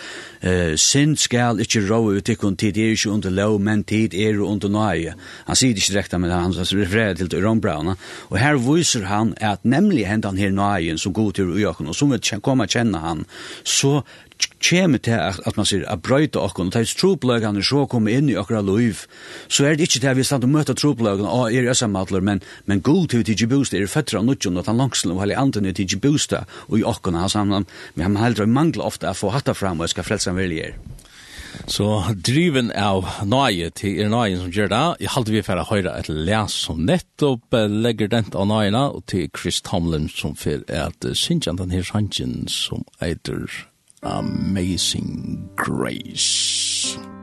synd 0.80 1.18
skal 1.22 1.62
ikke 1.64 1.86
råe 1.88 2.20
ut 2.20 2.34
ikkun 2.34 2.60
tid 2.60 2.78
er 2.78 2.96
ikke 2.96 3.14
under 3.16 3.34
lov, 3.34 3.60
men 3.64 3.86
tid 3.88 4.14
er 4.18 4.40
under 4.44 4.72
nøye. 4.72 5.16
Han 5.48 5.58
sier 5.58 5.76
det 5.76 5.84
ikke 5.84 5.96
direkte, 5.96 6.20
men 6.22 6.34
han 6.34 6.56
refererer 6.56 7.18
til 7.18 7.32
Ron 7.42 7.62
Brown, 7.62 7.72
Rombraun, 7.72 7.98
og 8.30 8.38
her 8.40 8.58
viser 8.60 9.06
han 9.06 9.34
at 9.38 9.64
nemlig 9.64 10.08
hendan 10.08 10.38
her 10.42 10.54
nøyen 10.56 11.00
som 11.02 11.14
god 11.14 11.34
til 11.38 11.54
i 11.58 11.66
og 11.66 11.96
som 11.96 12.12
vi 12.12 12.20
kommer 12.42 12.70
kjenne 12.70 13.00
han, 13.00 13.26
så 13.64 14.02
kjem 14.62 14.98
til 15.04 15.18
at 15.18 15.58
man 15.58 15.68
sier, 15.68 15.84
at 15.90 16.02
brøyte 16.06 16.40
okken, 16.42 16.70
og 16.70 16.74
til 16.76 16.90
tropløkene 17.00 17.64
så 17.66 17.86
kom 17.90 18.10
inn 18.10 18.30
i 18.30 18.38
okkara 18.40 18.62
liv, 18.66 19.04
så 19.48 19.66
er 19.66 19.78
det 19.78 19.88
ikke 19.88 20.00
til 20.00 20.12
at 20.12 20.18
vi 20.18 20.26
stand 20.26 20.48
og 20.48 20.54
møter 20.54 20.78
tropløkene, 20.78 21.30
og 21.30 21.54
er 21.54 21.70
SM-matler, 21.74 22.24
men, 22.26 22.42
men 22.66 22.82
god 22.82 23.12
til 23.14 23.26
til 23.26 23.50
Bosta 23.50 23.78
er 23.78 23.90
føtter 23.90 24.20
av 24.20 24.26
nødgjøn, 24.26 24.58
og 24.58 24.70
han 24.70 24.82
langsel 24.82 25.14
og 25.14 25.22
hele 25.24 25.38
anden 25.38 25.66
er 25.66 25.78
til 25.78 26.02
Bosta 26.02 26.46
og 26.68 26.80
i 26.80 26.84
okken, 26.84 27.16
han, 27.16 27.30
han, 27.30 27.54
han, 27.54 27.54
han, 27.54 27.66
han, 27.98 28.16
han, 28.18 28.26
han, 28.26 28.26
han, 28.26 28.26
han, 28.26 28.26
han, 28.26 28.66
han, 28.66 29.22
og 29.22 29.34
han, 29.34 29.42
han, 29.48 29.70
han, 29.70 30.62
han, 30.66 31.11
Så 31.68 31.88
driven 32.16 32.72
av 32.78 33.08
nøye 33.28 33.70
til 33.76 34.02
er 34.02 34.12
nøye 34.12 34.40
som 34.40 34.52
gjør 34.52 34.72
det. 34.74 34.84
Jeg 35.06 35.14
halte 35.16 35.36
vi 35.36 35.44
for 35.46 35.62
å 35.62 35.68
høre 35.70 35.96
et 36.00 36.10
les 36.12 36.58
som 36.66 36.84
nettopp 36.88 37.58
legger 37.70 38.12
den 38.12 38.32
av 38.34 38.48
nøyene, 38.50 38.84
og 38.98 39.06
til 39.12 39.30
Chris 39.38 39.62
Tomlin 39.66 40.10
som 40.12 40.36
for 40.36 40.64
at 40.68 41.06
Sintjan 41.18 41.60
den 41.60 41.74
her 41.76 41.86
sannsyn 41.88 42.48
som 42.52 42.86
eiter 43.02 43.48
Amazing 44.02 45.50
Grace. 45.56 46.98
Amazing 46.98 46.98
Grace. 46.98 47.21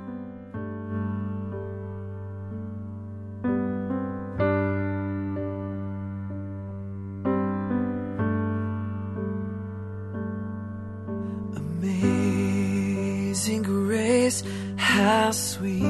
voice 14.29 14.43
how 14.77 15.31
sweet 15.31 15.83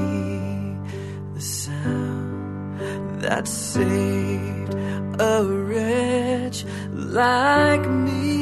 the 1.35 1.41
sound 1.41 2.79
that 3.21 3.49
saved 3.49 4.75
a 5.21 5.45
wretch 5.45 6.65
like 6.93 7.87
me. 7.89 8.37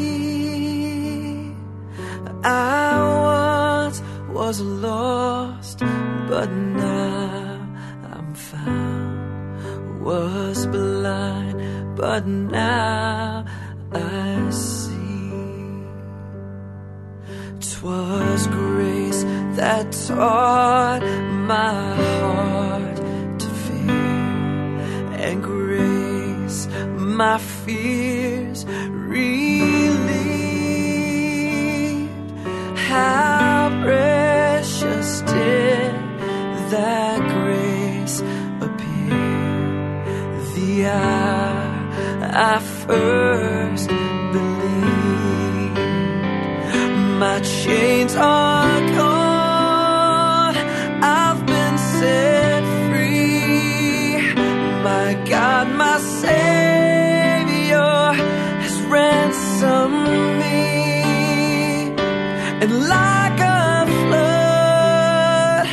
I 2.44 3.00
once 3.88 4.02
was 4.30 4.60
lost 4.60 5.80
but 6.28 6.50
now 6.50 7.58
I'm 8.12 8.34
found. 8.34 10.04
Was 10.04 10.66
blind 10.66 11.96
but 11.96 12.26
now 12.26 13.44
I 13.92 14.50
see. 14.50 14.96
Twas 17.60 18.46
grace 18.48 19.24
that 19.56 19.90
taught 20.06 21.00
my 21.48 21.94
heart 22.20 22.96
to 23.38 23.48
fear 23.64 23.90
and 25.26 25.42
grace. 25.42 26.68
My 26.98 27.38
fears 27.38 28.66
relieved. 28.66 29.96
How 32.76 33.70
precious 33.82 35.22
did 35.22 35.94
that 36.74 37.18
grace 37.34 38.20
appear? 38.60 39.16
The 40.54 40.86
hour 40.86 41.66
I 42.52 42.58
first 42.60 43.88
believed. 43.88 45.78
My 47.18 47.40
chains 47.40 48.14
are 48.16 48.80
gone. 48.94 49.15
Savior 55.98 57.92
has 58.62 58.76
ransomed 58.82 60.08
me. 60.40 61.94
And 62.62 62.72
like 62.88 63.40
a 63.40 63.86
flood 64.00 65.66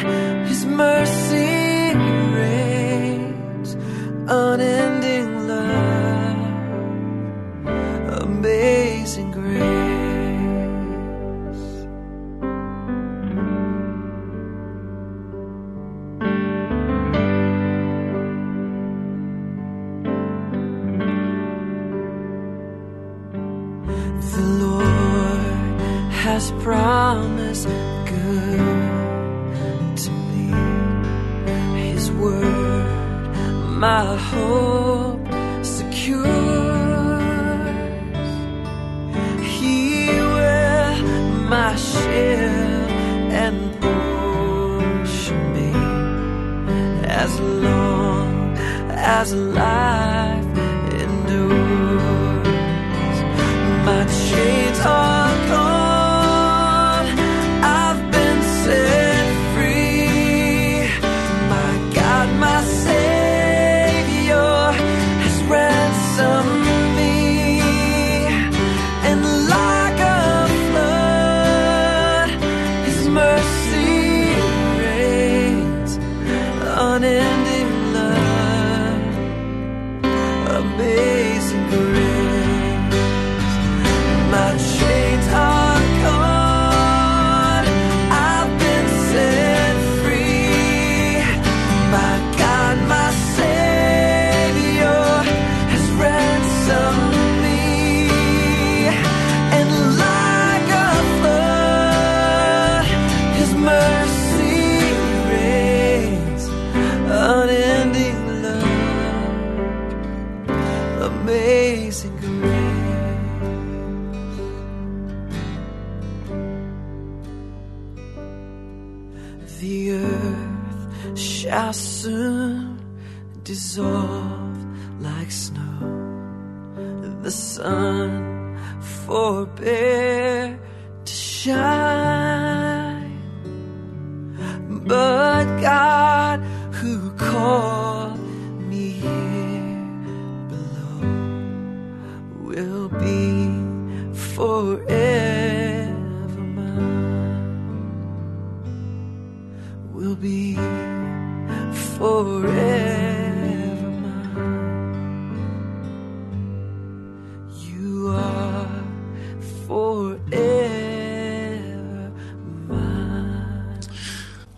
His 0.47 0.65
mercy 0.65 1.93
rains 2.38 3.69
on 4.30 4.59
it. 4.59 4.82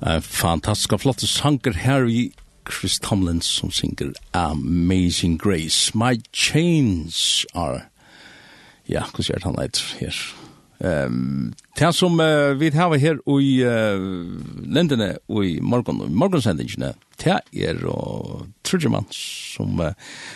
Uh, 0.06 0.22
og 0.94 1.02
flott 1.02 1.22
sanger. 1.26 1.74
Her 1.74 2.06
i 2.06 2.32
Chris 2.70 3.00
Tomlin 3.00 3.42
som 3.42 3.72
synger 3.72 4.14
Amazing 4.34 5.40
Grace. 5.42 5.98
My 5.98 6.22
chains 6.34 7.46
are... 7.56 7.88
Ja, 8.86 9.08
hva 9.10 9.24
sier 9.26 9.42
han 9.42 9.58
leit 9.58 9.82
her? 9.98 10.14
Um, 10.78 11.54
det 11.80 11.90
som 11.96 12.20
uh, 12.20 12.54
vi 12.60 12.70
har 12.76 12.94
her 13.02 13.18
i 13.40 13.52
uh, 13.66 14.06
lendene 14.68 15.16
og 15.26 15.46
i 15.48 15.60
morgen, 15.62 16.04
og 16.04 16.12
morgensendingene, 16.12 16.94
det 17.24 17.40
er 17.56 17.82
og 17.90 18.46
Trudjemann 18.64 19.08
som 19.10 19.80
uh, 19.80 19.96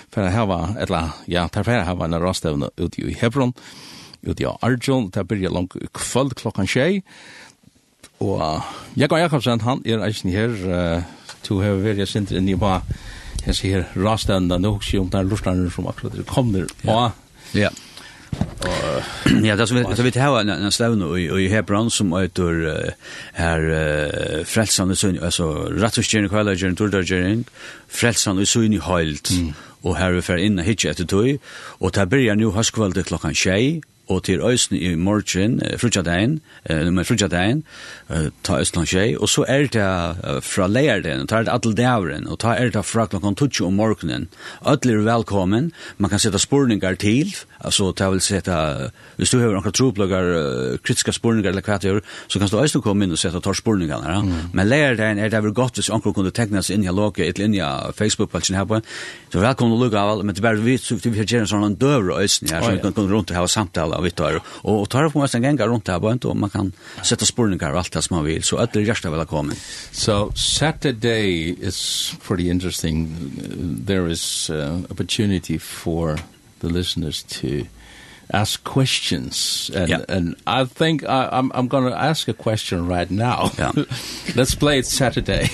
for 0.09 0.23
å 0.23 0.31
hava, 0.33 0.59
eller 0.79 1.11
ja, 1.27 1.45
det 1.45 1.61
er 1.61 1.67
for 1.67 1.77
å 1.77 1.87
hava 1.91 2.07
en 2.07 2.21
rastevne 2.23 2.71
ute 2.79 3.03
i 3.03 3.13
Hebron, 3.19 3.53
ute 4.25 4.47
i 4.47 4.49
Arjun, 4.49 5.11
det 5.13 5.27
blir 5.27 5.51
langt 5.53 5.77
kvöld 5.93 6.33
klokkan 6.39 6.67
tjei, 6.67 7.03
Og 8.19 8.61
Jakob 8.97 9.17
Jakobsen, 9.17 9.61
han 9.61 9.81
er 9.85 10.03
eisen 10.03 10.31
her, 10.31 10.49
uh, 10.49 11.03
to 11.43 11.61
har 11.63 11.79
vært 11.79 12.01
jeg 12.03 12.11
sindre 12.11 12.39
inn 12.39 12.49
i 12.51 12.57
hva, 12.59 12.81
jeg 13.45 13.55
sier 13.55 13.85
her 13.85 14.03
rastevnda, 14.03 14.59
nå 14.59 14.75
husker 14.75 14.97
jeg 14.97 15.05
om 15.05 15.13
det 15.13 15.21
er 15.21 15.29
lortlander 15.29 15.71
som 15.71 15.87
akkurat 15.87 16.17
er 16.19 16.27
kommer, 16.27 16.67
og 16.87 17.55
ja. 17.57 17.71
Ja, 19.43 19.55
det 19.55 19.67
som 19.67 19.77
vi 19.77 19.83
så 19.95 20.03
vi 20.03 20.19
har 20.19 20.39
en 20.39 20.49
en 20.49 20.71
stavn 20.71 21.01
och 21.01 21.19
i 21.39 21.47
Hebron 21.47 21.91
som 21.91 22.13
heter 22.13 22.93
här 23.33 24.43
frälsande 24.45 24.95
syn 24.95 25.23
alltså 25.23 25.43
rättfärdigen 25.53 26.29
kollagen 26.29 26.75
tordagering 26.75 27.43
frälsande 27.87 28.45
syn 28.45 28.73
i 28.73 28.79
heilt 28.79 29.29
och 29.81 29.95
här 29.95 30.13
är 30.13 30.21
för 30.21 30.37
inne 30.37 30.63
hitch 30.63 30.85
efter 30.85 31.05
tog 31.05 31.37
och 31.79 31.91
där 31.91 32.05
börjar 32.05 32.35
nu 32.35 32.51
haskvältet 32.51 33.05
klockan 33.05 33.35
6 33.35 33.85
og 34.09 34.23
til 34.25 34.41
øysen 34.41 34.75
i 34.75 34.95
morgen, 34.95 35.59
frutjadein, 35.77 36.39
med 36.69 37.05
frutjadein, 37.05 37.63
ta 38.43 38.57
øysen 38.59 38.81
og 38.81 38.87
tjei, 38.89 39.13
og 39.15 39.29
så 39.29 39.45
er 39.47 39.69
det 39.69 40.43
fra 40.45 40.67
leierden, 40.67 41.27
ta 41.29 41.39
er 41.39 41.47
det 41.47 41.53
atle 41.53 41.75
dævren, 41.77 42.27
og 42.27 42.39
ta 42.41 42.55
er 42.57 42.73
det 42.73 42.85
fra 42.85 43.05
klokken 43.05 43.37
tutsi 43.37 43.63
om 43.63 43.77
morgenen. 43.77 44.27
Ødler 44.65 44.99
er 44.99 45.07
velkommen, 45.11 45.71
man 45.97 46.09
kan 46.09 46.19
sette 46.19 46.41
spurningar 46.41 46.97
til, 46.99 47.35
Alltså 47.61 47.93
ta 47.93 48.09
vill 48.09 48.21
sätta 48.21 48.91
hvis 49.15 49.31
du 49.31 49.39
har 49.39 49.51
några 49.51 49.71
tropluggar 49.71 50.77
kritiska 50.77 51.11
spurningar 51.11 51.49
eller 51.49 51.61
kvat 51.61 51.83
gör 51.83 52.01
så 52.27 52.39
kan 52.39 52.47
du 52.47 52.57
också 52.57 52.81
komma 52.81 53.03
in 53.03 53.11
och 53.11 53.19
sätta 53.19 53.41
tar 53.41 53.53
spurningar 53.53 53.99
ja. 54.05 54.19
Mm. 54.19 54.35
Men 54.53 54.69
lär 54.69 54.95
dig 54.95 55.19
är 55.19 55.29
det 55.29 55.41
väl 55.41 55.51
gott 55.51 55.77
hvis 55.77 55.89
onkel 55.89 56.13
kunde 56.13 56.31
tecknas 56.31 56.69
in 56.69 56.83
i 56.83 56.91
loket, 56.91 57.27
ett 57.27 57.37
linja 57.37 57.91
Facebook 57.97 58.31
patchen 58.31 58.55
här 58.55 58.65
på. 58.65 58.81
Så 59.31 59.39
välkomna 59.39 59.75
att 59.75 59.81
lugga 59.81 60.01
av 60.01 60.25
men 60.25 60.35
det 60.35 60.41
bara 60.41 60.53
vi 60.53 60.77
så 60.77 60.95
vi 60.95 61.17
har 61.17 61.33
gärna 61.33 61.47
sån 61.47 61.63
en 61.63 61.75
dörr 61.75 62.09
och 62.09 62.19
här 62.19 62.27
så 62.61 62.77
kan 62.81 62.93
kunna 62.93 63.07
runt 63.07 63.29
och 63.29 63.35
ha 63.35 63.47
samtal 63.47 63.93
av 63.93 64.03
vittar 64.03 64.41
och 64.61 64.79
och 64.81 64.89
tar 64.89 65.09
på 65.09 65.19
mest 65.19 65.35
en 65.35 65.41
gång 65.41 65.67
runt 65.67 65.87
här 65.87 65.99
på 65.99 66.27
och 66.29 66.37
man 66.37 66.49
kan 66.49 66.71
sätta 67.03 67.25
spurningar 67.25 67.73
allt 67.73 67.91
det 67.91 68.01
som 68.01 68.15
man 68.15 68.25
vill 68.25 68.43
så 68.43 68.57
att 68.57 68.73
det 68.73 68.81
gärsta 68.81 69.09
väl 69.09 69.25
komma. 69.25 69.53
So 69.91 70.31
Saturday 70.35 71.55
is 71.61 72.13
pretty 72.27 72.49
interesting 72.49 73.15
there 73.87 74.11
is 74.11 74.49
uh, 74.49 74.77
opportunity 74.89 75.59
for 75.59 76.19
the 76.59 76.69
listeners 76.69 77.23
to 77.23 77.65
ask 78.31 78.63
questions 78.63 79.71
and 79.73 79.89
yeah. 79.89 80.05
and 80.07 80.35
I 80.45 80.65
think 80.65 81.03
I 81.03 81.29
I'm 81.31 81.51
I'm 81.53 81.67
going 81.67 81.89
to 81.89 81.97
ask 81.97 82.27
a 82.27 82.33
question 82.33 82.87
right 82.87 83.09
now. 83.09 83.51
Yeah. 83.57 83.71
Let's 84.35 84.55
play 84.55 84.79
it 84.79 84.85
Saturday. 84.85 85.49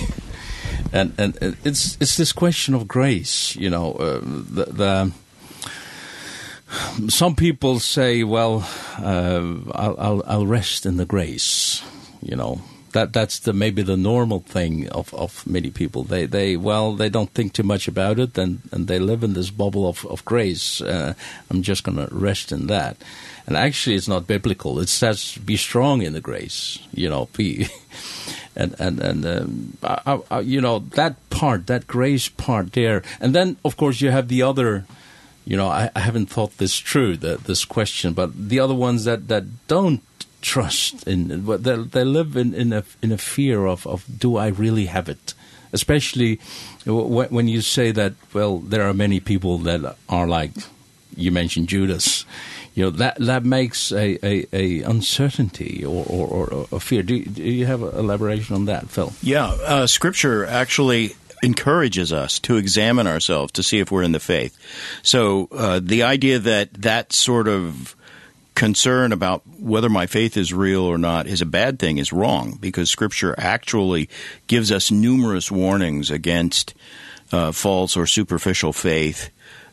and 0.92 1.12
and 1.18 1.38
it's 1.64 1.96
it's 2.00 2.16
this 2.16 2.32
question 2.32 2.74
of 2.74 2.86
grace, 2.86 3.56
you 3.56 3.70
know, 3.70 3.92
uh, 3.92 4.20
the 4.22 4.64
the 4.66 5.12
some 7.08 7.34
people 7.36 7.78
say 7.78 8.24
well 8.24 8.68
uh, 8.98 9.54
I'll 9.72 9.96
I'll 9.98 10.22
I'll 10.26 10.46
rest 10.46 10.86
in 10.86 10.96
the 10.96 11.06
grace, 11.06 11.82
you 12.22 12.36
know 12.36 12.60
that 12.96 13.12
that's 13.12 13.40
the 13.40 13.52
maybe 13.52 13.82
the 13.82 13.96
normal 13.96 14.40
thing 14.40 14.88
of 14.88 15.12
of 15.12 15.46
many 15.46 15.70
people. 15.70 16.02
They 16.02 16.24
they 16.24 16.56
well 16.56 16.94
they 16.94 17.10
don't 17.10 17.30
think 17.30 17.52
too 17.52 17.62
much 17.62 17.88
about 17.88 18.18
it 18.18 18.38
and 18.38 18.60
and 18.72 18.88
they 18.88 18.98
live 18.98 19.22
in 19.22 19.34
this 19.34 19.50
bubble 19.50 19.86
of 19.86 20.06
of 20.06 20.24
grace. 20.24 20.80
Uh, 20.80 21.12
i'm 21.50 21.62
just 21.62 21.84
going 21.84 21.98
to 21.98 22.08
rest 22.14 22.52
in 22.52 22.66
that. 22.68 22.96
And 23.46 23.56
actually 23.56 23.96
it's 23.96 24.08
not 24.08 24.26
biblical. 24.26 24.80
It 24.80 24.88
says 24.88 25.36
be 25.36 25.56
strong 25.56 26.02
in 26.02 26.14
the 26.14 26.20
grace 26.20 26.78
you 26.92 27.08
know 27.10 27.28
be 27.36 27.68
and 28.56 28.74
and 28.78 29.00
and 29.00 29.26
um, 29.26 29.76
I, 29.82 30.20
I, 30.30 30.40
you 30.40 30.60
know 30.60 30.78
that 30.96 31.14
part 31.28 31.66
that 31.66 31.86
grace 31.86 32.28
part 32.28 32.72
there. 32.72 33.02
And 33.20 33.34
then 33.34 33.58
of 33.62 33.76
course 33.76 34.00
you 34.00 34.10
have 34.10 34.28
the 34.28 34.42
other 34.42 34.86
you 35.44 35.56
know 35.56 35.68
i, 35.68 35.88
I 35.94 36.00
haven't 36.00 36.26
thought 36.26 36.58
this 36.58 36.80
through 36.80 37.18
the, 37.18 37.36
this 37.36 37.64
question 37.64 38.14
but 38.14 38.34
the 38.34 38.58
other 38.58 38.74
ones 38.74 39.04
that 39.04 39.28
that 39.28 39.44
don't 39.68 40.02
trust 40.46 41.06
in 41.08 41.44
they 41.44 41.76
they 41.76 42.04
live 42.04 42.36
in 42.36 42.54
in 42.54 42.72
a 42.72 42.84
in 43.02 43.10
a 43.10 43.18
fear 43.18 43.66
of 43.66 43.84
of 43.86 44.04
do 44.18 44.36
I 44.36 44.46
really 44.46 44.86
have 44.86 45.08
it? 45.08 45.34
Especially 45.72 46.38
when 46.86 47.48
you 47.48 47.60
say 47.60 47.90
that 47.90 48.14
well 48.32 48.58
there 48.58 48.84
are 48.88 48.94
many 48.94 49.18
people 49.18 49.58
that 49.58 49.96
are 50.08 50.28
like 50.28 50.52
you 51.16 51.32
mentioned 51.32 51.68
Judas. 51.68 52.24
You 52.74 52.84
know 52.84 52.90
that 52.90 53.16
that 53.18 53.44
makes 53.44 53.90
a 53.90 54.18
a 54.24 54.46
a 54.52 54.82
uncertainty 54.82 55.84
or 55.84 56.04
or 56.06 56.26
or 56.28 56.66
a 56.70 56.78
fear. 56.78 57.02
Do, 57.02 57.24
do 57.24 57.42
you 57.42 57.66
have 57.66 57.82
an 57.82 57.98
elaboration 57.98 58.54
on 58.54 58.66
that 58.66 58.88
Phil? 58.88 59.12
Yeah 59.22 59.46
uh 59.66 59.86
scripture 59.88 60.46
actually 60.46 61.16
encourages 61.42 62.12
us 62.12 62.38
to 62.40 62.56
examine 62.56 63.08
ourselves 63.08 63.52
to 63.52 63.62
see 63.62 63.80
if 63.80 63.90
we're 63.90 64.04
in 64.04 64.12
the 64.12 64.20
faith. 64.20 64.56
So 65.02 65.48
uh 65.50 65.80
the 65.82 66.04
idea 66.04 66.38
that 66.38 66.72
that 66.74 67.12
sort 67.12 67.48
of 67.48 67.96
concern 68.56 69.12
about 69.12 69.42
whether 69.60 69.88
my 69.88 70.06
faith 70.06 70.36
is 70.36 70.52
real 70.52 70.82
or 70.82 70.98
not 70.98 71.28
is 71.28 71.42
a 71.42 71.46
bad 71.46 71.78
thing 71.78 71.98
is 71.98 72.12
wrong 72.12 72.58
because 72.58 72.90
scripture 72.90 73.34
actually 73.38 74.08
gives 74.48 74.72
us 74.72 74.90
numerous 74.90 75.50
warnings 75.50 76.10
against 76.10 76.74
uh 77.32 77.52
false 77.52 77.96
or 77.96 78.06
superficial 78.06 78.72
faith 78.72 79.30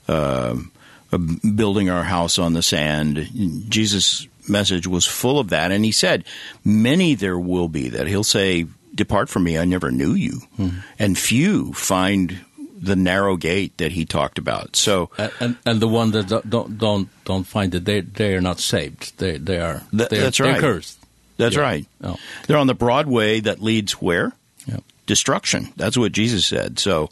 um 0.08 0.72
uh, 1.14 1.18
building 1.56 1.92
our 1.92 2.04
house 2.04 2.40
on 2.40 2.54
the 2.54 2.64
sand. 2.64 3.30
Jesus 3.70 4.28
message 4.48 4.88
was 4.88 5.06
full 5.06 5.38
of 5.40 5.50
that 5.50 5.72
and 5.72 5.86
he 5.86 5.92
said 5.92 6.26
many 6.66 7.14
there 7.14 7.38
will 7.38 7.70
be 7.70 7.90
that. 7.90 8.08
He'll 8.08 8.24
say 8.24 8.66
depart 8.96 9.30
from 9.30 9.44
me 9.44 9.58
i 9.58 9.66
never 9.66 9.92
knew 9.92 10.14
you. 10.14 10.42
Mm 10.58 10.70
-hmm. 10.70 10.84
and 11.00 11.18
few 11.18 11.74
find 11.74 12.38
the 12.84 12.96
narrow 12.96 13.38
gate 13.38 13.78
that 13.78 13.94
he 13.94 14.06
talked 14.06 14.38
about. 14.38 14.76
So 14.76 15.10
and 15.18 15.32
and 15.40 15.58
and 15.66 15.80
the 15.80 15.88
one 15.88 16.12
that 16.12 16.28
don't 16.28 16.78
don't 16.78 17.10
don't 17.24 17.46
find 17.46 17.74
it 17.74 17.86
they 17.86 18.02
they 18.02 18.36
are 18.36 18.42
not 18.42 18.60
saved. 18.60 19.18
They 19.18 19.38
they 19.38 19.60
are 19.60 19.82
that, 19.94 20.10
they're, 20.10 20.22
that's 20.22 20.40
right. 20.40 20.60
cursed. 20.60 21.00
That's 21.38 21.56
yeah. 21.56 21.62
right. 21.62 21.88
Oh. 22.04 22.18
They're 22.46 22.58
on 22.58 22.68
the 22.68 22.76
broad 22.76 23.08
way 23.08 23.40
that 23.40 23.62
leads 23.62 23.94
where? 23.94 24.34
Yeah. 24.66 24.80
Destruction. 25.06 25.74
That's 25.78 25.98
what 25.98 26.12
Jesus 26.12 26.46
said. 26.46 26.78
So 26.78 27.10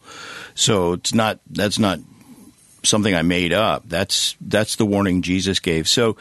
so 0.54 0.94
it's 0.94 1.14
not 1.14 1.40
that's 1.50 1.80
not 1.80 2.00
something 2.84 3.16
I 3.16 3.22
made 3.22 3.54
up. 3.54 3.84
That's 3.88 4.36
that's 4.42 4.76
the 4.76 4.86
warning 4.86 5.22
Jesus 5.22 5.60
gave. 5.60 5.88
So 5.88 6.18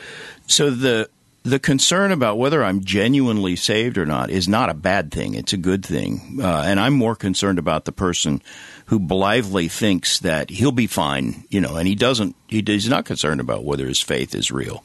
so 0.46 0.70
the 0.70 1.10
the 1.42 1.58
concern 1.58 2.12
about 2.12 2.38
whether 2.38 2.62
I'm 2.62 2.84
genuinely 2.84 3.56
saved 3.56 3.98
or 3.98 4.06
not 4.06 4.30
is 4.30 4.46
not 4.46 4.70
a 4.70 4.74
bad 4.74 5.10
thing. 5.10 5.34
It's 5.34 5.52
a 5.52 5.58
good 5.58 5.84
thing. 5.84 6.38
Uh 6.40 6.62
and 6.66 6.78
I'm 6.78 6.94
more 6.94 7.16
concerned 7.16 7.58
about 7.58 7.84
the 7.84 7.92
person 7.92 8.42
who 8.90 8.98
blithely 8.98 9.68
thinks 9.68 10.18
that 10.18 10.50
he'll 10.50 10.72
be 10.72 10.88
fine, 10.88 11.44
you 11.48 11.60
know, 11.60 11.76
and 11.76 11.86
he 11.86 11.94
doesn't 11.94 12.34
he 12.48 12.62
he's 12.66 12.88
not 12.88 13.04
concerned 13.04 13.40
about 13.40 13.64
whether 13.64 13.86
his 13.86 14.02
faith 14.02 14.34
is 14.34 14.50
real. 14.50 14.82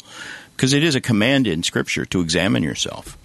Because 0.55 0.73
it 0.77 0.83
is 0.83 0.95
a 0.95 1.01
command 1.01 1.47
in 1.47 1.63
scripture 1.63 2.05
to 2.05 2.21
examine 2.21 2.63
yourself. 2.63 3.17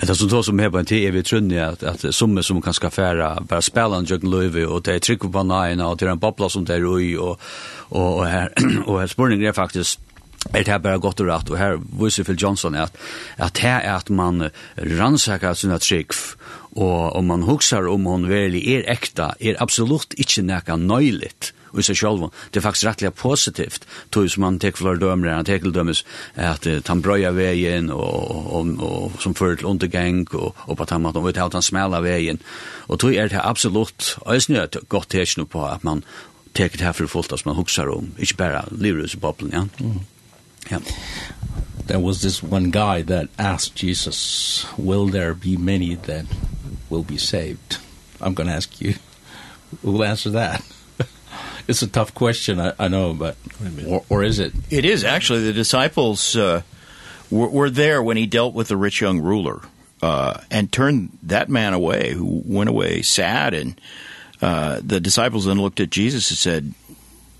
Det 0.00 0.14
som 0.14 0.28
då 0.28 0.42
som 0.42 0.58
hebar 0.58 0.82
till 0.82 1.06
evigt 1.06 1.28
trunnig 1.28 1.58
att, 1.58 1.82
att 1.82 2.14
som 2.14 2.42
som 2.42 2.62
kan 2.62 2.74
ska 2.74 2.90
färra 2.90 3.40
bara 3.40 3.62
spela 3.62 3.96
en 3.96 4.04
jögn 4.04 4.30
löve 4.30 4.66
och 4.66 4.82
det 4.82 4.94
är 4.94 4.98
tryck 4.98 5.20
på 5.20 5.28
bananerna 5.28 5.88
och 5.88 5.96
det 5.96 6.06
är 6.06 6.10
en 6.10 6.18
babbla 6.18 6.48
som 6.48 6.64
det 6.64 6.74
är 6.74 7.00
i 7.00 7.16
och, 7.16 7.40
och, 7.88 8.18
och 8.18 8.26
här 8.26 8.52
och 8.86 9.00
här 9.00 9.06
spårningen 9.06 9.48
är 9.48 9.52
faktiskt 9.52 10.00
Er 10.54 10.64
det 10.64 10.70
här 10.70 10.78
bare 10.78 10.98
godt 10.98 11.20
og 11.20 11.26
rett, 11.26 11.50
og 11.50 11.58
her 11.58 11.76
viser 12.02 12.24
Phil 12.24 12.42
Johnson 12.42 12.74
at, 12.74 12.92
at 13.36 13.56
det 13.56 13.64
er 13.64 13.96
at 13.96 14.10
man 14.10 14.50
rannsakar 14.78 15.54
sina 15.54 15.78
tryck 15.78 16.12
Og 16.76 17.16
om 17.16 17.24
man 17.24 17.46
hugsar 17.48 17.88
om 17.88 18.04
hon 18.04 18.28
verlig 18.28 18.66
er 18.76 18.88
ekta, 18.92 19.32
er 19.40 19.56
absolutt 19.62 20.16
ikkje 20.20 20.44
nekka 20.44 20.76
nøyligt 20.76 21.52
i 21.76 21.84
seg 21.84 21.98
sjálf. 21.98 22.30
Det 22.52 22.60
er 22.60 22.64
faktisk 22.64 22.88
rettelig 22.88 23.12
positivt, 23.18 23.86
tog 24.14 24.28
som 24.32 24.44
man 24.46 24.58
tek 24.62 24.78
flere 24.78 25.00
dømer, 25.00 25.34
han 25.34 25.48
tek 25.48 25.66
dømes 25.74 26.04
at 26.34 26.66
han 26.88 27.02
brøya 27.04 27.32
vegin, 27.36 27.90
og, 27.92 28.46
og, 28.56 28.72
og, 28.80 29.18
som 29.22 29.34
fører 29.36 29.60
til 29.60 29.70
undergang, 29.72 30.24
og, 30.34 30.54
og 30.66 30.78
på 30.80 30.88
tammat, 30.88 31.16
og 31.16 31.28
vet 31.28 31.40
at 31.42 31.56
han 31.56 31.64
smela 31.64 32.00
vegin. 32.04 32.40
Og 32.88 33.00
tog 33.00 33.14
er 33.14 33.28
det 33.32 33.42
absolutt, 33.42 34.16
og 34.22 34.34
jeg 34.34 34.46
snøy 34.46 34.82
godt 34.88 35.12
tekst 35.16 35.40
på 35.52 35.64
at 35.68 35.84
man 35.84 36.04
tek 36.56 36.78
det 36.78 36.86
her 36.86 36.96
for 36.96 37.12
fullt, 37.12 37.34
som 37.36 37.50
man 37.50 37.58
hugsar 37.58 37.92
om, 37.92 38.12
ikkje 38.18 38.40
bare 38.40 38.64
livrus 38.72 39.16
i 39.16 39.20
boblen, 39.20 39.52
ja. 39.52 39.66
Mm. 39.80 40.04
Ja. 40.70 40.80
There 41.86 42.00
was 42.00 42.20
this 42.20 42.42
one 42.42 42.70
guy 42.70 43.02
that 43.02 43.28
asked 43.38 43.76
Jesus, 43.76 44.66
will 44.76 45.06
there 45.06 45.34
be 45.34 45.56
many 45.56 45.94
that 45.94 46.26
will 46.90 47.02
be 47.02 47.18
saved? 47.18 47.78
I'm 48.20 48.34
going 48.34 48.48
to 48.48 48.54
ask 48.54 48.80
you. 48.80 48.94
who 49.82 49.92
will 49.92 50.04
answer 50.04 50.30
that? 50.30 50.64
it's 51.68 51.82
a 51.82 51.86
tough 51.86 52.14
question, 52.14 52.60
I, 52.60 52.72
I 52.78 52.88
know, 52.88 53.14
but 53.14 53.36
or, 53.86 54.04
or 54.08 54.22
is 54.22 54.38
it? 54.38 54.52
It 54.70 54.84
is 54.84 55.04
actually. 55.04 55.44
The 55.44 55.52
disciples 55.52 56.36
uh, 56.36 56.62
were, 57.30 57.48
were 57.48 57.70
there 57.70 58.02
when 58.02 58.16
he 58.16 58.26
dealt 58.26 58.54
with 58.54 58.68
the 58.68 58.76
rich 58.76 59.00
young 59.00 59.20
ruler 59.20 59.60
uh, 60.02 60.40
and 60.50 60.70
turned 60.70 61.16
that 61.22 61.48
man 61.48 61.72
away, 61.72 62.12
who 62.12 62.42
went 62.44 62.68
away 62.68 63.02
sad. 63.02 63.54
And 63.54 63.80
uh, 64.40 64.80
the 64.82 65.00
disciples 65.00 65.46
then 65.46 65.60
looked 65.60 65.80
at 65.80 65.90
Jesus 65.90 66.30
and 66.30 66.38
said, 66.38 66.74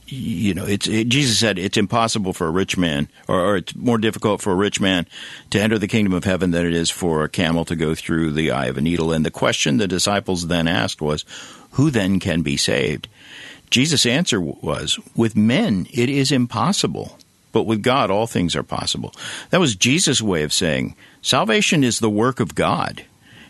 you 0.07 0.55
know, 0.55 0.65
it's 0.65 0.87
it, 0.87 1.09
Jesus 1.09 1.39
said 1.39 1.59
it's 1.59 1.77
impossible 1.77 2.33
for 2.33 2.47
a 2.47 2.51
rich 2.51 2.77
man, 2.77 3.09
or, 3.27 3.41
or 3.41 3.57
it's 3.57 3.75
more 3.75 3.99
difficult 3.99 4.41
for 4.41 4.53
a 4.53 4.57
rich 4.57 4.81
man 4.81 5.07
to 5.51 5.61
enter 5.61 5.79
the 5.79 5.89
kingdom 5.89 6.13
of 6.13 6.25
heaven 6.25 6.53
than 6.53 6.65
it 6.65 6.75
is 6.75 6.91
for 6.91 7.25
a 7.25 7.29
camel 7.29 7.65
to 7.65 7.77
go 7.77 7.95
through 7.95 8.33
the 8.33 8.51
eye 8.51 8.67
of 8.67 8.77
a 8.77 8.81
needle. 8.81 9.13
And 9.13 9.25
the 9.25 9.31
question 9.31 9.79
the 9.79 9.89
disciples 9.89 10.47
then 10.47 10.69
asked 10.69 11.01
was, 11.01 11.25
who 11.73 11.91
then 11.91 12.21
can 12.21 12.43
be 12.43 12.57
saved? 12.57 13.09
Jesus' 13.69 14.07
answer 14.07 14.41
was, 14.41 14.99
with 15.17 15.37
men 15.37 15.89
it 15.93 16.09
is 16.09 16.31
impossible, 16.31 17.19
but 17.53 17.65
with 17.65 17.83
God 17.83 18.11
all 18.11 18.27
things 18.27 18.55
are 18.55 18.63
possible. 18.63 19.13
That 19.51 19.61
was 19.61 19.75
Jesus' 19.75 20.23
way 20.23 20.45
of 20.45 20.53
saying, 20.53 20.95
salvation 21.21 21.83
is 21.83 21.99
the 21.99 22.11
work 22.11 22.39
of 22.39 22.55
God. 22.55 23.05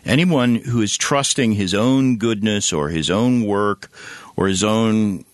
Anyone 0.05 0.55
who 0.55 0.81
is 0.81 0.97
trusting 0.97 1.51
his 1.51 1.73
own 1.73 2.17
goodness 2.17 2.73
or 2.73 2.89
his 2.89 3.11
own 3.11 3.45
work 3.45 3.91
or 4.35 4.47
his 4.47 4.63
own 4.63 5.25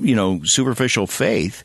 you 0.00 0.14
know, 0.14 0.42
superficial 0.44 1.06
faith 1.06 1.64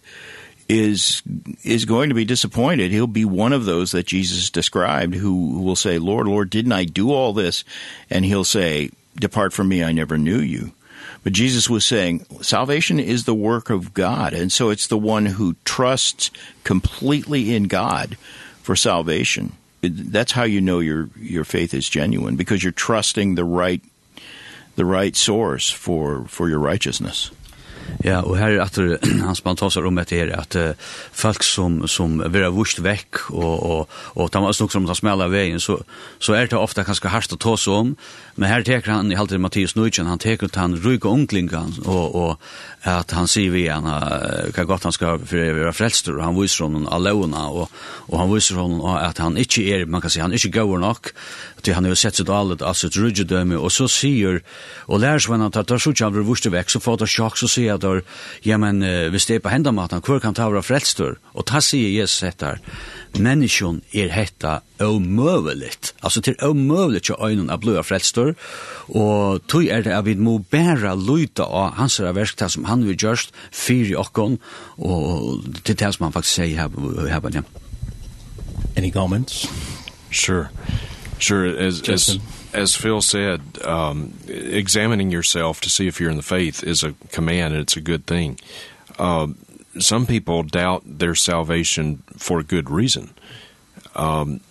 is 0.69 1.21
is 1.63 1.85
going 1.85 2.09
to 2.09 2.15
be 2.15 2.25
disappointed. 2.25 2.91
He'll 2.91 3.07
be 3.07 3.25
one 3.25 3.53
of 3.53 3.65
those 3.65 3.91
that 3.91 4.07
Jesus 4.07 4.49
described 4.49 5.13
who, 5.15 5.53
who 5.53 5.61
will 5.61 5.75
say, 5.75 5.97
"Lord, 5.99 6.27
Lord, 6.27 6.49
didn't 6.49 6.71
I 6.71 6.85
do 6.85 7.11
all 7.11 7.33
this?" 7.33 7.63
And 8.09 8.25
he'll 8.25 8.43
say, 8.43 8.91
"Depart 9.15 9.53
from 9.53 9.67
me, 9.67 9.83
I 9.83 9.91
never 9.91 10.17
knew 10.17 10.39
you." 10.39 10.71
But 11.23 11.33
Jesus 11.33 11.69
was 11.69 11.85
saying, 11.85 12.25
salvation 12.41 12.99
is 12.99 13.23
the 13.23 13.33
work 13.33 13.69
of 13.69 13.93
God, 13.93 14.33
and 14.33 14.51
so 14.51 14.69
it's 14.69 14.87
the 14.87 14.97
one 14.97 15.25
who 15.25 15.55
trusts 15.63 16.31
completely 16.63 17.55
in 17.55 17.63
God 17.63 18.17
for 18.61 18.75
salvation. 18.75 19.53
That's 19.81 20.33
how 20.33 20.43
you 20.43 20.61
know 20.61 20.79
your 20.79 21.09
your 21.19 21.43
faith 21.43 21.73
is 21.73 21.89
genuine 21.89 22.35
because 22.35 22.63
you're 22.63 22.71
trusting 22.71 23.35
the 23.35 23.43
right 23.43 23.81
the 24.75 24.85
right 24.85 25.15
source 25.15 25.69
for 25.69 26.25
for 26.27 26.49
your 26.49 26.59
righteousness. 26.59 27.31
Ja, 28.03 28.19
og 28.21 28.35
her 28.37 28.57
er 28.57 28.63
at 28.65 28.77
hans 29.27 29.43
man 29.45 29.59
tar 29.59 29.85
om 29.87 29.99
etter 30.01 30.23
her, 30.23 30.33
at 30.35 30.57
uh, 30.59 30.73
folk 31.15 31.43
som, 31.43 31.81
som 31.87 32.17
vil 32.19 32.43
ha 32.43 32.51
vust 32.53 32.81
vekk, 32.83 33.29
og, 33.31 33.53
og, 33.63 33.95
og 34.19 34.31
de 34.33 34.41
man 34.43 34.55
snakket 34.55 34.75
som 34.75 34.87
de 34.89 34.97
smela 34.97 35.29
veien, 35.31 35.61
så, 35.63 35.79
så 36.19 36.35
er 36.35 36.51
det 36.51 36.59
ofte 36.59 36.83
ganske 36.83 37.11
hardt 37.13 37.35
å 37.35 37.39
ta 37.39 37.55
seg 37.59 37.73
om, 37.73 37.93
men 38.35 38.49
her 38.49 38.65
teker 38.65 38.91
han, 38.91 39.11
i 39.11 39.17
halte 39.17 39.39
Mathias 39.39 39.75
Nujtjen, 39.77 40.09
han 40.09 40.21
teker 40.21 40.49
ut 40.49 40.59
han 40.59 40.75
ryga 40.83 41.11
omklingan, 41.11 41.77
og, 41.85 42.15
og 42.17 42.89
at 42.89 43.13
han 43.15 43.29
sier 43.31 43.53
vi 43.53 43.67
han, 43.69 43.87
hva 43.87 44.67
godt 44.67 44.89
han 44.89 44.95
skal 44.95 45.21
være 45.21 45.71
frelster, 45.75 46.17
og 46.17 46.25
han 46.25 46.37
viser 46.39 46.65
honom 46.67 46.89
alona, 46.91 47.45
og, 47.53 47.71
og 48.09 48.19
han 48.19 48.33
viser 48.33 48.59
honom 48.59 48.83
at 48.97 49.21
han 49.23 49.39
ikke 49.39 49.63
er, 49.77 49.87
man 49.87 50.03
kan 50.03 50.11
si, 50.11 50.23
han 50.23 50.33
er 50.33 50.41
ikke 50.41 50.59
gaur 50.59 50.81
nok, 50.81 51.13
til 51.63 51.77
han 51.77 51.87
har 51.87 51.97
sett 51.99 52.19
sitt 52.19 52.29
allet, 52.29 52.61
altså 52.61 52.89
et 52.89 52.97
rydgedømme, 52.99 53.57
og 53.57 53.71
så 53.73 53.87
sier, 53.91 54.41
og 54.87 55.01
lærersvennen 55.03 55.49
at 55.49 55.57
det 55.57 55.75
er 55.75 55.81
så 55.83 55.93
ikke 55.93 56.07
han 56.07 56.15
blir 56.15 56.27
vurste 56.27 56.51
vekk, 56.53 56.73
så 56.73 56.81
får 56.83 57.01
det 57.01 57.09
sjokk, 57.13 57.39
så 57.39 57.49
sier 57.51 57.79
at 57.79 58.03
ja, 58.45 58.59
men 58.61 58.83
hvis 59.13 59.27
det 59.29 59.37
er 59.37 59.45
på 59.45 59.53
hendamaten, 59.53 60.03
hvor 60.03 60.21
kan 60.23 60.35
ta 60.35 60.49
være 60.51 60.65
frelstør? 60.65 61.17
Og 61.33 61.47
ta 61.49 61.61
sier 61.63 61.91
Jesus 61.93 62.23
etter, 62.27 62.59
menneskjon 63.13 63.81
er 63.93 64.11
hetta 64.13 64.59
omøveligt, 64.83 65.93
altså 66.01 66.21
til 66.25 66.37
omøveligt 66.43 67.07
til 67.07 67.19
øynene 67.21 67.53
av 67.53 67.61
blod 67.63 67.81
frelstør, 67.87 68.33
og 68.89 69.43
tog 69.47 69.67
er 69.67 69.85
det 69.85 69.95
at 69.95 70.05
vi 70.07 70.15
må 70.19 70.39
bæra 70.51 70.95
lyta 70.99 71.45
av 71.47 71.77
hans 71.79 71.99
verkta 72.03 72.49
som 72.49 72.67
han 72.69 72.85
vil 72.87 72.97
gjørst, 72.97 73.33
fyr 73.51 73.93
i 73.93 73.99
okkon, 73.99 74.39
og 74.77 75.43
til 75.63 75.77
det 75.79 75.93
som 75.95 76.07
han 76.07 76.15
faktisk 76.15 76.41
sier 76.41 76.65
her, 76.65 77.09
her, 77.09 77.23
på 77.23 77.31
Any 78.75 78.89
her, 78.89 79.17
Sure. 80.11 80.47
Sure, 81.23 81.45
as 81.45 81.79
Justin. 81.79 82.21
as 82.51 82.55
as 82.55 82.75
Phil 82.75 83.01
said, 83.01 83.41
um, 83.63 84.13
examining 84.27 85.09
yourself 85.09 85.61
to 85.61 85.69
see 85.69 85.87
if 85.87 85.99
you're 85.99 86.09
in 86.09 86.17
the 86.17 86.21
faith 86.23 86.63
is 86.63 86.83
a 86.83 86.93
command, 87.11 87.53
and 87.53 87.61
it's 87.61 87.77
a 87.77 87.81
good 87.81 88.05
thing. 88.05 88.39
Um, 88.99 89.37
some 89.79 90.05
people 90.05 90.43
doubt 90.43 90.83
their 90.85 91.15
salvation 91.15 92.03
for 92.17 92.43
good 92.43 92.69
reason. 92.69 93.13
Um, 93.95 94.41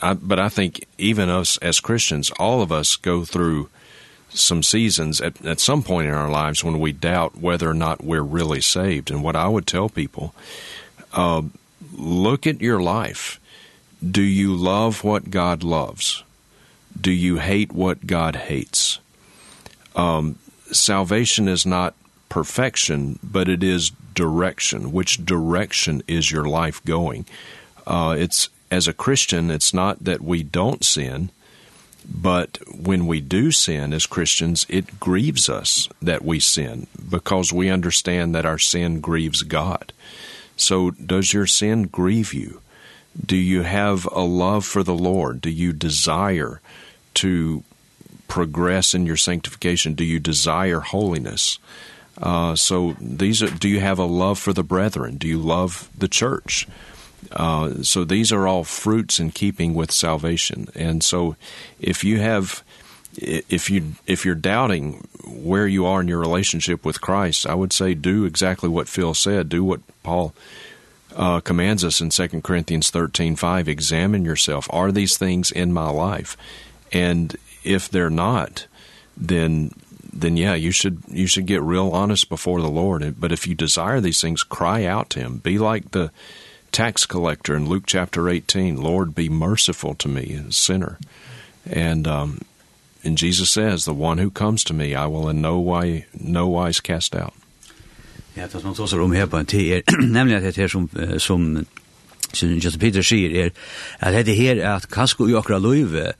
I, 0.00 0.14
but 0.14 0.38
I 0.38 0.48
think 0.48 0.86
even 0.96 1.28
us 1.28 1.58
as 1.58 1.78
Christians, 1.78 2.30
all 2.38 2.62
of 2.62 2.72
us 2.72 2.96
go 2.96 3.24
through 3.24 3.68
some 4.30 4.62
seasons 4.62 5.20
at, 5.20 5.44
at 5.44 5.60
some 5.60 5.82
point 5.82 6.08
in 6.08 6.14
our 6.14 6.30
lives 6.30 6.64
when 6.64 6.80
we 6.80 6.92
doubt 6.92 7.36
whether 7.36 7.68
or 7.68 7.74
not 7.74 8.02
we're 8.02 8.22
really 8.22 8.60
saved. 8.60 9.10
And 9.10 9.22
what 9.22 9.36
I 9.36 9.46
would 9.46 9.66
tell 9.66 9.88
people, 9.88 10.34
uh, 11.12 11.42
look 11.92 12.46
at 12.46 12.60
your 12.60 12.80
life 12.80 13.38
Do 14.10 14.22
you 14.22 14.54
love 14.54 15.04
what 15.04 15.30
God 15.30 15.62
loves? 15.62 16.24
Do 17.00 17.10
you 17.10 17.38
hate 17.38 17.72
what 17.72 18.06
God 18.06 18.36
hates? 18.36 18.98
Um, 19.96 20.38
salvation 20.70 21.48
is 21.48 21.64
not 21.64 21.94
perfection, 22.28 23.18
but 23.22 23.48
it 23.48 23.62
is 23.62 23.92
direction. 24.14 24.92
Which 24.92 25.24
direction 25.24 26.02
is 26.06 26.30
your 26.30 26.44
life 26.44 26.84
going? 26.84 27.24
Uh, 27.86 28.16
it's 28.18 28.48
as 28.70 28.88
a 28.88 28.92
Christian, 28.92 29.50
it's 29.50 29.72
not 29.72 30.02
that 30.04 30.20
we 30.20 30.42
don't 30.42 30.84
sin, 30.84 31.30
but 32.06 32.58
when 32.74 33.06
we 33.06 33.20
do 33.20 33.52
sin 33.52 33.92
as 33.92 34.06
Christians, 34.06 34.66
it 34.68 34.98
grieves 35.00 35.48
us 35.48 35.88
that 36.02 36.24
we 36.24 36.40
sin 36.40 36.88
because 37.08 37.52
we 37.52 37.70
understand 37.70 38.34
that 38.34 38.44
our 38.44 38.58
sin 38.58 39.00
grieves 39.00 39.42
God. 39.42 39.92
So 40.56 40.90
does 40.90 41.32
your 41.32 41.46
sin 41.46 41.84
grieve 41.84 42.34
you? 42.34 42.60
Do 43.24 43.36
you 43.36 43.62
have 43.62 44.06
a 44.06 44.20
love 44.20 44.64
for 44.64 44.82
the 44.82 44.94
Lord? 44.94 45.40
Do 45.40 45.50
you 45.50 45.72
desire 45.72 46.60
to 47.14 47.62
progress 48.28 48.94
in 48.94 49.06
your 49.06 49.16
sanctification? 49.16 49.94
Do 49.94 50.04
you 50.04 50.18
desire 50.18 50.80
holiness? 50.80 51.58
Uh 52.20 52.54
so 52.56 52.96
these 53.00 53.42
are 53.42 53.50
do 53.50 53.68
you 53.68 53.80
have 53.80 53.98
a 53.98 54.04
love 54.04 54.38
for 54.38 54.52
the 54.52 54.62
brethren? 54.62 55.16
Do 55.16 55.28
you 55.28 55.38
love 55.38 55.88
the 55.96 56.08
church? 56.08 56.66
Uh 57.30 57.82
so 57.82 58.04
these 58.04 58.32
are 58.32 58.46
all 58.46 58.64
fruits 58.64 59.20
in 59.20 59.30
keeping 59.30 59.74
with 59.74 59.92
salvation. 59.92 60.68
And 60.74 61.02
so 61.02 61.36
if 61.80 62.04
you 62.04 62.20
have 62.20 62.62
if 63.16 63.70
you 63.70 63.94
if 64.06 64.24
you're 64.24 64.34
doubting 64.34 65.06
where 65.26 65.66
you 65.66 65.86
are 65.86 66.00
in 66.00 66.08
your 66.08 66.20
relationship 66.20 66.84
with 66.84 67.00
Christ, 67.00 67.46
I 67.46 67.54
would 67.54 67.72
say 67.72 67.94
do 67.94 68.24
exactly 68.24 68.68
what 68.68 68.88
Phil 68.88 69.14
said, 69.14 69.48
do 69.48 69.62
what 69.62 69.80
Paul 70.02 70.34
uh, 71.14 71.40
commands 71.40 71.84
us 71.84 72.00
in 72.00 72.10
2 72.10 72.42
Corinthians 72.42 72.90
13:5 72.90 73.68
examine 73.68 74.24
yourself. 74.24 74.66
Are 74.70 74.92
these 74.92 75.16
things 75.16 75.50
in 75.50 75.72
my 75.72 75.90
life? 75.90 76.36
And 76.92 77.36
if 77.62 77.88
they're 77.88 78.10
not, 78.10 78.66
then 79.16 79.72
then 80.12 80.36
yeah, 80.36 80.54
you 80.54 80.70
should 80.70 81.02
you 81.08 81.26
should 81.26 81.46
get 81.46 81.62
real 81.62 81.90
honest 81.90 82.28
before 82.28 82.60
the 82.60 82.68
Lord. 82.68 83.20
But 83.20 83.32
if 83.32 83.46
you 83.46 83.54
desire 83.54 84.00
these 84.00 84.20
things, 84.20 84.42
cry 84.42 84.84
out 84.84 85.10
to 85.10 85.20
him. 85.20 85.38
Be 85.38 85.58
like 85.58 85.90
the 85.90 86.10
tax 86.72 87.06
collector 87.06 87.54
in 87.54 87.68
Luke 87.68 87.84
chapter 87.86 88.28
18, 88.28 88.82
Lord, 88.82 89.14
be 89.14 89.28
merciful 89.28 89.94
to 89.94 90.08
me, 90.08 90.40
a 90.48 90.52
sinner. 90.52 90.98
And 91.66 92.06
um 92.06 92.40
and 93.02 93.18
Jesus 93.18 93.50
says, 93.50 93.84
the 93.84 93.92
one 93.92 94.16
who 94.16 94.30
comes 94.30 94.64
to 94.64 94.72
me, 94.74 94.94
I 94.94 95.06
will 95.06 95.28
in 95.28 95.42
no 95.42 95.60
way 95.60 96.06
no 96.18 96.48
wise 96.48 96.80
cast 96.80 97.14
out. 97.14 97.34
Ja, 98.36 98.46
det 98.52 98.64
man 98.64 98.74
talar 98.74 99.00
om 99.00 99.12
här 99.12 99.26
på 99.26 99.36
en 99.36 99.46
tid 99.46 99.72
är 99.72 99.82
nämligen 100.06 100.48
att 100.48 100.54
det 100.54 100.62
er 100.62 100.68
som 100.68 100.88
som 101.18 101.66
som 102.32 102.48
Justin 102.48 102.80
Peter 102.80 103.02
sier 103.02 103.30
är 103.30 103.50
at 104.00 104.26
det 104.26 104.34
här 104.34 104.56
her 104.56 104.76
att 104.76 104.90
kanskje 104.90 105.30
i 105.30 105.34
akkurat 105.34 105.62
löve 105.62 106.12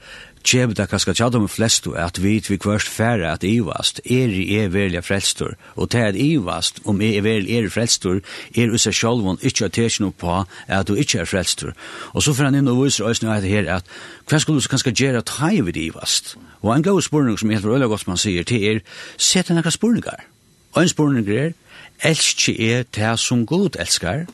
Tjeb 0.45 0.75
da 0.75 0.85
kaska 0.87 1.15
tjadum 1.15 1.43
med 1.43 1.51
flestu 1.51 1.95
at 1.97 2.19
vit 2.19 2.51
vi 2.51 2.59
kvørst 2.61 2.89
færre 2.89 3.31
at 3.33 3.45
ivast 3.45 4.01
er 4.05 4.29
i 4.29 4.59
er 4.59 4.69
velja 4.69 5.01
frelstur. 5.01 5.55
Og 5.77 5.91
til 5.91 5.99
at 5.99 6.17
ivast 6.17 6.81
om 6.85 7.01
er 7.01 7.23
vel 7.25 7.49
er 7.49 7.71
frelstur 7.73 8.21
er 8.55 8.75
usa 8.75 8.93
sjolvon 8.93 9.41
ikkje 9.41 9.65
attention 9.65 10.13
på 10.13 10.45
at 10.69 10.89
du 10.89 10.95
ikkje 10.95 11.21
er 11.21 11.25
frelstur. 11.25 11.73
Og 12.13 12.23
så 12.23 12.35
fyrir 12.35 12.51
han 12.51 12.59
inn 12.61 12.69
og 12.69 12.85
viser 12.85 13.09
oss 13.09 13.23
nu 13.23 13.31
at 13.33 13.43
her 13.49 13.71
at 13.73 13.89
hva 14.29 14.39
skulle 14.39 14.61
du 14.61 14.69
kanskje 14.69 14.93
gjere 14.93 15.25
at 15.25 15.33
hei 15.41 15.63
vid 15.65 15.81
ivast 15.81 16.37
og 16.61 16.77
en 16.77 16.85
god 16.85 17.03
spurning 17.03 17.39
som 17.39 17.51
er 17.51 17.55
helt 17.55 17.65
øyla 17.65 17.89
godt 17.89 18.07
man 18.07 18.21
sier 18.21 18.45
til 18.45 18.69
er 18.69 18.85
sett 19.17 19.51
enn 19.51 19.65
spurningar. 19.71 20.29
Og 20.75 20.83
en 20.83 20.89
spurning 20.89 21.29
er 21.29 21.53
elski 22.03 22.57
er 22.71 22.85
det 22.95 23.19
som 23.21 23.47
god 23.47 23.77
elskar, 23.81 24.27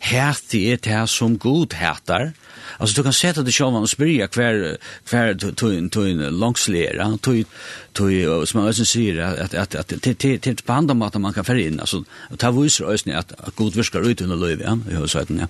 hæti 0.00 0.72
er 0.72 0.76
det 0.76 1.08
som 1.08 1.38
god 1.38 1.74
hætar, 1.74 2.32
Alltså 2.78 2.96
du 2.96 3.02
kan 3.02 3.12
sätta 3.12 3.42
det 3.42 3.52
själva 3.52 3.78
och 3.78 3.90
spyrja 3.90 4.26
kvar 4.26 4.76
kvar 5.04 5.34
tog 5.34 5.90
tog 5.90 6.06
långslera 6.32 7.18
tog 7.22 7.44
tog 7.92 8.48
som 8.48 8.60
man 8.60 8.68
ösen 8.68 8.86
säger 8.86 9.18
att 9.18 9.54
att 9.54 9.74
att 9.74 9.88
till 10.02 10.40
till 10.40 10.56
på 10.56 10.72
andra 10.72 10.94
mat 10.94 11.14
man 11.14 11.32
kan 11.32 11.44
föra 11.44 11.60
in 11.60 11.80
alltså 11.80 12.04
ta 12.36 12.50
visar 12.50 12.84
ösen 12.84 13.16
att 13.16 13.32
god 13.54 13.74
viskar 13.74 14.10
ut 14.10 14.20
under 14.20 14.36
löv 14.36 14.60
ja 14.60 14.78
i 14.90 14.94
har 14.94 15.26
ja 15.28 15.46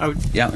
I 0.00 0.06
would, 0.06 0.18
yeah. 0.34 0.50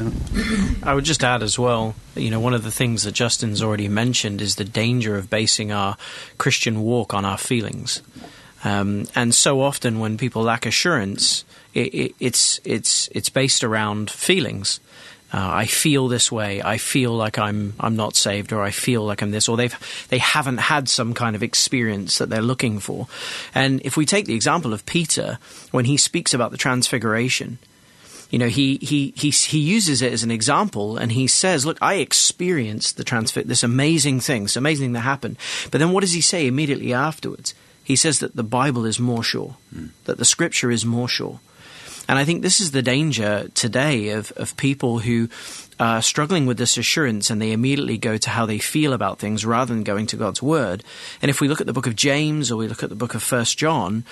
I 0.83 0.95
would 0.95 1.07
just 1.07 1.22
add 1.22 1.45
as 1.45 1.59
well, 1.59 1.95
you 2.16 2.29
know, 2.29 2.41
one 2.41 2.55
of 2.55 2.64
the 2.64 2.72
things 2.72 3.05
that 3.05 3.14
Justin's 3.14 3.62
already 3.62 3.89
mentioned 3.89 4.41
is 4.41 4.57
the 4.57 4.64
danger 4.64 5.16
of 5.16 5.31
basing 5.31 5.72
our 5.72 5.95
Christian 6.39 6.81
walk 6.81 7.14
on 7.14 7.24
our 7.24 7.39
feelings. 7.39 8.03
Um, 8.65 9.07
and 9.15 9.35
so 9.35 9.61
often 9.61 10.01
when 10.01 10.19
people 10.19 10.43
lack 10.43 10.67
assurance, 10.67 11.45
it, 11.75 11.95
it, 11.95 12.15
it's, 12.19 12.61
it's, 12.65 13.09
it's 13.13 13.29
based 13.29 13.63
around 13.63 14.11
feelings. 14.11 14.81
Uh, 15.33 15.51
I 15.53 15.67
feel 15.67 16.09
this 16.09 16.33
way. 16.33 16.63
I 16.63 16.79
feel 16.79 17.13
like 17.13 17.39
I'm, 17.39 17.75
I'm 17.79 17.97
not 17.97 18.17
saved 18.17 18.53
or 18.53 18.63
I 18.63 18.71
feel 18.71 19.05
like 19.05 19.21
I'm 19.23 19.31
this 19.31 19.49
or 19.49 19.57
they've, 19.57 20.07
they 20.09 20.19
haven't 20.19 20.59
had 20.59 20.89
some 20.89 21.13
kind 21.13 21.37
of 21.37 21.43
experience 21.43 22.19
that 22.19 22.31
they're 22.31 22.41
looking 22.41 22.79
for. 22.81 23.09
And 23.55 23.83
if 23.85 23.97
we 23.97 24.07
take 24.07 24.25
the 24.25 24.35
example 24.35 24.73
of 24.73 24.87
Peter, 24.87 25.39
when 25.71 25.85
he 25.85 25.99
speaks 25.99 26.33
about 26.33 26.51
the 26.51 26.57
transfiguration, 26.57 27.59
you 28.31 28.39
know 28.39 28.49
he 28.49 28.77
he 28.83 29.13
he 29.17 29.31
he 29.31 29.59
uses 29.59 30.03
it 30.03 30.13
as 30.13 30.23
an 30.23 30.31
example 30.31 30.99
and 30.99 31.13
he 31.13 31.27
says 31.27 31.65
look 31.65 31.79
i 31.81 31.95
experienced 31.95 32.99
the 32.99 33.05
transfer 33.05 33.43
this 33.43 33.63
amazing 33.63 34.21
thing 34.21 34.43
this 34.43 34.57
amazing 34.57 34.87
thing 34.87 34.93
that 34.93 35.01
happened 35.01 35.39
but 35.71 35.79
then 35.79 35.93
what 35.93 36.03
does 36.03 36.13
he 36.13 36.21
say 36.21 36.47
immediately 36.47 36.93
afterwards 36.93 37.55
He 37.89 37.97
says 37.97 38.18
that 38.18 38.36
the 38.36 38.43
Bible 38.43 38.84
is 38.84 39.01
more 39.01 39.22
sure, 39.22 39.57
mm. 39.74 39.89
that 40.05 40.18
the 40.18 40.26
scripture 40.26 40.70
is 40.70 40.84
more 40.84 41.09
sure. 41.09 41.41
And 42.07 42.18
I 42.18 42.26
think 42.26 42.43
this 42.43 42.61
is 42.61 42.72
the 42.72 42.82
danger 42.82 43.49
today 43.55 44.11
of 44.11 44.30
of 44.32 44.55
people 44.59 44.99
who 44.99 45.30
are 45.80 46.03
struggling 46.03 46.45
with 46.45 46.59
this 46.59 46.76
assurance 46.76 47.30
and 47.30 47.41
they 47.41 47.51
immediately 47.51 47.97
go 47.97 48.18
to 48.18 48.28
how 48.28 48.45
they 48.45 48.59
feel 48.59 48.93
about 48.93 49.18
things 49.18 49.47
rather 49.47 49.72
than 49.72 49.84
going 49.84 50.07
to 50.09 50.18
God's 50.18 50.43
word. 50.43 50.84
And 51.22 51.30
if 51.30 51.41
we 51.41 51.49
look 51.49 51.62
at 51.62 51.66
the 51.66 51.72
book 51.72 51.86
of 51.86 51.97
James 51.97 52.53
or 52.53 52.59
we 52.59 52.68
look 52.68 52.82
at 52.82 52.91
the 52.91 52.95
book 52.95 53.14
of 53.14 53.22
first 53.22 53.57
John, 53.57 54.05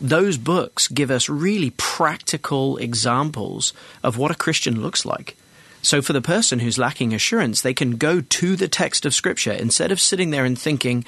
those 0.00 0.38
books 0.38 0.88
give 0.88 1.10
us 1.10 1.28
really 1.28 1.74
practical 1.76 2.78
examples 2.78 3.74
of 4.02 4.16
what 4.16 4.30
a 4.30 4.42
Christian 4.44 4.80
looks 4.80 5.04
like. 5.04 5.36
So 5.82 6.00
for 6.00 6.14
the 6.14 6.22
person 6.22 6.60
who's 6.60 6.78
lacking 6.78 7.12
assurance, 7.12 7.60
they 7.60 7.74
can 7.74 7.98
go 7.98 8.22
to 8.22 8.56
the 8.56 8.68
text 8.68 9.04
of 9.04 9.12
scripture 9.14 9.52
instead 9.52 9.92
of 9.92 10.00
sitting 10.00 10.30
there 10.30 10.46
and 10.46 10.58
thinking, 10.58 11.04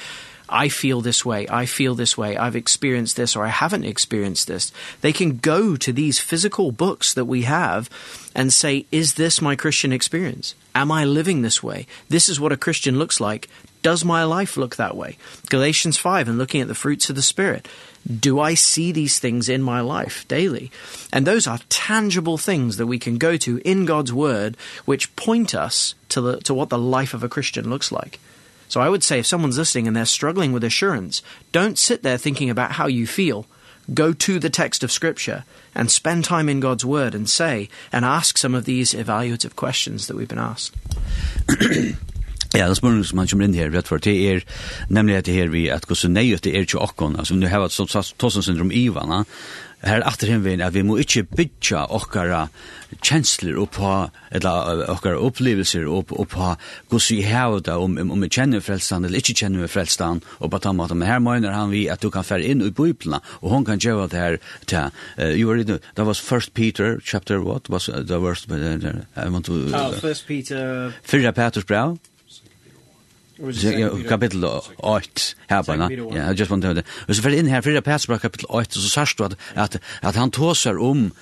I 0.48 0.68
feel 0.68 1.00
this 1.00 1.24
way, 1.24 1.46
I 1.48 1.66
feel 1.66 1.94
this 1.94 2.16
way, 2.16 2.36
I've 2.36 2.56
experienced 2.56 3.16
this 3.16 3.36
or 3.36 3.44
I 3.44 3.48
haven't 3.48 3.84
experienced 3.84 4.46
this. 4.46 4.72
They 5.00 5.12
can 5.12 5.38
go 5.38 5.76
to 5.76 5.92
these 5.92 6.18
physical 6.18 6.72
books 6.72 7.12
that 7.14 7.26
we 7.26 7.42
have 7.42 7.90
and 8.34 8.52
say, 8.52 8.86
is 8.90 9.14
this 9.14 9.42
my 9.42 9.56
Christian 9.56 9.92
experience? 9.92 10.54
Am 10.74 10.90
I 10.90 11.04
living 11.04 11.42
this 11.42 11.62
way? 11.62 11.86
This 12.08 12.28
is 12.28 12.40
what 12.40 12.52
a 12.52 12.56
Christian 12.56 12.98
looks 12.98 13.20
like. 13.20 13.48
Does 13.82 14.04
my 14.04 14.24
life 14.24 14.56
look 14.56 14.76
that 14.76 14.96
way? 14.96 15.18
Galatians 15.50 15.96
5 15.96 16.28
and 16.28 16.38
looking 16.38 16.60
at 16.60 16.68
the 16.68 16.74
fruits 16.74 17.10
of 17.10 17.16
the 17.16 17.22
Spirit. 17.22 17.68
Do 18.08 18.40
I 18.40 18.54
see 18.54 18.90
these 18.90 19.18
things 19.18 19.48
in 19.48 19.62
my 19.62 19.80
life 19.80 20.26
daily? 20.28 20.70
And 21.12 21.26
those 21.26 21.46
are 21.46 21.58
tangible 21.68 22.38
things 22.38 22.76
that 22.76 22.86
we 22.86 22.98
can 22.98 23.18
go 23.18 23.36
to 23.38 23.58
in 23.64 23.84
God's 23.84 24.12
Word, 24.12 24.56
which 24.84 25.14
point 25.14 25.54
us 25.54 25.94
to, 26.10 26.20
the, 26.20 26.36
to 26.40 26.54
what 26.54 26.70
the 26.70 26.78
life 26.78 27.14
of 27.14 27.22
a 27.22 27.28
Christian 27.28 27.68
looks 27.70 27.92
like. 27.92 28.18
So 28.68 28.80
I 28.80 28.88
would 28.88 29.02
say 29.02 29.18
if 29.18 29.26
someone's 29.26 29.58
listening 29.58 29.86
and 29.86 29.96
they're 29.96 30.04
struggling 30.04 30.52
with 30.52 30.62
assurance, 30.64 31.22
don't 31.52 31.78
sit 31.78 32.02
there 32.02 32.18
thinking 32.18 32.50
about 32.50 32.72
how 32.72 32.86
you 32.86 33.06
feel. 33.06 33.46
Go 33.92 34.12
to 34.12 34.38
the 34.38 34.50
text 34.50 34.84
of 34.84 34.92
Scripture 34.92 35.44
and 35.74 35.90
spend 35.90 36.24
time 36.24 36.48
in 36.48 36.60
God's 36.60 36.84
Word 36.84 37.14
and 37.14 37.28
say 37.28 37.70
and 37.90 38.04
ask 38.04 38.36
some 38.36 38.54
of 38.54 38.66
these 38.66 38.92
evaluative 38.92 39.56
questions 39.56 40.06
that 40.06 40.16
we've 40.16 40.28
been 40.28 40.38
asked. 40.38 40.74
Ja, 42.56 42.64
det 42.68 42.78
spørsmål 42.78 43.04
som 43.04 43.18
han 43.20 43.28
kommer 43.28 43.44
inn 43.44 43.56
her, 43.58 43.70
rett 43.74 43.88
for, 43.90 44.00
det 44.00 44.14
er 44.24 44.44
nemlig 44.88 45.18
at 45.18 45.26
det 45.28 45.36
her 45.36 45.50
vi, 45.52 45.66
at 45.68 45.84
hvordan 45.84 46.14
nøyet 46.16 46.46
det 46.46 46.54
er 46.56 46.64
til 46.64 46.80
okkon, 46.80 47.18
altså 47.20 47.34
om 47.36 47.42
du 47.42 47.48
har 47.52 47.60
vi 47.60 47.68
et 47.68 47.76
sånt 47.76 48.44
syndrom 48.44 48.72
i 48.72 48.86
vann, 48.88 49.26
her 49.86 50.02
atter 50.08 50.32
henveien 50.32 50.62
at 50.64 50.74
vi 50.74 50.82
må 50.82 50.96
ikke 50.98 51.22
bytja 51.28 51.84
okkara 51.94 52.48
kjensler 53.04 53.60
og 53.62 53.68
på, 53.76 53.90
eller 54.34 54.80
okkara 54.90 55.20
opplevelser 55.22 55.86
og 55.86 56.08
på 56.10 56.24
hvordan 56.24 57.04
vi 57.12 57.20
har 57.28 57.60
det, 57.60 57.76
om, 57.76 57.94
om 58.00 58.24
vi 58.24 58.30
kjenner 58.32 58.64
frelstan 58.64 59.06
eller 59.06 59.20
ikke 59.20 59.36
kjenner 59.44 59.70
frelstan, 59.70 60.22
og 60.40 60.50
på 60.50 60.62
den 60.64 60.80
måten, 60.80 60.98
men 60.98 61.10
her 61.10 61.22
mener 61.22 61.54
han 61.54 61.70
vi 61.70 61.84
at 61.92 62.02
du 62.02 62.10
kan 62.10 62.26
fære 62.26 62.48
inn 62.48 62.64
i 62.64 62.72
bøyplene, 62.74 63.20
og 63.42 63.54
hon 63.54 63.68
kan 63.68 63.78
gjøre 63.78 64.08
det 64.10 64.18
her 64.18 64.40
til, 64.66 64.90
uh, 65.20 65.30
you 65.30 65.46
were 65.46 65.60
in, 65.60 65.78
that 65.94 66.06
was 66.06 66.18
first 66.18 66.54
Peter, 66.54 66.98
chapter 67.04 67.40
what, 67.40 67.68
was 67.70 67.88
uh, 67.88 68.02
the 68.02 68.18
worst, 68.18 68.50
uh, 68.50 68.56
I 69.16 69.28
want 69.28 69.46
to, 69.46 69.68
uh, 69.68 69.92
oh, 69.92 70.00
first 70.00 70.26
Peter, 70.26 70.92
Fyrra 71.04 71.30
Peters 71.30 71.64
brev, 71.64 71.98
kapitel 74.08 74.44
8 74.44 75.10
här 75.48 75.62
bara. 75.62 75.92
Ja, 75.92 76.32
I 76.32 76.34
just 76.34 76.50
want 76.50 76.64
to. 76.64 76.82
Och 77.08 77.16
så 77.16 77.22
för 77.22 77.30
in 77.30 77.46
här 77.46 77.62
för 77.62 77.70
det 77.70 78.18
kapitel 78.20 78.46
8 78.48 78.70
så 78.70 78.88
sørst 78.88 79.18
du 79.18 79.24
att 79.24 79.36
att 79.54 79.76
at 80.02 80.16
han 80.16 80.30
tåsar 80.30 80.78
om 80.78 81.12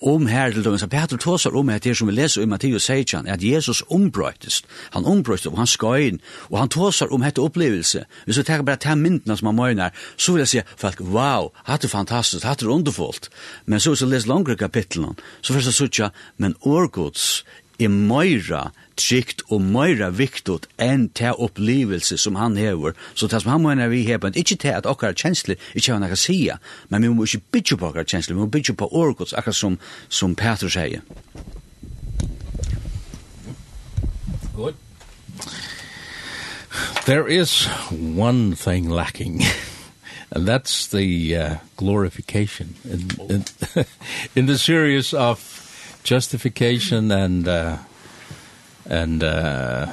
om 0.00 0.26
her 0.26 0.50
til 0.52 0.64
dem 0.64 0.78
så 0.78 0.86
Petrus 0.86 1.22
tåsar 1.22 1.56
om 1.56 1.66
det 1.66 1.96
som 1.96 2.08
vi 2.08 2.12
läser 2.12 2.42
i 2.42 2.46
Matteus 2.46 2.84
16 2.84 3.28
att 3.28 3.42
Jesus 3.42 3.82
ombröttes. 3.88 4.62
Han 4.90 5.04
ombröttes 5.04 5.46
og 5.46 5.56
han 5.56 5.66
skal 5.66 6.00
inn. 6.00 6.20
och 6.50 6.58
han 6.58 6.68
tåsar 6.68 7.12
om 7.12 7.22
hette 7.22 7.40
upplevelse. 7.40 8.04
Vi 8.26 8.32
så 8.32 8.42
tar 8.42 8.62
bara 8.62 8.76
ta 8.76 8.94
myndna 8.94 9.36
som 9.36 9.44
man 9.44 9.54
møgner, 9.56 9.90
så 10.16 10.32
vill 10.32 10.40
jag 10.40 10.48
säga 10.48 10.64
folk 10.76 11.00
wow, 11.00 11.52
hade 11.54 11.82
det 11.82 11.88
fantastisk, 11.88 12.44
hade 12.44 12.64
er 12.64 12.70
underfullt. 12.70 13.30
Men 13.64 13.80
så 13.80 13.96
så 13.96 14.06
läs 14.06 14.26
langere 14.26 14.56
kapitlen 14.56 15.14
så 15.40 15.54
första 15.54 15.72
sucha 15.72 16.10
men 16.36 16.54
orgods 16.60 17.44
er 17.78 17.92
møyra 17.92 18.70
trygt 18.96 19.42
og 19.52 19.60
møyra 19.60 20.08
viktigt 20.16 20.66
enn 20.80 21.08
til 21.16 21.36
opplevelse 21.42 22.18
som 22.18 22.38
han 22.40 22.56
hever. 22.56 22.96
Så 23.14 23.28
det 23.28 23.42
som 23.42 23.52
han 23.52 23.62
mener 23.62 23.92
vi 23.92 24.04
hever, 24.06 24.32
ikke 24.34 24.56
til 24.56 24.72
at 24.72 24.86
okkar 24.86 25.12
kjensler 25.12 25.60
ikke 25.74 25.92
har 25.92 26.00
noe 26.00 26.16
sia, 26.16 26.58
men 26.88 27.04
vi 27.04 27.12
må 27.12 27.28
ikke 27.28 27.44
bytja 27.52 27.76
på 27.76 27.90
okkar 27.90 28.08
kjensler, 28.08 28.34
vi 28.34 28.40
må 28.40 28.50
bytja 28.52 28.74
på 28.74 28.88
orgods, 28.92 29.36
akkurat 29.36 29.56
som, 29.56 29.78
som 30.08 30.34
Petrus 30.34 30.76
sier. 30.78 31.04
Good. 34.56 34.74
There 37.04 37.28
is 37.28 37.68
one 38.00 38.56
thing 38.56 38.88
lacking. 38.88 39.42
and 40.30 40.46
that's 40.46 40.88
the 40.88 41.36
uh, 41.36 41.54
glorification 41.76 42.74
in, 42.84 43.08
in, 43.30 43.44
in 44.34 44.46
the 44.46 44.58
series 44.58 45.14
of 45.14 45.65
justification 46.06 47.10
and 47.10 47.46
uh, 47.48 47.76
and 48.88 49.22
uh, 49.22 49.86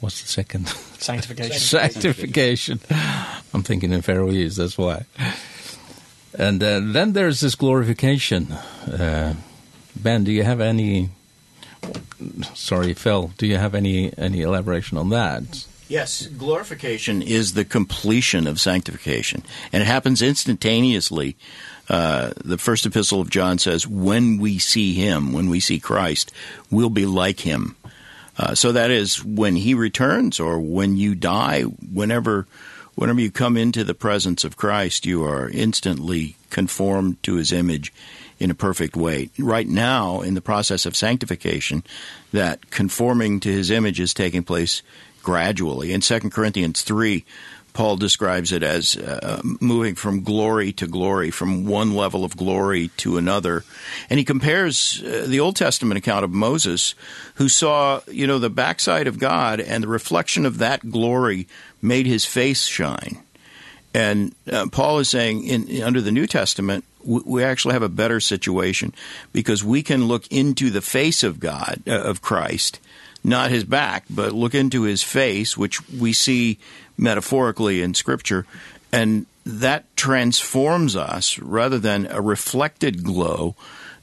what's 0.00 0.20
the 0.20 0.28
second? 0.28 0.68
Sanctification. 0.68 1.58
Sanctification. 1.58 2.80
I'm 3.52 3.62
thinking 3.62 3.92
in 3.92 4.02
faroese 4.02 4.56
that's 4.56 4.78
why. 4.78 5.06
And 6.38 6.62
uh, 6.62 6.80
then 6.82 7.12
there's 7.14 7.40
this 7.40 7.54
glorification. 7.54 8.52
Uh, 8.52 9.34
ben, 9.96 10.24
do 10.24 10.32
you 10.32 10.44
have 10.44 10.60
any 10.60 11.10
sorry 12.54 12.94
Phil, 12.94 13.32
do 13.38 13.46
you 13.46 13.56
have 13.56 13.74
any 13.74 14.12
any 14.18 14.42
elaboration 14.42 14.98
on 14.98 15.08
that? 15.08 15.66
Yes, 15.88 16.26
glorification 16.26 17.20
is 17.20 17.52
the 17.52 17.64
completion 17.64 18.46
of 18.46 18.60
sanctification 18.60 19.42
and 19.72 19.82
it 19.82 19.86
happens 19.86 20.22
instantaneously 20.22 21.36
uh, 21.92 22.32
the 22.42 22.56
first 22.56 22.86
epistle 22.86 23.20
of 23.20 23.28
John 23.28 23.58
says, 23.58 23.86
when 23.86 24.38
we 24.38 24.58
see 24.58 24.94
him, 24.94 25.34
when 25.34 25.50
we 25.50 25.60
see 25.60 25.78
Christ, 25.78 26.32
we'll 26.70 26.88
be 26.88 27.04
like 27.04 27.40
him. 27.40 27.76
Uh, 28.38 28.54
so 28.54 28.72
that 28.72 28.90
is 28.90 29.22
when 29.22 29.56
he 29.56 29.74
returns 29.74 30.40
or 30.40 30.58
when 30.58 30.96
you 30.96 31.14
die, 31.14 31.62
whenever, 31.62 32.46
whenever 32.94 33.20
you 33.20 33.30
come 33.30 33.58
into 33.58 33.84
the 33.84 33.92
presence 33.92 34.42
of 34.42 34.56
Christ, 34.56 35.04
you 35.04 35.22
are 35.24 35.50
instantly 35.50 36.36
conformed 36.48 37.22
to 37.24 37.34
his 37.34 37.52
image 37.52 37.92
in 38.40 38.50
a 38.50 38.54
perfect 38.54 38.96
way. 38.96 39.28
Right 39.38 39.68
now, 39.68 40.22
in 40.22 40.32
the 40.32 40.40
process 40.40 40.86
of 40.86 40.96
sanctification, 40.96 41.82
that 42.32 42.70
conforming 42.70 43.38
to 43.40 43.50
his 43.52 43.70
image 43.70 44.00
is 44.00 44.14
taking 44.14 44.44
place 44.44 44.82
gradually. 45.22 45.92
In 45.92 46.00
2 46.00 46.30
Corinthians 46.30 46.80
3, 46.80 47.22
Paul 47.72 47.96
describes 47.96 48.52
it 48.52 48.62
as 48.62 48.96
uh, 48.96 49.40
moving 49.60 49.94
from 49.94 50.22
glory 50.22 50.72
to 50.74 50.86
glory, 50.86 51.30
from 51.30 51.64
one 51.64 51.94
level 51.94 52.24
of 52.24 52.36
glory 52.36 52.88
to 52.98 53.16
another. 53.16 53.64
And 54.10 54.18
he 54.18 54.24
compares 54.24 55.02
uh, 55.02 55.24
the 55.26 55.40
Old 55.40 55.56
Testament 55.56 55.98
account 55.98 56.24
of 56.24 56.30
Moses, 56.30 56.94
who 57.36 57.48
saw, 57.48 58.00
you 58.08 58.26
know, 58.26 58.38
the 58.38 58.50
backside 58.50 59.06
of 59.06 59.18
God, 59.18 59.60
and 59.60 59.82
the 59.82 59.88
reflection 59.88 60.44
of 60.44 60.58
that 60.58 60.90
glory 60.90 61.48
made 61.80 62.06
his 62.06 62.24
face 62.26 62.66
shine. 62.66 63.22
And 63.94 64.34
uh, 64.50 64.66
Paul 64.70 64.98
is 64.98 65.08
saying 65.08 65.44
in 65.44 65.82
under 65.82 66.00
the 66.00 66.12
New 66.12 66.26
Testament, 66.26 66.84
we 67.04 67.42
actually 67.42 67.74
have 67.74 67.82
a 67.82 67.88
better 67.88 68.20
situation 68.20 68.94
because 69.32 69.64
we 69.64 69.82
can 69.82 70.06
look 70.06 70.26
into 70.28 70.70
the 70.70 70.80
face 70.80 71.22
of 71.22 71.40
God 71.40 71.82
uh, 71.86 72.00
of 72.02 72.22
Christ 72.22 72.80
not 73.24 73.50
his 73.50 73.64
back 73.64 74.04
but 74.10 74.32
look 74.32 74.54
into 74.54 74.82
his 74.82 75.02
face 75.02 75.56
which 75.56 75.88
we 75.90 76.12
see 76.12 76.58
metaphorically 77.02 77.82
in 77.82 77.94
Scripture, 77.94 78.46
and 78.92 79.26
that 79.44 79.84
transforms 79.96 80.94
us 80.94 81.38
rather 81.38 81.78
than 81.78 82.06
a 82.06 82.20
reflected 82.20 83.02
glow. 83.02 83.54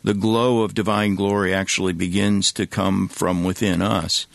The 0.04 0.14
glow 0.14 0.62
of 0.64 0.74
divine 0.74 1.16
glory 1.16 1.54
actually 1.54 1.94
begins 1.94 2.52
to 2.54 2.68
come 2.68 3.08
from 3.08 3.44
within 3.44 3.82
us. 3.82 4.28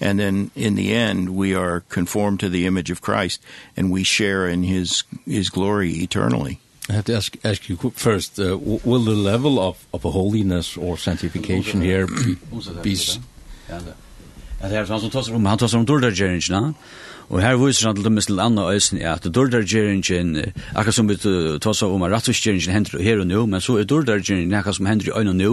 And 0.00 0.18
then 0.18 0.50
in 0.54 0.76
the 0.76 0.94
end 0.94 1.34
we 1.34 1.54
are 1.54 1.80
conformed 1.88 2.40
to 2.40 2.48
the 2.48 2.66
image 2.66 2.90
of 2.90 3.00
Christ 3.00 3.42
and 3.76 3.90
we 3.90 4.04
share 4.04 4.46
in 4.46 4.62
his 4.62 5.02
his 5.26 5.50
glory 5.50 5.90
eternally. 5.90 6.60
I 6.88 6.92
have 6.92 7.04
to 7.06 7.16
ask, 7.16 7.36
ask 7.44 7.68
you 7.68 7.76
first, 7.76 8.38
uh, 8.38 8.56
will 8.56 9.04
the 9.04 9.10
level 9.10 9.58
of, 9.58 9.86
of 9.92 10.02
holiness 10.02 10.76
or 10.76 10.96
sanctification 10.96 11.82
here 11.82 12.06
be... 12.06 12.36
be... 12.82 12.96
Ja, 14.58 14.66
det 14.66 14.78
er 14.78 14.86
sånn 14.88 15.02
som 15.04 15.10
tar 15.12 15.22
seg 15.22 15.36
om, 15.36 15.44
han 15.46 15.58
tar 15.60 15.70
seg 15.70 15.78
om 15.78 16.74
Og 17.28 17.42
her 17.44 17.58
viser 17.60 17.90
han 17.90 17.96
til 17.96 18.06
dem 18.06 18.16
til 18.16 18.40
andre 18.40 18.64
øyne 18.72 19.04
at 19.04 19.26
dårdargjeringen, 19.34 20.52
akkurat 20.74 20.96
som 20.96 21.08
vi 21.10 21.16
tar 21.16 21.76
seg 21.76 21.92
om 21.92 22.04
at 22.06 22.12
rattvisgjeringen 22.14 22.72
hender 22.72 23.02
her 23.04 23.20
og 23.20 23.28
nå, 23.28 23.42
men 23.52 23.60
så 23.60 23.76
er 23.78 23.88
dårdargjeringen 23.88 24.54
akkurat 24.56 24.78
som 24.78 24.88
hender 24.88 25.10
i 25.10 25.12
øyne 25.12 25.34
og 25.34 25.36
nå, 25.36 25.50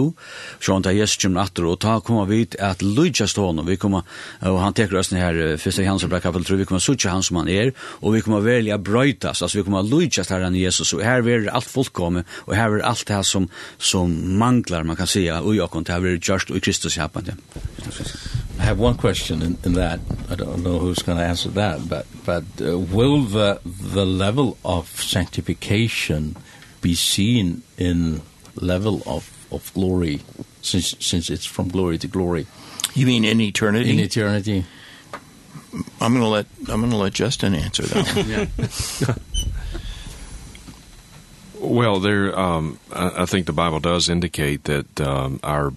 så 0.60 0.72
han 0.72 0.86
tar 0.86 0.96
Jesus 0.96 1.20
kommer 1.20 1.44
atter, 1.44 1.68
og 1.68 1.80
ta 1.84 1.98
kommer 2.00 2.24
vi 2.30 2.44
til 2.48 2.62
at 2.64 2.80
lydja 2.82 3.28
stående, 3.28 3.66
vi 3.68 3.76
kommer, 3.76 4.08
og 4.40 4.60
han 4.62 4.76
teker 4.76 4.96
oss 5.02 5.12
her, 5.12 5.42
første 5.60 5.84
hans 5.84 6.06
og 6.06 6.14
brekka 6.14 6.32
kapitel 6.32 6.62
vi 6.62 6.68
kommer 6.68 6.80
sutja 6.80 7.12
han 7.12 7.22
som 7.26 7.42
han 7.42 7.52
er, 7.52 7.74
og 8.00 8.16
vi 8.16 8.24
kommer 8.24 8.44
velja 8.44 8.80
brøytas, 8.80 9.44
altså 9.44 9.60
vi 9.60 9.66
kommer 9.68 9.84
lydja 9.84 10.24
her 10.30 10.48
enn 10.48 10.56
Jesus, 10.56 10.94
og 10.96 11.04
her 11.04 11.20
er 11.20 11.50
alt 11.52 11.68
fullkomme, 11.68 12.24
og 12.46 12.56
her 12.56 12.78
er 12.78 12.88
alt 12.88 13.04
det 13.08 13.22
som, 13.28 13.50
som 13.78 14.16
manglar, 14.40 14.88
man 14.88 14.96
kan 14.96 15.10
sija, 15.10 15.42
og 15.42 15.54
i 15.54 15.60
det 15.60 15.92
her 15.92 16.08
er 16.08 16.18
just 16.18 16.50
og 16.50 16.56
i 16.56 16.64
Kristus 16.64 16.96
hjelpende. 16.96 17.36
Kristus 17.84 18.45
I 18.58 18.62
have 18.62 18.78
one 18.78 18.96
question 18.96 19.42
in, 19.42 19.58
in 19.64 19.72
that. 19.74 20.00
I 20.30 20.34
don't 20.34 20.62
know 20.62 20.78
who's 20.78 21.00
going 21.00 21.18
to 21.18 21.24
answer 21.24 21.48
that, 21.50 21.88
but 21.88 22.06
but 22.24 22.44
uh, 22.60 22.78
will 22.78 23.22
the 23.22 23.60
the 23.64 24.06
level 24.06 24.56
of 24.64 24.88
sanctification 24.88 26.36
be 26.80 26.94
seen 26.94 27.62
in 27.76 28.22
level 28.54 29.02
of 29.06 29.30
of 29.50 29.72
glory 29.74 30.22
since 30.62 30.94
since 31.00 31.30
it's 31.30 31.46
from 31.46 31.68
glory 31.68 31.98
to 31.98 32.08
glory? 32.08 32.46
You 32.94 33.06
mean 33.06 33.24
in 33.24 33.40
eternity? 33.40 33.90
In 33.90 33.98
eternity. 34.00 34.64
I'm 36.00 36.12
going 36.12 36.22
to 36.24 36.28
let 36.28 36.46
I'm 36.68 36.80
going 36.80 36.90
to 36.90 36.96
let 36.96 37.12
Justin 37.12 37.54
answer 37.54 37.82
that. 37.82 39.18
Well, 41.58 42.00
there 42.00 42.38
um 42.38 42.78
I, 42.92 43.22
I 43.22 43.26
think 43.26 43.46
the 43.46 43.52
Bible 43.52 43.80
does 43.80 44.08
indicate 44.08 44.64
that 44.64 45.00
um 45.00 45.40
our 45.42 45.72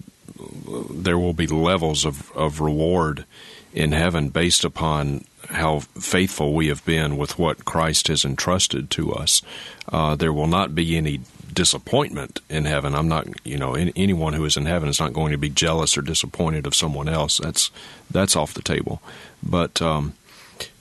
there 0.90 1.18
will 1.18 1.34
be 1.34 1.46
levels 1.46 2.04
of 2.04 2.30
of 2.32 2.60
reward 2.60 3.24
in 3.72 3.92
heaven 3.92 4.28
based 4.30 4.64
upon 4.64 5.24
how 5.48 5.80
faithful 5.80 6.54
we 6.54 6.68
have 6.68 6.84
been 6.84 7.16
with 7.16 7.38
what 7.38 7.64
Christ 7.64 8.08
has 8.08 8.24
entrusted 8.24 8.90
to 8.90 9.12
us. 9.12 9.42
Uh 9.90 10.14
there 10.14 10.32
will 10.32 10.46
not 10.46 10.74
be 10.74 10.96
any 10.96 11.20
disappointment 11.52 12.40
in 12.48 12.64
heaven. 12.64 12.94
I'm 12.94 13.08
not, 13.08 13.26
you 13.44 13.58
know, 13.58 13.74
in, 13.74 13.92
anyone 13.96 14.34
who 14.34 14.44
is 14.44 14.56
in 14.56 14.66
heaven 14.66 14.88
is 14.88 15.00
not 15.00 15.12
going 15.12 15.32
to 15.32 15.38
be 15.38 15.48
jealous 15.50 15.98
or 15.98 16.02
disappointed 16.02 16.66
of 16.66 16.74
someone 16.74 17.08
else. 17.08 17.38
That's 17.38 17.70
that's 18.10 18.36
off 18.36 18.54
the 18.54 18.62
table. 18.62 19.02
But 19.42 19.82
um 19.82 20.14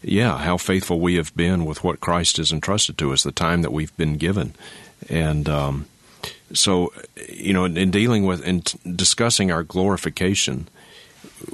yeah, 0.01 0.37
how 0.37 0.57
faithful 0.57 0.99
we 0.99 1.15
have 1.15 1.35
been 1.35 1.65
with 1.65 1.83
what 1.83 2.01
Christ 2.01 2.37
has 2.37 2.51
entrusted 2.51 2.97
to 2.97 3.13
us, 3.13 3.23
the 3.23 3.31
time 3.31 3.61
that 3.61 3.73
we've 3.73 3.95
been 3.97 4.17
given. 4.17 4.53
And 5.09 5.47
um 5.49 5.85
So, 6.53 6.93
you 7.27 7.53
know, 7.53 7.65
in, 7.65 7.77
in 7.77 7.91
dealing 7.91 8.25
with 8.25 8.43
in 8.43 8.63
discussing 8.95 9.51
our 9.51 9.63
glorification, 9.63 10.67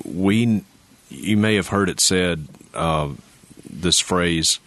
we 0.03 0.63
you 1.09 1.37
may 1.37 1.55
have 1.55 1.67
heard 1.67 1.89
it 1.89 1.99
said 1.99 2.47
uh 2.73 3.09
this 3.69 3.99
phrase, 3.99 4.59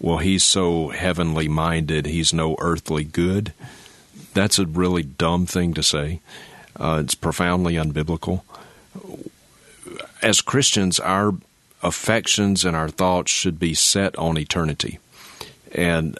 well 0.00 0.18
he's 0.18 0.44
so 0.44 0.88
heavenly 0.90 1.48
minded, 1.48 2.06
he's 2.06 2.32
no 2.32 2.56
earthly 2.60 3.04
good. 3.04 3.52
That's 4.34 4.58
a 4.58 4.66
really 4.66 5.02
dumb 5.02 5.46
thing 5.46 5.74
to 5.74 5.82
say. 5.82 6.20
Uh 6.76 7.00
it's 7.02 7.14
profoundly 7.14 7.74
unbiblical. 7.74 8.42
As 10.22 10.40
Christians, 10.40 11.00
our 11.00 11.34
affections 11.82 12.64
and 12.64 12.76
our 12.76 12.88
thoughts 12.88 13.32
should 13.32 13.58
be 13.58 13.74
set 13.74 14.16
on 14.16 14.38
eternity. 14.38 15.00
And 15.72 16.18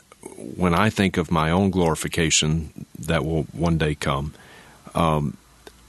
when 0.56 0.74
I 0.74 0.90
think 0.90 1.16
of 1.16 1.30
my 1.30 1.50
own 1.50 1.70
glorification 1.70 2.86
that 2.98 3.24
will 3.24 3.44
one 3.52 3.78
day 3.78 3.94
come, 3.94 4.34
um, 4.94 5.36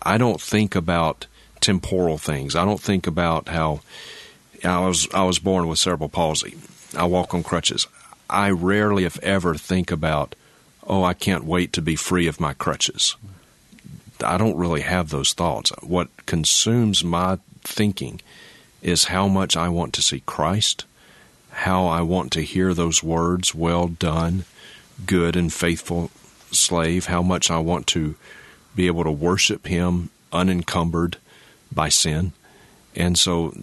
I 0.02 0.18
don't 0.18 0.42
think 0.42 0.76
about 0.76 1.28
temporal 1.62 2.18
things. 2.18 2.56
I 2.56 2.66
don't 2.66 2.82
think 2.82 3.08
about 3.08 3.48
how 3.48 3.82
I 4.64 4.80
was 4.80 5.08
I 5.14 5.24
was 5.24 5.40
born 5.40 5.68
with 5.68 5.80
cerebral 5.80 6.10
palsy. 6.10 6.56
I 6.96 7.06
walk 7.06 7.34
on 7.34 7.44
crutches. 7.44 7.88
I 8.30 8.50
rarely 8.50 9.06
if 9.06 9.20
ever 9.20 9.56
think 9.56 9.92
about, 9.92 10.36
oh, 10.86 11.04
I 11.04 11.14
can't 11.14 11.46
wait 11.46 11.74
to 11.74 11.82
be 11.82 11.96
free 11.96 12.28
of 12.28 12.40
my 12.40 12.54
crutches. 12.54 13.16
I 14.24 14.38
don't 14.38 14.58
really 14.58 14.82
have 14.82 15.10
those 15.10 15.34
thoughts. 15.34 15.72
What 15.82 16.10
consumes 16.26 17.04
my 17.04 17.40
thinking 17.62 18.22
is 18.82 19.06
how 19.06 19.28
much 19.28 19.58
I 19.58 19.70
want 19.70 19.94
to 19.94 20.02
see 20.02 20.22
Christ 20.26 20.86
how 21.54 21.86
I 21.86 22.02
want 22.02 22.32
to 22.34 22.42
hear 22.42 22.74
those 22.74 23.04
words, 23.04 23.54
well 23.54 23.88
done, 23.88 24.46
good 25.06 25.36
and 25.36 25.52
faithful 25.54 26.10
slave, 26.52 27.06
how 27.06 27.22
much 27.22 27.52
I 27.52 27.58
want 27.60 27.88
to 27.88 28.16
be 28.76 28.88
able 28.88 29.04
to 29.04 29.12
worship 29.12 29.68
him 29.68 30.10
unencumbered 30.32 31.18
by 31.72 31.90
sin. 31.90 32.34
And 32.96 33.18
so 33.18 33.54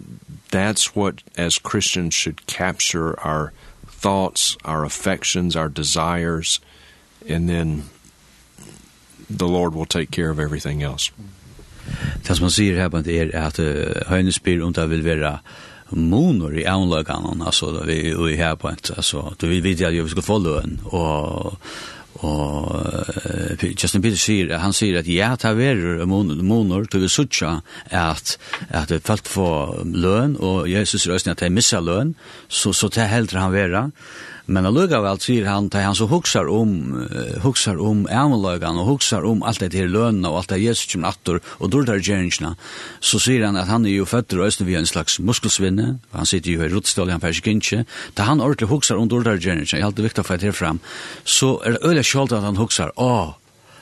that's 0.51 0.95
what 0.95 1.21
as 1.37 1.57
Christians 1.57 2.13
should 2.13 2.45
capture 2.47 3.19
our 3.19 3.53
thoughts, 3.87 4.57
our 4.65 4.83
affections, 4.83 5.55
our 5.55 5.69
desires, 5.69 6.59
and 7.27 7.47
then 7.47 7.83
the 9.29 9.47
Lord 9.47 9.73
will 9.73 9.85
take 9.85 10.11
care 10.11 10.29
of 10.29 10.39
everything 10.39 10.81
else. 10.81 11.11
Det 12.27 12.37
som 12.37 12.43
man 12.43 12.51
sier 12.51 12.75
her 12.77 12.89
på 12.89 13.01
det 13.01 13.21
er 13.21 13.47
at 13.47 13.57
Høyne 14.07 14.31
spyr 14.31 14.63
om 14.63 14.73
det 14.73 14.89
vil 14.89 15.03
være 15.03 15.37
monor 15.91 16.57
i 16.57 16.65
avlagan 16.65 17.41
alltså 17.41 17.83
vi 17.85 18.15
vi 18.25 18.35
här 18.35 18.55
på 18.55 18.69
ett 18.69 18.91
alltså 18.97 19.33
då 19.37 19.47
vi 19.47 19.61
vet 19.61 19.79
ju 19.79 20.03
vi 20.03 20.09
ska 20.09 20.21
få 20.21 20.37
lön 20.37 20.79
och 20.83 21.53
och 22.13 22.75
Justin 23.61 24.01
Peter 24.01 24.17
säger 24.17 24.57
han 24.57 24.73
säger 24.73 24.99
att 24.99 25.07
ja 25.07 25.37
ta 25.37 25.53
ver 25.53 26.05
monor 26.43 26.85
till 26.85 27.09
sucha 27.09 27.61
att 27.89 28.39
att 28.69 28.89
det 28.89 29.07
fallt 29.07 29.27
få 29.27 29.81
lön 29.93 30.35
och 30.35 30.67
Jesus 30.67 31.07
rösten 31.07 31.31
att 31.31 31.37
det 31.37 31.49
missar 31.49 31.81
lön 31.81 32.13
så 32.47 32.73
så 32.73 32.87
det 32.87 33.01
helt 33.01 33.33
han 33.33 33.51
vara 33.51 33.91
Men 34.45 34.65
allugavel 34.65 35.19
sier 35.21 35.45
han, 35.49 35.69
til 35.71 35.83
han 35.85 35.97
som 35.97 36.09
huksar 36.11 36.49
om, 36.51 36.71
uh, 37.05 37.37
huksar 37.43 37.79
om 37.81 38.05
æmelagan 38.09 38.79
og 38.81 38.95
huksar 38.95 39.25
om 39.27 39.43
alt 39.43 39.61
det 39.61 39.77
her 39.77 39.91
lønna 39.91 40.31
og 40.31 40.41
alt 40.41 40.53
det 40.53 40.61
Jesus 40.63 40.89
kjem 40.91 41.05
nattor 41.05 41.41
og 41.59 41.71
dårdar 41.73 42.01
gjerningsna, 42.01 42.55
så 42.99 43.21
sier 43.21 43.45
han 43.45 43.59
at 43.59 43.69
han 43.71 43.85
er 43.85 43.97
jo 43.99 44.07
føtter 44.09 44.41
og 44.41 44.49
østene 44.49 44.69
via 44.69 44.81
en 44.81 44.89
slags 44.89 45.19
muskelsvinne, 45.21 45.99
han 46.15 46.29
sitter 46.29 46.55
jo 46.55 46.65
i 46.65 46.71
ruttstål, 46.71 47.13
han 47.13 47.23
færsk 47.23 47.51
ikke, 47.51 47.83
da 48.17 48.29
han 48.29 48.41
ordentlig 48.41 48.71
huksar 48.71 49.01
om 49.01 49.09
dårdar 49.11 49.41
gjerningsna, 49.41 49.77
jeg 49.77 49.85
er 49.85 49.91
alltid 49.91 50.09
viktig 50.09 50.25
å 50.25 50.27
få 50.27 50.39
det 50.39 50.51
herfram, 50.51 50.81
så 51.25 51.55
er 51.65 51.77
det 51.77 51.85
øyla 51.85 52.05
kjoldt 52.05 52.35
at 52.37 52.47
han 52.47 52.59
huksar, 52.59 52.95
åh, 52.97 53.35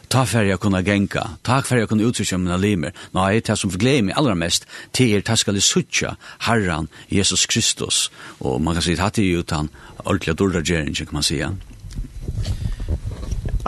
ta 0.10 0.26
för 0.26 0.44
jag 0.44 0.60
kunna 0.60 0.82
genka, 0.82 1.30
tack 1.42 1.66
för 1.66 1.78
jag 1.78 1.90
kunna 1.90 2.04
utsöka 2.04 2.38
mina 2.38 2.58
limer. 2.58 2.94
Nej, 3.12 3.42
det 3.42 3.56
som 3.56 3.72
förgläder 3.72 4.02
mig 4.02 4.14
allra 4.14 4.36
mest 4.36 4.66
till 4.92 5.10
er 5.10 5.22
taskali 5.22 5.62
sucha 5.62 6.16
Herren 6.40 6.88
Jesus 7.08 7.46
Kristus. 7.46 8.12
Och 8.40 8.62
man 8.62 8.74
kan 8.74 8.82
säga 8.82 9.04
att 9.04 9.14
det 9.14 9.22
är 9.22 9.26
ju 9.26 9.40
utan 9.40 9.70
ordentliga 10.04 10.34
dåliga 10.34 10.62
gärning 10.62 10.94
kan 10.94 11.08
man 11.12 11.24
säga. 11.24 11.56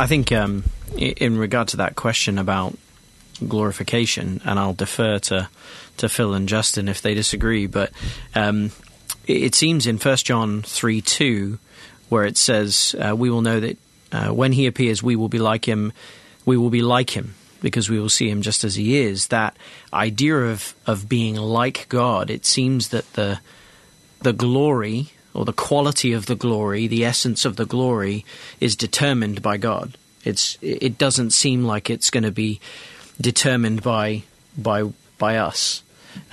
I 0.05 0.07
think 0.07 0.31
um 0.31 0.63
in 0.97 1.39
regard 1.39 1.67
to 1.67 1.77
that 1.77 1.95
question 1.95 2.39
about 2.39 2.73
glorification 3.39 4.41
and 4.45 4.59
I'll 4.59 4.75
defer 4.75 5.19
to 5.19 5.47
to 5.97 6.09
Phil 6.09 6.33
and 6.33 6.51
Justin 6.51 6.87
if 6.87 7.01
they 7.01 7.15
disagree 7.15 7.67
but 7.67 7.89
um 8.35 8.71
it 9.25 9.55
seems 9.55 9.87
in 9.87 9.97
1 9.97 10.17
John 10.25 10.63
3:2 10.63 11.57
where 12.09 12.27
it 12.27 12.37
says 12.37 12.95
uh, 12.99 13.15
we 13.15 13.29
will 13.29 13.41
know 13.41 13.59
that 13.59 13.77
uh, 14.11 14.33
when 14.33 14.53
he 14.53 14.67
appears 14.67 15.03
we 15.03 15.15
will 15.15 15.29
be 15.29 15.39
like 15.39 15.71
him 15.71 15.91
we 16.45 16.57
will 16.57 16.69
be 16.69 16.81
like 16.81 17.11
him 17.11 17.35
because 17.61 17.89
we 17.89 17.99
will 17.99 18.09
see 18.09 18.29
him 18.29 18.41
just 18.41 18.63
as 18.63 18.75
he 18.75 18.97
is. 18.97 19.27
That 19.27 19.55
idea 19.93 20.35
of 20.35 20.75
of 20.85 21.07
being 21.07 21.35
like 21.35 21.87
God 21.89 22.29
it 22.29 22.45
seems 22.45 22.89
that 22.89 23.13
the 23.13 23.39
the 24.21 24.33
glory 24.33 25.11
or 25.33 25.45
the 25.45 25.53
quality 25.53 26.13
of 26.13 26.25
the 26.25 26.35
glory 26.35 26.87
the 26.87 27.05
essence 27.05 27.45
of 27.45 27.55
the 27.55 27.65
glory 27.65 28.25
is 28.59 28.75
determined 28.75 29.41
by 29.41 29.57
God. 29.57 29.97
It's 30.23 30.57
it 30.61 30.97
doesn't 30.97 31.31
seem 31.31 31.63
like 31.63 31.89
it's 31.89 32.09
going 32.09 32.23
to 32.23 32.31
be 32.31 32.59
determined 33.19 33.83
by 33.83 34.23
by 34.57 34.83
by 35.17 35.37
us. 35.37 35.83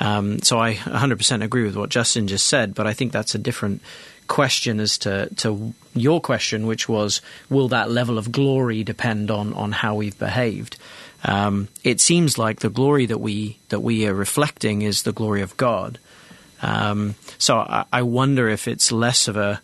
Um 0.00 0.40
so 0.40 0.58
i 0.58 0.74
100% 0.74 1.44
agree 1.44 1.64
with 1.64 1.76
what 1.76 1.90
Justin 1.90 2.26
just 2.26 2.46
said 2.46 2.74
but 2.74 2.86
i 2.86 2.92
think 2.92 3.12
that's 3.12 3.34
a 3.34 3.38
different 3.38 3.80
question 4.28 4.78
as 4.80 4.98
to 4.98 5.28
to 5.36 5.74
your 5.94 6.20
question 6.20 6.66
which 6.66 6.88
was 6.88 7.20
will 7.50 7.68
that 7.68 7.90
level 7.90 8.18
of 8.18 8.30
glory 8.30 8.84
depend 8.84 9.30
on 9.30 9.52
on 9.54 9.72
how 9.72 9.94
we've 9.96 10.18
behaved? 10.18 10.76
Um 11.24 11.68
it 11.82 12.00
seems 12.00 12.38
like 12.38 12.60
the 12.60 12.70
glory 12.70 13.06
that 13.06 13.18
we 13.18 13.58
that 13.70 13.80
we 13.80 14.06
are 14.06 14.14
reflecting 14.14 14.82
is 14.82 15.02
the 15.02 15.12
glory 15.12 15.42
of 15.42 15.56
God. 15.56 15.98
Um 16.62 17.14
so 17.38 17.58
i 17.58 17.84
i 17.92 18.02
wonder 18.02 18.48
if 18.48 18.68
it's 18.68 18.92
less 18.92 19.28
of 19.28 19.36
a 19.36 19.60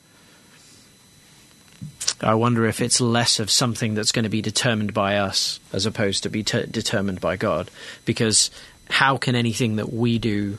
I 2.20 2.34
wonder 2.34 2.66
if 2.66 2.80
it's 2.80 3.00
less 3.00 3.40
of 3.40 3.50
something 3.50 3.94
that's 3.94 4.12
going 4.12 4.24
to 4.24 4.28
be 4.30 4.42
determined 4.42 4.94
by 4.94 5.16
us 5.18 5.60
as 5.72 5.86
opposed 5.86 6.22
to 6.22 6.30
be 6.30 6.42
determined 6.42 7.20
by 7.20 7.36
God. 7.36 7.70
Because 8.04 8.50
how 8.88 9.16
can 9.16 9.34
anything 9.34 9.76
that 9.76 9.92
we 9.92 10.18
do 10.18 10.58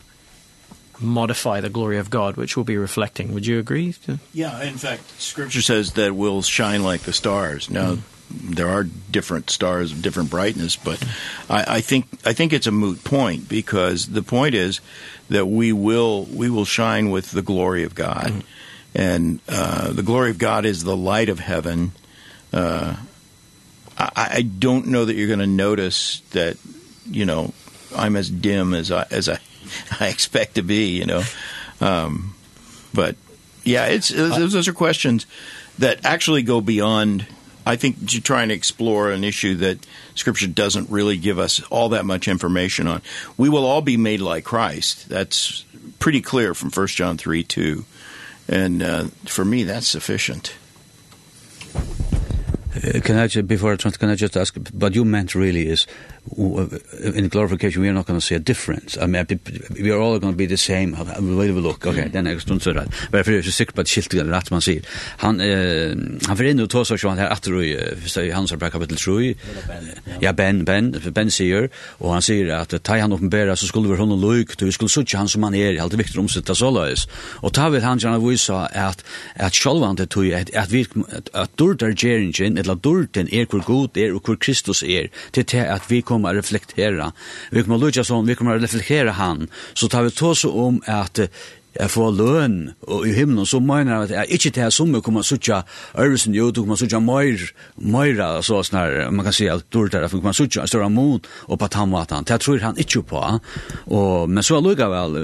modify 1.00 1.62
the 1.62 1.70
glory 1.70 1.98
of 1.98 2.10
God, 2.10 2.38
which 2.38 2.56
we'll 2.56 2.64
be 2.64 2.78
reflecting. 2.78 3.34
Would 3.34 3.46
you 3.46 3.60
agree? 3.60 3.96
Yeah, 4.34 4.62
in 4.64 4.78
fact, 4.78 5.10
Scripture 5.20 5.62
says 5.62 5.94
that 5.94 6.16
we'll 6.16 6.42
shine 6.42 6.84
like 6.84 7.02
the 7.02 7.14
stars. 7.14 7.70
Now, 7.70 7.96
mm. 7.96 8.02
there 8.30 8.70
are 8.70 8.84
different 8.84 9.50
stars 9.50 9.92
of 9.92 10.02
different 10.02 10.30
brightness, 10.30 10.76
but 10.76 11.04
I, 11.50 11.78
I 11.78 11.82
think 11.82 12.08
I 12.26 12.34
think 12.34 12.54
it's 12.54 12.68
a 12.68 12.72
moot 12.72 13.04
point 13.04 13.50
because 13.50 14.08
the 14.08 14.24
point 14.24 14.56
is 14.56 14.82
that 15.30 15.48
we 15.48 15.74
will 15.74 16.26
we 16.26 16.50
will 16.50 16.66
shine 16.66 17.10
with 17.10 17.32
the 17.32 17.42
glory 17.42 17.84
of 17.84 17.96
God, 17.96 18.28
mm. 18.28 18.44
and 18.94 19.40
uh, 19.50 19.92
the 19.92 20.04
glory 20.04 20.32
of 20.32 20.38
God 20.38 20.66
is 20.66 20.84
the 20.84 20.98
light 20.98 21.30
of 21.30 21.40
heaven. 21.40 21.92
Uh, 22.54 22.96
I, 23.98 24.12
I 24.16 24.42
don't 24.42 24.88
know 24.88 25.06
that 25.06 25.16
you're 25.16 25.28
going 25.28 25.40
to 25.40 25.48
notice 25.48 26.22
that 26.32 26.58
you 27.10 27.26
know 27.26 27.54
I'm 27.96 28.16
as 28.16 28.30
dim 28.30 28.74
as 28.74 28.92
I 28.92 29.06
as 29.12 29.30
I 29.30 29.40
I 30.00 30.08
expect 30.08 30.56
to 30.56 30.62
be, 30.62 30.98
you 30.98 31.06
know. 31.06 31.24
Um, 31.82 32.36
but 32.94 33.16
yeah, 33.64 33.88
it's, 33.88 34.12
it's 34.12 34.54
those 34.54 34.68
are 34.68 34.74
questions 34.74 35.26
that 35.80 36.06
actually 36.06 36.44
go 36.44 36.62
beyond 36.62 37.26
I 37.66 37.78
think 37.78 38.14
you're 38.14 38.22
trying 38.22 38.50
to 38.50 38.54
explore 38.54 39.12
an 39.12 39.24
issue 39.24 39.56
that 39.56 39.86
scripture 40.14 40.48
doesn't 40.48 40.90
really 40.92 41.18
give 41.18 41.40
us 41.40 41.62
all 41.72 41.90
that 41.90 42.06
much 42.06 42.28
information 42.28 42.86
on. 42.86 43.02
We 43.38 43.50
will 43.50 43.66
all 43.66 43.82
be 43.82 43.98
made 43.98 44.22
like 44.22 44.44
Christ. 44.44 45.10
That's 45.10 45.66
pretty 45.98 46.22
clear 46.22 46.54
from 46.54 46.70
1 46.70 46.88
John 46.88 47.18
3, 47.18 47.44
2. 47.44 47.86
And 48.48 48.84
uh, 48.84 49.06
for 49.26 49.44
me, 49.44 49.64
that's 49.64 49.88
sufficient. 49.88 50.56
Uh, 51.76 53.00
can 53.04 53.18
I 53.18 53.26
just, 53.28 53.48
before 53.48 53.74
I 53.74 53.78
can 53.78 54.10
I 54.10 54.16
just 54.16 54.38
ask, 54.38 54.56
but 54.74 54.94
you 54.94 55.04
meant 55.04 55.34
really 55.34 55.68
is 55.68 55.88
in 57.16 57.30
glorification 57.30 57.84
we 57.84 57.90
are 57.90 57.94
not 57.94 58.08
going 58.08 58.20
to 58.20 58.26
see 58.26 58.36
a 58.36 58.40
difference. 58.40 58.98
I 58.98 59.06
mean 59.08 59.26
we 59.80 59.92
are 59.92 60.00
all 60.00 60.20
going 60.20 60.34
to 60.34 60.38
be 60.38 60.48
the 60.48 60.58
same. 60.58 60.94
Have 60.94 61.10
a 61.10 61.22
look 61.22 61.86
okay 61.86 62.10
then 62.10 62.28
är 62.28 62.40
stund 62.40 62.62
så 62.62 62.74
där 62.74 62.88
men 63.12 63.24
för 63.24 63.32
det 63.32 63.38
är 63.38 63.42
så 63.42 63.52
säkert 63.52 63.76
på 63.76 63.84
skilt 63.86 64.12
det 64.12 64.24
rätt 64.24 64.52
man 64.52 64.62
see 64.62 64.82
han 65.18 65.40
han 66.28 66.38
för 66.38 66.44
ändå 66.44 66.68
tar 66.68 66.84
så 66.84 67.10
här 67.10 67.30
att 67.30 67.44
du 67.44 67.80
så 68.06 68.32
han 68.32 68.48
så 68.48 68.58
kapitel 68.58 68.98
3 68.98 69.36
ja 70.20 70.34
ben. 70.34 70.66
Ben 70.66 70.96
ben 71.12 71.32
ser 71.32 71.70
och 71.76 72.14
han 72.14 72.22
säger 72.22 72.48
att 72.48 72.84
ta 72.84 72.98
han 72.98 73.14
uppenbara 73.14 73.56
så 73.56 73.68
skulle 73.68 73.90
vi 73.90 73.96
honom 73.96 74.22
luk 74.22 74.58
du 74.58 74.72
skulle 74.72 74.90
så 74.90 75.04
han 75.14 75.28
som 75.28 75.44
han 75.44 75.56
är 75.56 75.80
helt 75.80 75.94
viktigt 75.94 76.18
om 76.18 76.30
sitta 76.30 76.56
så 76.56 76.94
och 77.42 77.54
ta 77.54 77.70
vill 77.70 77.84
han 77.84 77.98
gärna 77.98 78.20
visa 78.20 78.66
att 78.66 79.04
att 79.36 79.56
självan 79.56 79.96
det 79.96 80.08
tog 80.08 80.34
att 80.34 80.56
att 80.56 80.72
vi 80.72 80.86
att 81.34 81.58
dörter 81.58 81.96
geringen 81.96 82.58
eller 82.58 82.76
dörten 82.76 83.34
är 83.34 83.48
hur 83.52 83.60
god 83.60 83.98
är 83.98 84.16
och 84.16 84.28
hur 84.28 84.36
Kristus 84.36 84.84
är 84.84 85.10
till 85.32 85.60
att 85.60 85.92
vi 85.92 86.02
kommer 86.02 86.15
kommer 86.16 86.30
att 86.30 86.36
reflektera. 86.36 87.12
Vi 87.52 87.64
kommer 87.64 87.76
att 87.76 87.84
lycka 87.84 88.04
sån, 88.04 88.26
vi 88.26 88.36
kommer 88.36 88.56
att 88.56 88.64
reflektera 88.64 89.12
han. 89.12 89.48
Så 89.74 89.88
tar 89.88 90.04
vi 90.04 90.12
tås 90.12 90.46
om 90.46 90.82
att 90.86 91.20
jeg 91.76 91.92
får 91.92 92.12
løn 92.16 92.56
og 92.88 93.04
i 93.08 93.14
himmelen, 93.16 93.48
så 93.48 93.60
mener 93.64 93.92
jeg 93.92 94.06
at 94.06 94.14
jeg 94.14 94.38
ikke 94.38 94.52
til 94.56 94.64
jeg 94.64 94.76
som 94.76 94.94
kommer 95.04 95.26
å 95.26 95.28
sitte 95.28 95.62
øvelsen 96.00 96.36
i 96.36 96.40
ut, 96.40 96.56
kommer 96.56 96.78
å 96.78 96.80
sitte 96.80 97.02
mer, 97.04 97.42
mer, 97.76 98.22
så 98.48 98.62
snar, 98.64 98.96
man 99.12 99.28
kan 99.28 99.36
si 99.36 99.50
at 99.52 99.66
dårlig 99.76 99.96
der, 99.96 100.08
for 100.08 100.22
kommer 100.22 100.36
å 100.36 100.40
sitte 100.40 100.64
en 100.64 100.72
større 100.72 100.90
mot 100.94 101.28
og 101.50 101.60
på 101.60 101.70
tannmaten. 101.76 102.28
Det 102.28 102.40
tror 102.44 102.64
han 102.64 102.80
ikke 102.82 103.04
på. 103.10 103.24
Og, 103.92 104.32
men 104.32 104.46
så 104.46 104.62
lukkavel, 104.64 105.20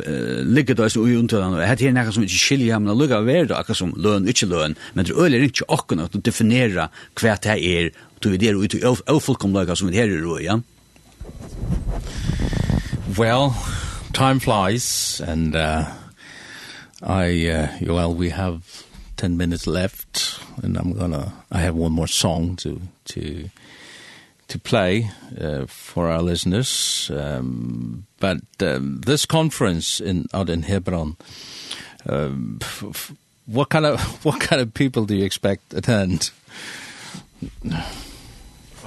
ligger 0.52 0.82
det 0.82 0.92
i 0.98 1.18
untøden, 1.22 1.56
og 1.56 1.64
her 1.64 1.86
er 1.88 1.96
noe 1.96 2.16
som 2.16 2.28
ikke 2.28 2.44
skiljer, 2.44 2.84
men 2.84 3.00
lukkavel 3.00 3.46
er 3.46 3.52
det 3.52 3.58
akkurat 3.60 3.84
som 3.84 3.96
løn, 3.96 4.28
ikke 4.32 4.52
løn, 4.52 4.76
men 4.94 5.08
det 5.08 5.16
øler 5.16 5.48
ikke 5.48 5.70
akkurat 5.72 6.10
at 6.10 6.18
du 6.18 6.26
definerer 6.26 6.92
hva 7.16 7.40
det 7.42 7.58
er, 7.58 7.92
du 8.22 8.34
er 8.34 8.42
det 8.42 8.54
ute 8.58 8.82
i 8.82 8.86
avfullkomlaget 8.86 9.80
som 9.80 9.90
det 9.90 10.04
her 10.04 10.12
er, 10.12 10.44
ja. 10.44 10.60
Well, 13.18 13.52
time 14.14 14.40
flies 14.40 15.22
and 15.26 15.56
uh 15.56 15.86
I 17.02 17.48
uh 17.48 17.94
well 17.94 18.14
we 18.14 18.30
have 18.30 18.86
10 19.18 19.38
minutes 19.38 19.68
left 19.68 20.40
and 20.64 20.78
I'm 20.78 20.94
going 20.94 21.12
to 21.12 21.32
I 21.52 21.60
have 21.60 21.76
one 21.76 21.92
more 21.92 22.08
song 22.08 22.56
to 22.58 22.82
to 23.06 23.50
to 24.48 24.60
play 24.60 25.10
uh, 25.40 25.66
for 25.68 26.10
our 26.10 26.22
listeners. 26.22 27.12
Um 27.14 28.06
but 28.20 28.42
um, 28.62 29.02
this 29.06 29.26
conference 29.26 30.00
in 30.00 30.28
out 30.34 30.50
in 30.50 30.64
Hebron 30.64 31.18
um 32.08 32.60
what 33.46 33.70
kind 33.70 33.86
of 33.86 34.00
what 34.26 34.40
kind 34.40 34.62
of 34.62 34.74
people 34.74 35.06
do 35.06 35.16
you 35.16 35.26
expect 35.26 35.74
attend? 35.74 36.32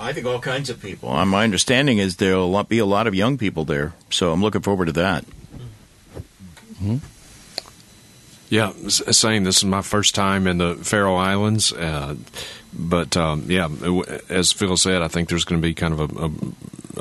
I 0.04 0.12
think 0.12 0.26
all 0.26 0.38
kinds 0.38 0.68
of 0.68 0.82
people. 0.82 1.08
Well, 1.08 1.24
my 1.24 1.44
understanding 1.44 1.96
is 1.96 2.16
there'll 2.16 2.62
be 2.64 2.78
a 2.78 2.84
lot 2.84 3.06
of 3.06 3.14
young 3.14 3.38
people 3.38 3.64
there, 3.64 3.94
so 4.10 4.32
I'm 4.32 4.42
looking 4.42 4.60
forward 4.60 4.86
to 4.86 4.92
that. 4.92 5.24
Mm 6.80 6.86
-hmm. 6.86 7.00
Yeah, 8.50 8.72
saying 8.88 9.44
this 9.44 9.56
is 9.56 9.64
my 9.64 9.82
first 9.82 10.14
time 10.14 10.50
in 10.50 10.58
the 10.58 10.76
Faroe 10.82 11.16
Islands, 11.16 11.72
uh, 11.72 12.14
but 12.72 13.16
um, 13.16 13.44
yeah, 13.48 13.70
as 14.28 14.52
Phil 14.52 14.76
said, 14.76 15.02
I 15.02 15.08
think 15.08 15.28
there's 15.28 15.44
going 15.44 15.62
to 15.62 15.68
be 15.68 15.74
kind 15.74 15.94
of 15.94 16.00
a, 16.00 16.26
a, 16.26 16.30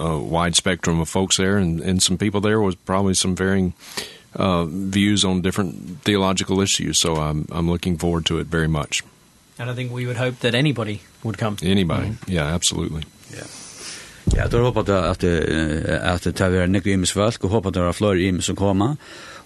a 0.02 0.18
wide 0.18 0.56
spectrum 0.56 1.00
of 1.00 1.10
folks 1.10 1.36
there, 1.36 1.58
and, 1.58 1.82
and 1.82 2.02
some 2.02 2.18
people 2.18 2.42
there 2.42 2.60
was 2.60 2.76
probably 2.76 3.14
some 3.14 3.36
varying 3.36 3.74
uh, 4.36 4.66
views 4.66 5.24
on 5.24 5.42
different 5.42 6.02
theological 6.04 6.62
issues. 6.62 6.98
So 6.98 7.16
I'm 7.16 7.46
I'm 7.52 7.70
looking 7.70 8.00
forward 8.00 8.26
to 8.26 8.40
it 8.40 8.48
very 8.52 8.68
much. 8.68 9.04
And 9.58 9.70
I 9.70 9.76
think 9.76 9.92
we 9.92 10.06
would 10.06 10.18
hope 10.18 10.40
that 10.40 10.56
anybody 10.56 11.00
would 11.24 11.38
come. 11.38 11.58
Anybody. 11.62 12.08
Mm. 12.08 12.18
Yeah, 12.28 12.56
absolutely. 12.56 13.04
Yeah. 13.32 13.48
Ja, 14.36 14.48
då 14.48 14.64
hoppas 14.64 14.88
jag 14.88 15.06
att 15.06 15.24
att 16.04 16.24
det 16.24 16.32
tar 16.32 16.50
vi 16.50 16.58
en 16.58 16.72
nyckel 16.72 16.92
i 16.92 17.06
och 17.42 17.50
hoppas 17.50 17.68
att 17.68 17.74
det 17.74 17.80
är 17.80 17.92
fler 17.92 18.16
i 18.16 18.42
som 18.42 18.56
kommer 18.56 18.96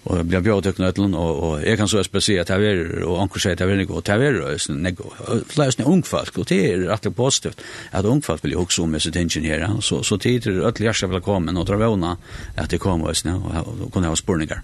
och 0.02 0.24
blir 0.24 0.40
bjöd 0.40 0.62
till 0.62 0.72
knøtlen, 0.72 1.14
och 1.14 1.48
och 1.48 1.62
jag 1.62 1.78
kan 1.78 1.88
så 1.88 2.04
spesielt 2.04 2.50
at 2.50 2.62
jeg 2.62 3.04
och 3.04 3.22
ankor 3.22 3.38
säger 3.38 3.56
att 3.56 3.60
at 3.60 3.68
jeg 3.68 3.72
er 3.72 3.76
nego, 3.76 3.98
at 3.98 4.08
jeg 4.08 4.20
er 4.20 4.72
nego, 4.72 5.12
flere 5.46 5.84
ung 5.84 6.02
folk 6.02 6.38
och 6.38 6.46
det 6.48 6.72
är 6.72 6.78
rätt 6.78 7.16
positivt 7.16 7.60
at 7.90 8.04
ungfolk 8.04 8.44
vil 8.44 8.52
jo 8.52 8.60
også 8.60 8.86
med 8.86 9.00
disse 9.00 9.10
tingene 9.10 9.48
här 9.48 9.80
så, 9.80 10.02
så 10.02 10.16
tid 10.16 10.46
är 10.46 10.50
öll 10.50 10.74
jag 10.80 10.96
ska 10.96 11.06
väl 11.06 11.20
komma 11.20 11.60
och 11.60 11.66
dra 11.66 11.76
vågna 11.76 12.16
att 12.56 12.70
det 12.70 12.78
kommer, 12.78 13.10
oss 13.10 13.24
nu 13.24 13.32
och 13.32 13.92
kunna 13.92 14.08
ha 14.08 14.16
spurningar. 14.16 14.62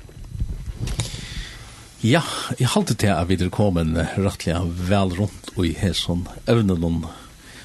Ja, 2.04 2.20
jeg 2.60 2.68
halte 2.68 2.92
til 3.00 3.08
at 3.08 3.30
vi 3.30 3.38
er 3.40 3.48
kommet 3.48 3.94
rettelig 4.20 4.58
vel 4.90 5.14
rundt 5.16 5.46
og 5.54 5.64
i 5.64 5.70
hesson 5.72 6.26
evnen 6.44 7.06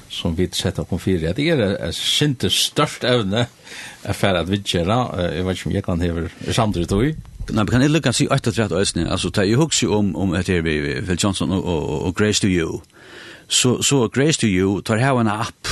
som 0.08 0.32
vi 0.38 0.46
setter 0.56 0.86
på 0.88 0.96
fire. 0.96 1.34
Det 1.36 1.44
er 1.52 1.74
et 1.76 1.94
sinte 1.94 2.48
størst 2.48 3.04
evne 3.04 3.42
er 3.44 4.16
for 4.16 4.38
at 4.40 4.48
vi 4.48 4.62
gjør 4.64 4.88
Jeg 5.20 5.44
vet 5.44 5.58
ikke 5.58 5.68
om 5.68 5.74
jeg 5.74 5.84
kan 5.84 6.00
heve 6.00 6.30
samtidig 6.48 6.88
tog. 6.88 7.04
Nei, 7.50 7.52
men 7.52 7.66
kan 7.66 7.82
jeg 7.82 7.90
lukke 7.90 8.14
si 8.16 8.28
38 8.30 8.80
øsne? 8.80 9.10
Altså, 9.12 9.30
jeg 9.36 9.60
husker 9.60 9.86
jo 9.86 9.98
om, 9.98 10.16
om 10.16 10.34
etter 10.34 10.62
vi, 10.62 11.02
Phil 11.04 11.20
Johnson 11.20 11.52
og, 11.52 11.64
og, 11.64 12.02
og 12.06 12.14
Grace 12.14 12.40
to 12.40 12.48
You. 12.48 12.80
Så, 13.46 13.82
så 13.82 14.08
Grace 14.08 14.40
to 14.40 14.46
You 14.46 14.80
tar 14.80 14.96
her 14.96 15.20
en 15.20 15.28
app 15.28 15.68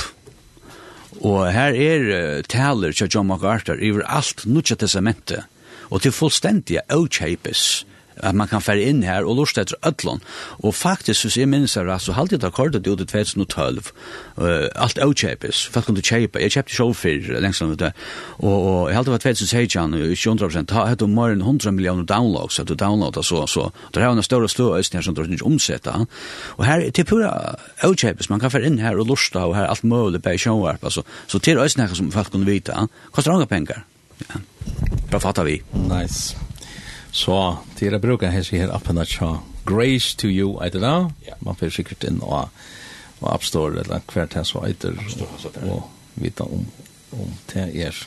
Og 1.21 1.51
her 1.51 1.73
er 1.73 2.37
uh, 2.37 2.43
taler 2.43 2.91
til 2.91 3.09
John 3.09 3.27
MacArthur 3.27 3.81
iver 3.81 4.05
alt 4.05 4.45
Nudja 4.45 4.75
Testamentet, 4.75 5.43
og 5.89 6.01
til 6.01 6.11
fullstendige 6.11 6.85
avkjøpes. 6.89 7.85
Mm 7.85 7.89
at 8.23 8.35
man 8.35 8.47
kan 8.47 8.63
fære 8.63 8.87
inn 8.91 9.03
her 9.03 9.27
og 9.27 9.39
lort 9.39 9.57
etter 9.57 9.77
ødlån. 9.85 10.21
Og 10.63 10.75
faktisk, 10.75 11.25
hvis 11.25 11.37
jeg 11.37 11.49
minnes 11.49 11.73
her, 11.75 11.91
så 11.97 12.15
halte 12.17 12.35
jeg 12.35 12.41
det 12.41 12.51
akkordet 12.51 12.87
ut 12.87 13.01
i 13.01 13.05
2012. 13.05 13.91
Uh, 14.37 14.67
alt 14.75 14.99
avkjøpes, 15.01 15.65
folk 15.73 15.85
kunne 15.89 16.03
kjøpe. 16.05 16.41
Jeg 16.41 16.55
kjøpte 16.55 16.75
sjål 16.75 16.93
for 16.95 17.39
lengst 17.43 17.63
av 17.65 17.75
det. 17.79 17.91
Og, 18.39 18.57
og 18.57 18.89
jeg 18.89 18.99
halte 18.99 19.09
det 19.09 19.17
var 19.17 19.23
2016, 19.33 19.93
100%, 20.13 20.69
da 20.69 20.85
hadde 20.85 21.07
mer 21.09 21.33
enn 21.33 21.43
100 21.43 21.73
millioner 21.75 22.05
downloads, 22.07 22.59
at 22.61 22.69
du 22.69 22.75
downloadet 22.77 23.25
så, 23.25 23.45
så. 23.49 23.69
Det 23.93 24.03
er 24.03 24.11
en 24.11 24.23
større 24.23 24.49
stå 24.49 24.71
øyne 24.75 24.99
her 24.99 25.05
som 25.05 25.15
du 25.15 25.23
ikke 25.23 25.45
omsetter. 25.45 26.05
Og 26.57 26.65
her, 26.65 26.89
til 26.91 27.07
pura 27.09 27.55
avkjøpes, 27.85 28.29
man 28.29 28.41
kan 28.43 28.53
fære 28.53 28.69
inn 28.69 28.79
her 28.83 28.99
og 28.99 29.09
lort 29.11 29.35
og 29.39 29.55
her 29.57 29.69
alt 29.69 29.83
mulig 29.83 30.21
på 30.23 30.37
sjåvarp, 30.37 30.83
altså. 30.83 31.05
Så 31.27 31.39
til 31.39 31.57
øyne 31.57 31.89
som 31.95 32.11
folk 32.11 32.31
kunne 32.31 32.45
vite, 32.45 32.75
koster 33.11 33.33
andre 33.33 33.47
penger. 33.47 33.83
Ja. 34.29 34.43
Bare 35.11 35.21
fatter 35.21 35.43
vi. 35.43 35.61
Nice. 35.73 36.48
Så 37.11 37.57
til 37.79 37.95
å 37.95 38.01
bruke 38.01 38.29
hese 38.29 38.57
her 38.57 38.73
appen 38.73 38.99
at 39.01 39.15
ja, 39.19 39.39
Grace 39.65 40.15
to 40.17 40.27
you, 40.27 40.57
I 40.61 40.69
don't 40.69 40.81
know. 40.81 41.11
Man 41.45 41.55
får 41.55 41.75
sikkert 41.75 42.03
inn 42.03 42.21
og, 42.21 42.49
og 43.21 43.33
App 43.33 43.43
Store 43.43 43.83
eller 43.83 44.01
hvert 44.13 44.33
her 44.33 44.45
så 44.47 44.63
etter 44.65 44.97
og 45.65 45.89
vite 46.15 46.45
om, 46.45 46.65
om 47.13 47.35
det 47.53 47.69
er. 47.85 48.05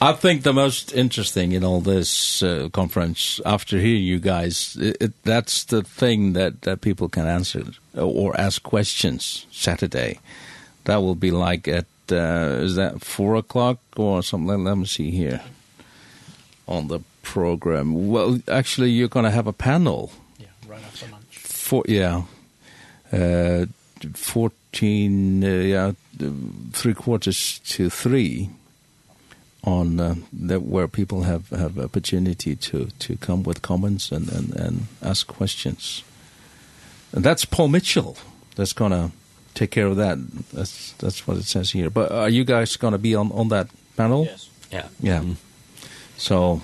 I 0.00 0.12
think 0.12 0.42
the 0.42 0.52
most 0.52 0.92
interesting 0.92 1.52
in 1.52 1.64
all 1.64 1.80
this 1.80 2.42
uh, 2.42 2.68
conference 2.72 3.40
after 3.46 3.78
hearing 3.78 4.02
you 4.02 4.18
guys 4.18 4.76
it, 4.76 4.96
it, 5.00 5.12
that's 5.22 5.64
the 5.64 5.82
thing 5.82 6.32
that 6.32 6.62
that 6.62 6.80
people 6.80 7.08
can 7.08 7.26
answer 7.26 7.62
or 7.94 8.38
ask 8.38 8.62
questions 8.62 9.46
Saturday. 9.52 10.18
That 10.84 11.02
will 11.02 11.14
be 11.14 11.30
like 11.30 11.68
at 11.68 11.86
uh, 12.10 12.64
is 12.64 12.74
that 12.74 13.02
4 13.02 13.36
o'clock 13.36 13.78
or 13.96 14.22
something? 14.22 14.64
Let 14.64 14.78
me 14.78 14.86
see 14.86 15.10
here. 15.10 15.40
On 16.68 16.88
the 16.88 17.00
program. 17.36 18.08
Well, 18.08 18.40
actually, 18.48 18.90
you're 18.96 19.12
going 19.12 19.28
to 19.28 19.30
have 19.30 19.46
a 19.46 19.52
panel. 19.52 20.10
Yeah, 20.38 20.46
right 20.66 20.82
after 20.82 21.06
lunch. 21.12 21.36
For, 21.36 21.84
yeah. 21.86 22.22
Uh, 23.12 23.66
14, 24.14 25.44
uh, 25.44 25.46
yeah, 25.46 25.92
three 26.72 26.94
quarters 26.94 27.60
to 27.66 27.90
three 27.90 28.48
on 29.64 30.00
uh, 30.00 30.14
that 30.32 30.62
where 30.62 30.88
people 30.88 31.24
have 31.24 31.50
have 31.50 31.78
opportunity 31.78 32.56
to 32.56 32.88
to 32.98 33.16
come 33.16 33.42
with 33.42 33.60
comments 33.60 34.12
and 34.12 34.32
and 34.32 34.56
and 34.56 34.86
ask 35.02 35.26
questions. 35.26 36.04
And 37.12 37.22
that's 37.24 37.44
Paul 37.44 37.68
Mitchell 37.68 38.16
that's 38.54 38.72
going 38.72 38.92
to 38.92 39.10
take 39.54 39.70
care 39.70 39.88
of 39.88 39.96
that. 39.96 40.16
That's 40.52 40.92
that's 40.98 41.26
what 41.26 41.36
it 41.36 41.44
says 41.44 41.72
here. 41.72 41.90
But 41.90 42.12
are 42.12 42.30
you 42.30 42.44
guys 42.44 42.76
going 42.76 42.92
to 42.92 42.98
be 42.98 43.14
on 43.14 43.30
on 43.32 43.48
that 43.48 43.68
panel? 43.96 44.24
Yes. 44.24 44.48
Yeah. 44.72 44.88
Yeah. 45.00 45.22
Mm 45.22 45.28
-hmm. 45.28 45.36
So 46.16 46.62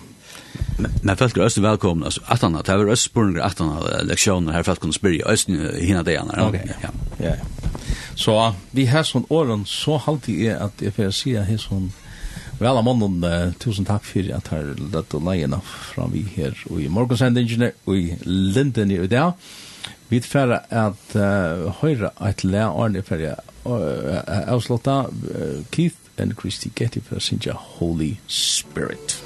Men 1.02 1.16
folk 1.16 1.36
er 1.36 1.46
østen 1.46 1.64
velkomne, 1.64 2.06
altså, 2.08 2.22
at 2.28 2.42
han, 2.42 2.56
det 2.58 2.68
er 2.68 2.92
øst 2.92 3.10
spurninger 3.10 3.44
at 3.44 3.58
han 3.58 3.72
har 3.76 4.04
leksjoner 4.08 4.52
her 4.56 4.66
folk 4.66 4.80
kunne 4.82 4.96
spørre, 4.96 5.24
østen 5.32 5.58
hina 5.80 6.02
det 6.02 6.18
han 6.18 6.30
Ok, 6.42 6.58
ja. 6.82 6.92
ja. 7.20 7.34
Så 8.14 8.36
vi 8.72 8.86
har 8.90 9.06
sånn 9.08 9.26
åren, 9.30 9.66
så 9.66 9.96
halvtid 9.96 10.46
er 10.50 10.64
at 10.68 10.82
jeg 10.82 10.94
får 10.96 11.12
si 11.16 11.36
at 11.36 11.50
jeg 11.50 11.62
sånn 11.62 11.90
Vel 12.62 12.78
av 12.78 12.84
månden, 12.86 13.24
tusen 13.58 13.86
takk 13.88 14.04
for 14.06 14.28
at 14.36 14.52
her 14.52 14.68
lett 14.78 15.14
og 15.16 15.24
leiene 15.26 15.58
fra 15.66 16.04
vi 16.12 16.20
her 16.36 16.54
og 16.70 16.78
i 16.78 16.86
morgensendingene 16.92 17.72
og 17.88 17.96
i 17.98 18.12
linden 18.22 18.92
i 18.94 19.00
dag. 19.10 19.34
Vi 20.12 20.20
er 20.20 20.28
ferdig 20.28 20.60
at 20.68 21.16
uh, 21.16 21.72
høyre 21.80 22.12
et 22.28 22.44
le 22.44 22.52
lea 22.52 22.68
årene 22.68 23.02
uh, 23.64 24.20
avslutta 24.52 24.98
uh, 25.08 25.64
Keith 25.72 25.96
and 26.20 26.36
Christy 26.38 26.70
Getty 26.76 27.00
for 27.00 27.16
å 27.16 27.24
synge 27.24 27.56
Holy 27.56 28.18
Spirit. 28.28 29.21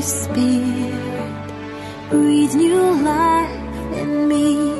Spirit 0.00 1.48
breathe 2.08 2.54
new 2.54 3.02
life 3.02 3.94
in 3.94 4.28
me. 4.28 4.77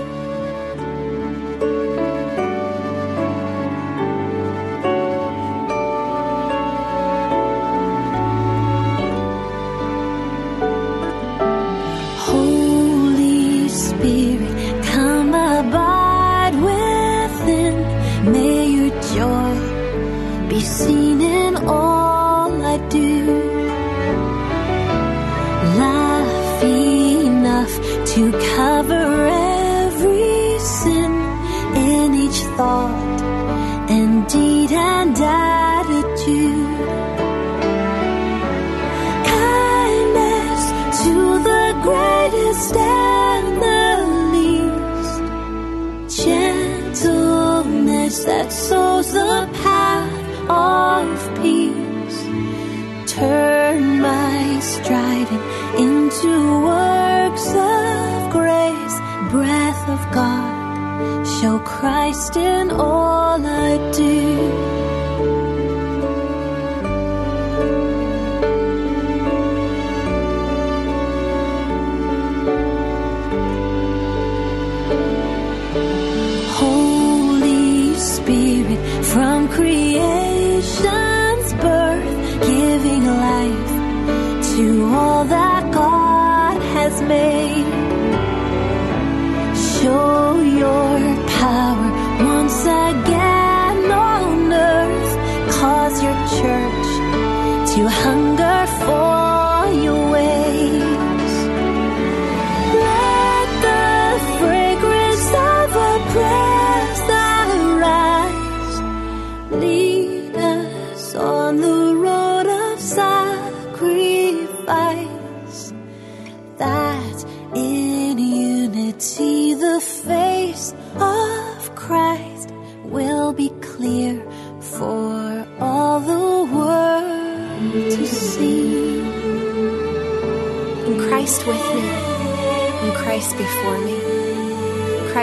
in 62.38 62.70
all 62.70 63.46
I 63.46 63.92
do. 63.92 64.27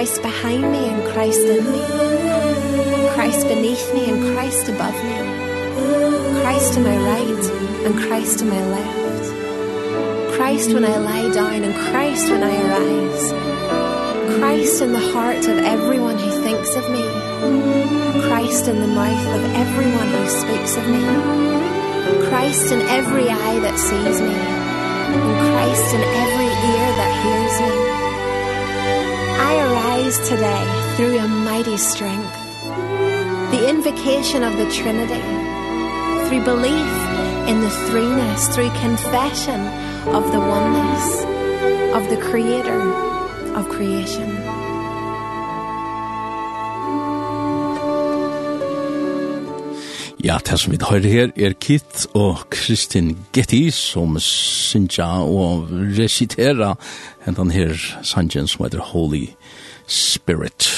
Christ 0.05 0.21
behind 0.21 0.71
me 0.71 0.87
and 0.87 1.03
Christ 1.03 1.39
in 1.39 1.65
me. 1.65 1.81
Christ 3.15 3.47
beneath 3.47 3.91
me 3.91 4.11
and 4.11 4.35
Christ 4.35 4.69
above 4.69 4.93
me. 5.03 5.17
Christ 6.41 6.75
to 6.75 6.79
my 6.81 6.95
right 6.95 7.45
and 7.85 7.95
Christ 7.97 8.37
to 8.37 8.45
my 8.45 8.63
left. 8.67 10.37
Christ 10.37 10.75
when 10.75 10.85
I 10.85 10.95
lie 10.97 11.33
down 11.33 11.63
and 11.63 11.73
Christ 11.73 12.29
when 12.29 12.43
I 12.43 12.53
arise. 12.65 14.37
Christ 14.37 14.83
in 14.83 14.93
the 14.93 14.99
heart 15.11 15.47
of 15.47 15.57
everyone 15.57 16.19
who 16.19 16.29
thinks 16.43 16.75
of 16.75 16.87
me. 16.91 17.01
Christ 18.29 18.67
in 18.67 18.81
the 18.81 18.87
mouth 18.87 19.27
of 19.37 19.43
everyone 19.55 20.09
who 20.13 20.29
speaks 20.29 20.77
of 20.77 20.85
me. 20.87 21.01
Christ 22.29 22.71
in 22.71 22.81
every 22.99 23.27
eye 23.27 23.59
that 23.65 23.79
sees 23.79 24.21
me. 24.21 24.37
And 24.37 25.35
Christ 25.49 25.95
in 25.95 26.01
every 26.01 26.51
ear 26.69 26.87
that 26.99 27.11
hears 27.25 27.61
me. 27.73 28.04
I 29.37 29.53
arise 29.67 30.17
today 30.29 30.95
through 30.95 31.13
your 31.15 31.27
mighty 31.27 31.77
strength, 31.77 32.33
the 33.51 33.67
invocation 33.69 34.43
of 34.43 34.55
the 34.55 34.69
Trinity, 34.71 35.21
through 36.27 36.43
belief 36.43 36.93
in 37.49 37.59
the 37.59 37.73
threeness, 37.89 38.53
through 38.53 38.69
confession 38.79 39.59
of 40.15 40.31
the 40.31 40.39
oneness 40.39 41.23
of 41.93 42.09
the 42.09 42.17
Creator 42.29 42.81
of 43.55 43.67
creation. 43.69 44.55
Ja, 50.25 50.39
det 50.41 50.57
som 50.57 50.71
vi 50.73 50.77
hører 50.81 51.05
her 51.05 51.27
er 51.37 51.53
Kit 51.53 52.07
og 52.17 52.47
Kristin 52.49 53.11
Getty 53.33 53.69
som 53.69 54.17
synger 54.19 55.21
og 55.21 55.67
reciterer 55.99 56.73
hentan 57.25 57.53
her 57.53 57.73
sangen 58.05 58.47
som 58.47 58.65
heter 58.65 58.83
Holy 58.93 59.27
Spirit. 59.87 60.69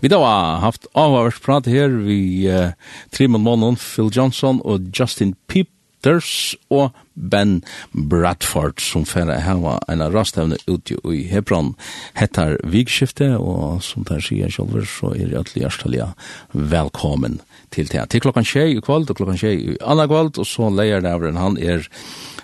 Vi 0.00 0.10
da 0.12 0.20
har 0.20 0.60
haft 0.62 0.86
avhørt 0.94 1.40
prat 1.42 1.66
her 1.70 1.88
vi 2.04 2.46
uh, 2.50 2.74
Trimon 3.14 3.42
Monon, 3.42 3.78
Phil 3.80 4.10
Johnson 4.12 4.60
og 4.64 4.90
Justin 4.94 5.34
Peters 5.48 6.54
og 6.70 6.92
Ben 7.14 7.62
Bradford 7.92 8.82
som 8.84 9.06
færre 9.08 9.38
hava 9.40 9.78
en 9.88 10.04
rastevne 10.12 10.58
ute 10.68 10.98
i 11.10 11.24
Hebron 11.30 11.72
hettar 12.18 12.58
vikskifte 12.62 13.32
og 13.38 13.80
som 13.82 14.04
der 14.06 14.20
sier 14.22 14.52
sjolver 14.52 14.84
så 14.90 15.14
er 15.16 15.32
det 15.32 15.40
atli 15.40 15.64
hjertelig 15.64 16.10
velkommen 16.52 17.40
til 17.72 17.88
det. 17.88 18.04
Til 18.12 18.26
klokkan 18.28 18.46
tjei 18.46 18.76
i 18.76 18.82
kvöld 18.84 19.10
og 19.10 19.18
klokkan 19.18 19.40
tjei 19.40 19.56
i 19.56 19.78
anna 19.80 20.06
kvöld 20.10 20.38
og 20.38 20.46
så 20.46 20.68
leier 20.70 21.00
det 21.00 21.16
han 21.40 21.56
er 21.58 21.88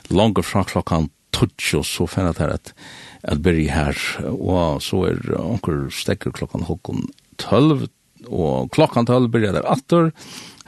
langer 0.09 0.43
fra 0.43 0.64
klokkan 0.64 1.10
tutsch 1.32 1.76
og 1.76 1.86
så 1.89 2.06
færre 2.09 2.52
at 2.52 2.72
at 3.22 3.42
byrja 3.42 3.72
her, 3.72 3.98
og 4.32 4.82
så 4.82 5.04
er 5.10 5.20
onker 5.38 5.86
stekker 5.94 6.34
klokkan 6.34 6.66
hokkon 6.66 7.06
12, 7.38 7.88
og 8.28 8.70
klokkan 8.74 9.06
12 9.06 9.28
byrja 9.34 9.52
der 9.56 9.68
atter, 9.70 10.10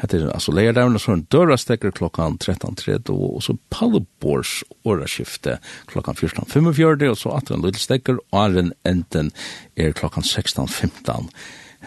heter 0.00 0.28
altså 0.34 0.54
lærdagen, 0.54 0.94
og 0.94 1.02
så 1.02 1.12
er 1.12 1.18
en 1.20 1.26
døra 1.30 1.56
stekker 1.58 1.94
klokkan 1.94 2.38
13.30, 2.42 3.10
og 3.14 3.42
så 3.42 3.56
pallebors 3.70 4.62
åraskifte 4.84 5.58
klokkan 5.90 6.18
14.45, 6.18 7.08
og 7.10 7.18
så 7.18 7.34
atter 7.38 7.56
en 7.56 7.66
lille 7.66 7.82
stekker, 7.82 8.18
og 8.30 8.58
er 8.58 8.70
enten 8.86 9.32
er 9.76 9.94
klokkan 9.94 10.26
16.15, 10.26 11.30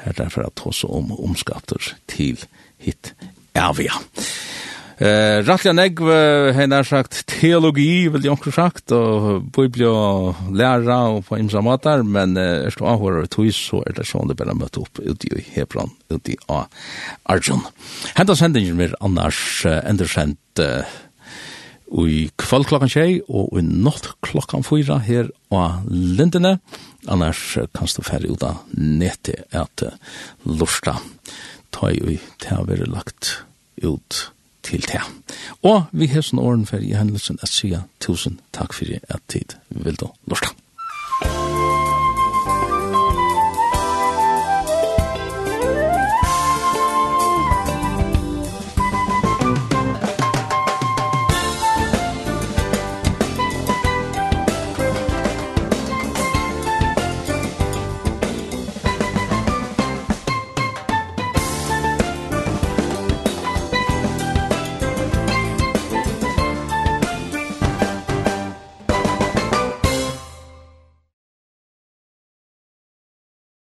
her 0.03 0.17
derfor 0.19 0.47
at 0.47 0.63
hos 0.63 0.83
om 0.83 1.11
omskatter 1.17 1.93
til 2.07 2.43
hit 2.77 3.13
avia. 3.55 3.95
Ja, 3.97 4.27
Eh, 4.97 5.43
rattliga 5.45 5.75
negv, 5.77 6.07
henne 6.57 6.79
har 6.79 6.87
sagt 6.87 7.19
teologi, 7.29 8.07
vil 8.09 8.23
jeg 8.25 8.33
onkur 8.33 8.53
sagt, 8.55 8.89
og 8.97 9.45
biblia 9.53 9.91
og 9.93 10.39
læra 10.57 10.95
og 11.13 11.19
på 11.27 11.37
imsa 11.37 11.61
matar, 11.61 12.01
men 12.01 12.33
eh, 12.33 12.63
er 12.65 12.73
stå 12.73 12.87
avhåret 12.89 13.27
og 13.27 13.33
tog, 13.35 13.51
så 13.53 13.83
er 13.85 13.93
det 13.93 14.07
sånn 14.09 14.31
det 14.31 14.39
bare 14.39 14.55
møte 14.57 14.81
opp 14.81 14.97
ute 14.97 15.29
i 15.29 15.43
Hebron, 15.53 15.91
ute 16.09 16.33
i 16.33 16.37
Arjun. 16.49 17.61
Henta 18.17 18.33
sendingen 18.39 18.79
blir 18.79 18.95
annars 19.05 19.39
eh, 19.69 19.83
endersendt 19.85 20.63
eh, 20.63 20.95
i 21.93 22.15
kvall 22.41 22.65
klokkan 22.67 22.89
tjei 22.89 23.19
og 23.29 23.53
i 23.53 23.61
natt 23.61 24.09
klokkan 24.25 24.65
fyra 24.65 24.97
her 25.05 25.29
av 25.53 25.85
Lindene, 25.93 26.55
annars 27.05 27.43
kan 27.77 27.85
du 27.93 28.01
færre 28.01 28.33
ut 28.33 28.43
av 28.43 28.65
nettet 28.73 29.45
at 29.55 29.85
uh, 29.85 29.93
lorsta, 30.43 30.97
ta 31.69 31.93
i, 31.93 32.17
ta 32.41 32.57
i, 32.65 32.65
ta 32.65 32.65
i, 32.65 32.89
lagt 32.89 33.31
ut 33.85 34.25
til 34.67 34.85
det. 34.87 35.01
Og 35.63 35.87
vi 35.91 36.09
har 36.11 36.25
sånn 36.25 36.43
åren 36.43 36.67
for 36.69 36.83
i 36.83 36.95
hendelsen 36.97 37.39
at 37.41 37.51
sier 37.53 37.87
tusen 38.03 38.39
takk 38.55 38.75
for 38.75 38.97
at 39.09 39.23
tid 39.31 39.57
vil 39.69 39.97
du 39.99 40.09
lortet. 40.27 40.55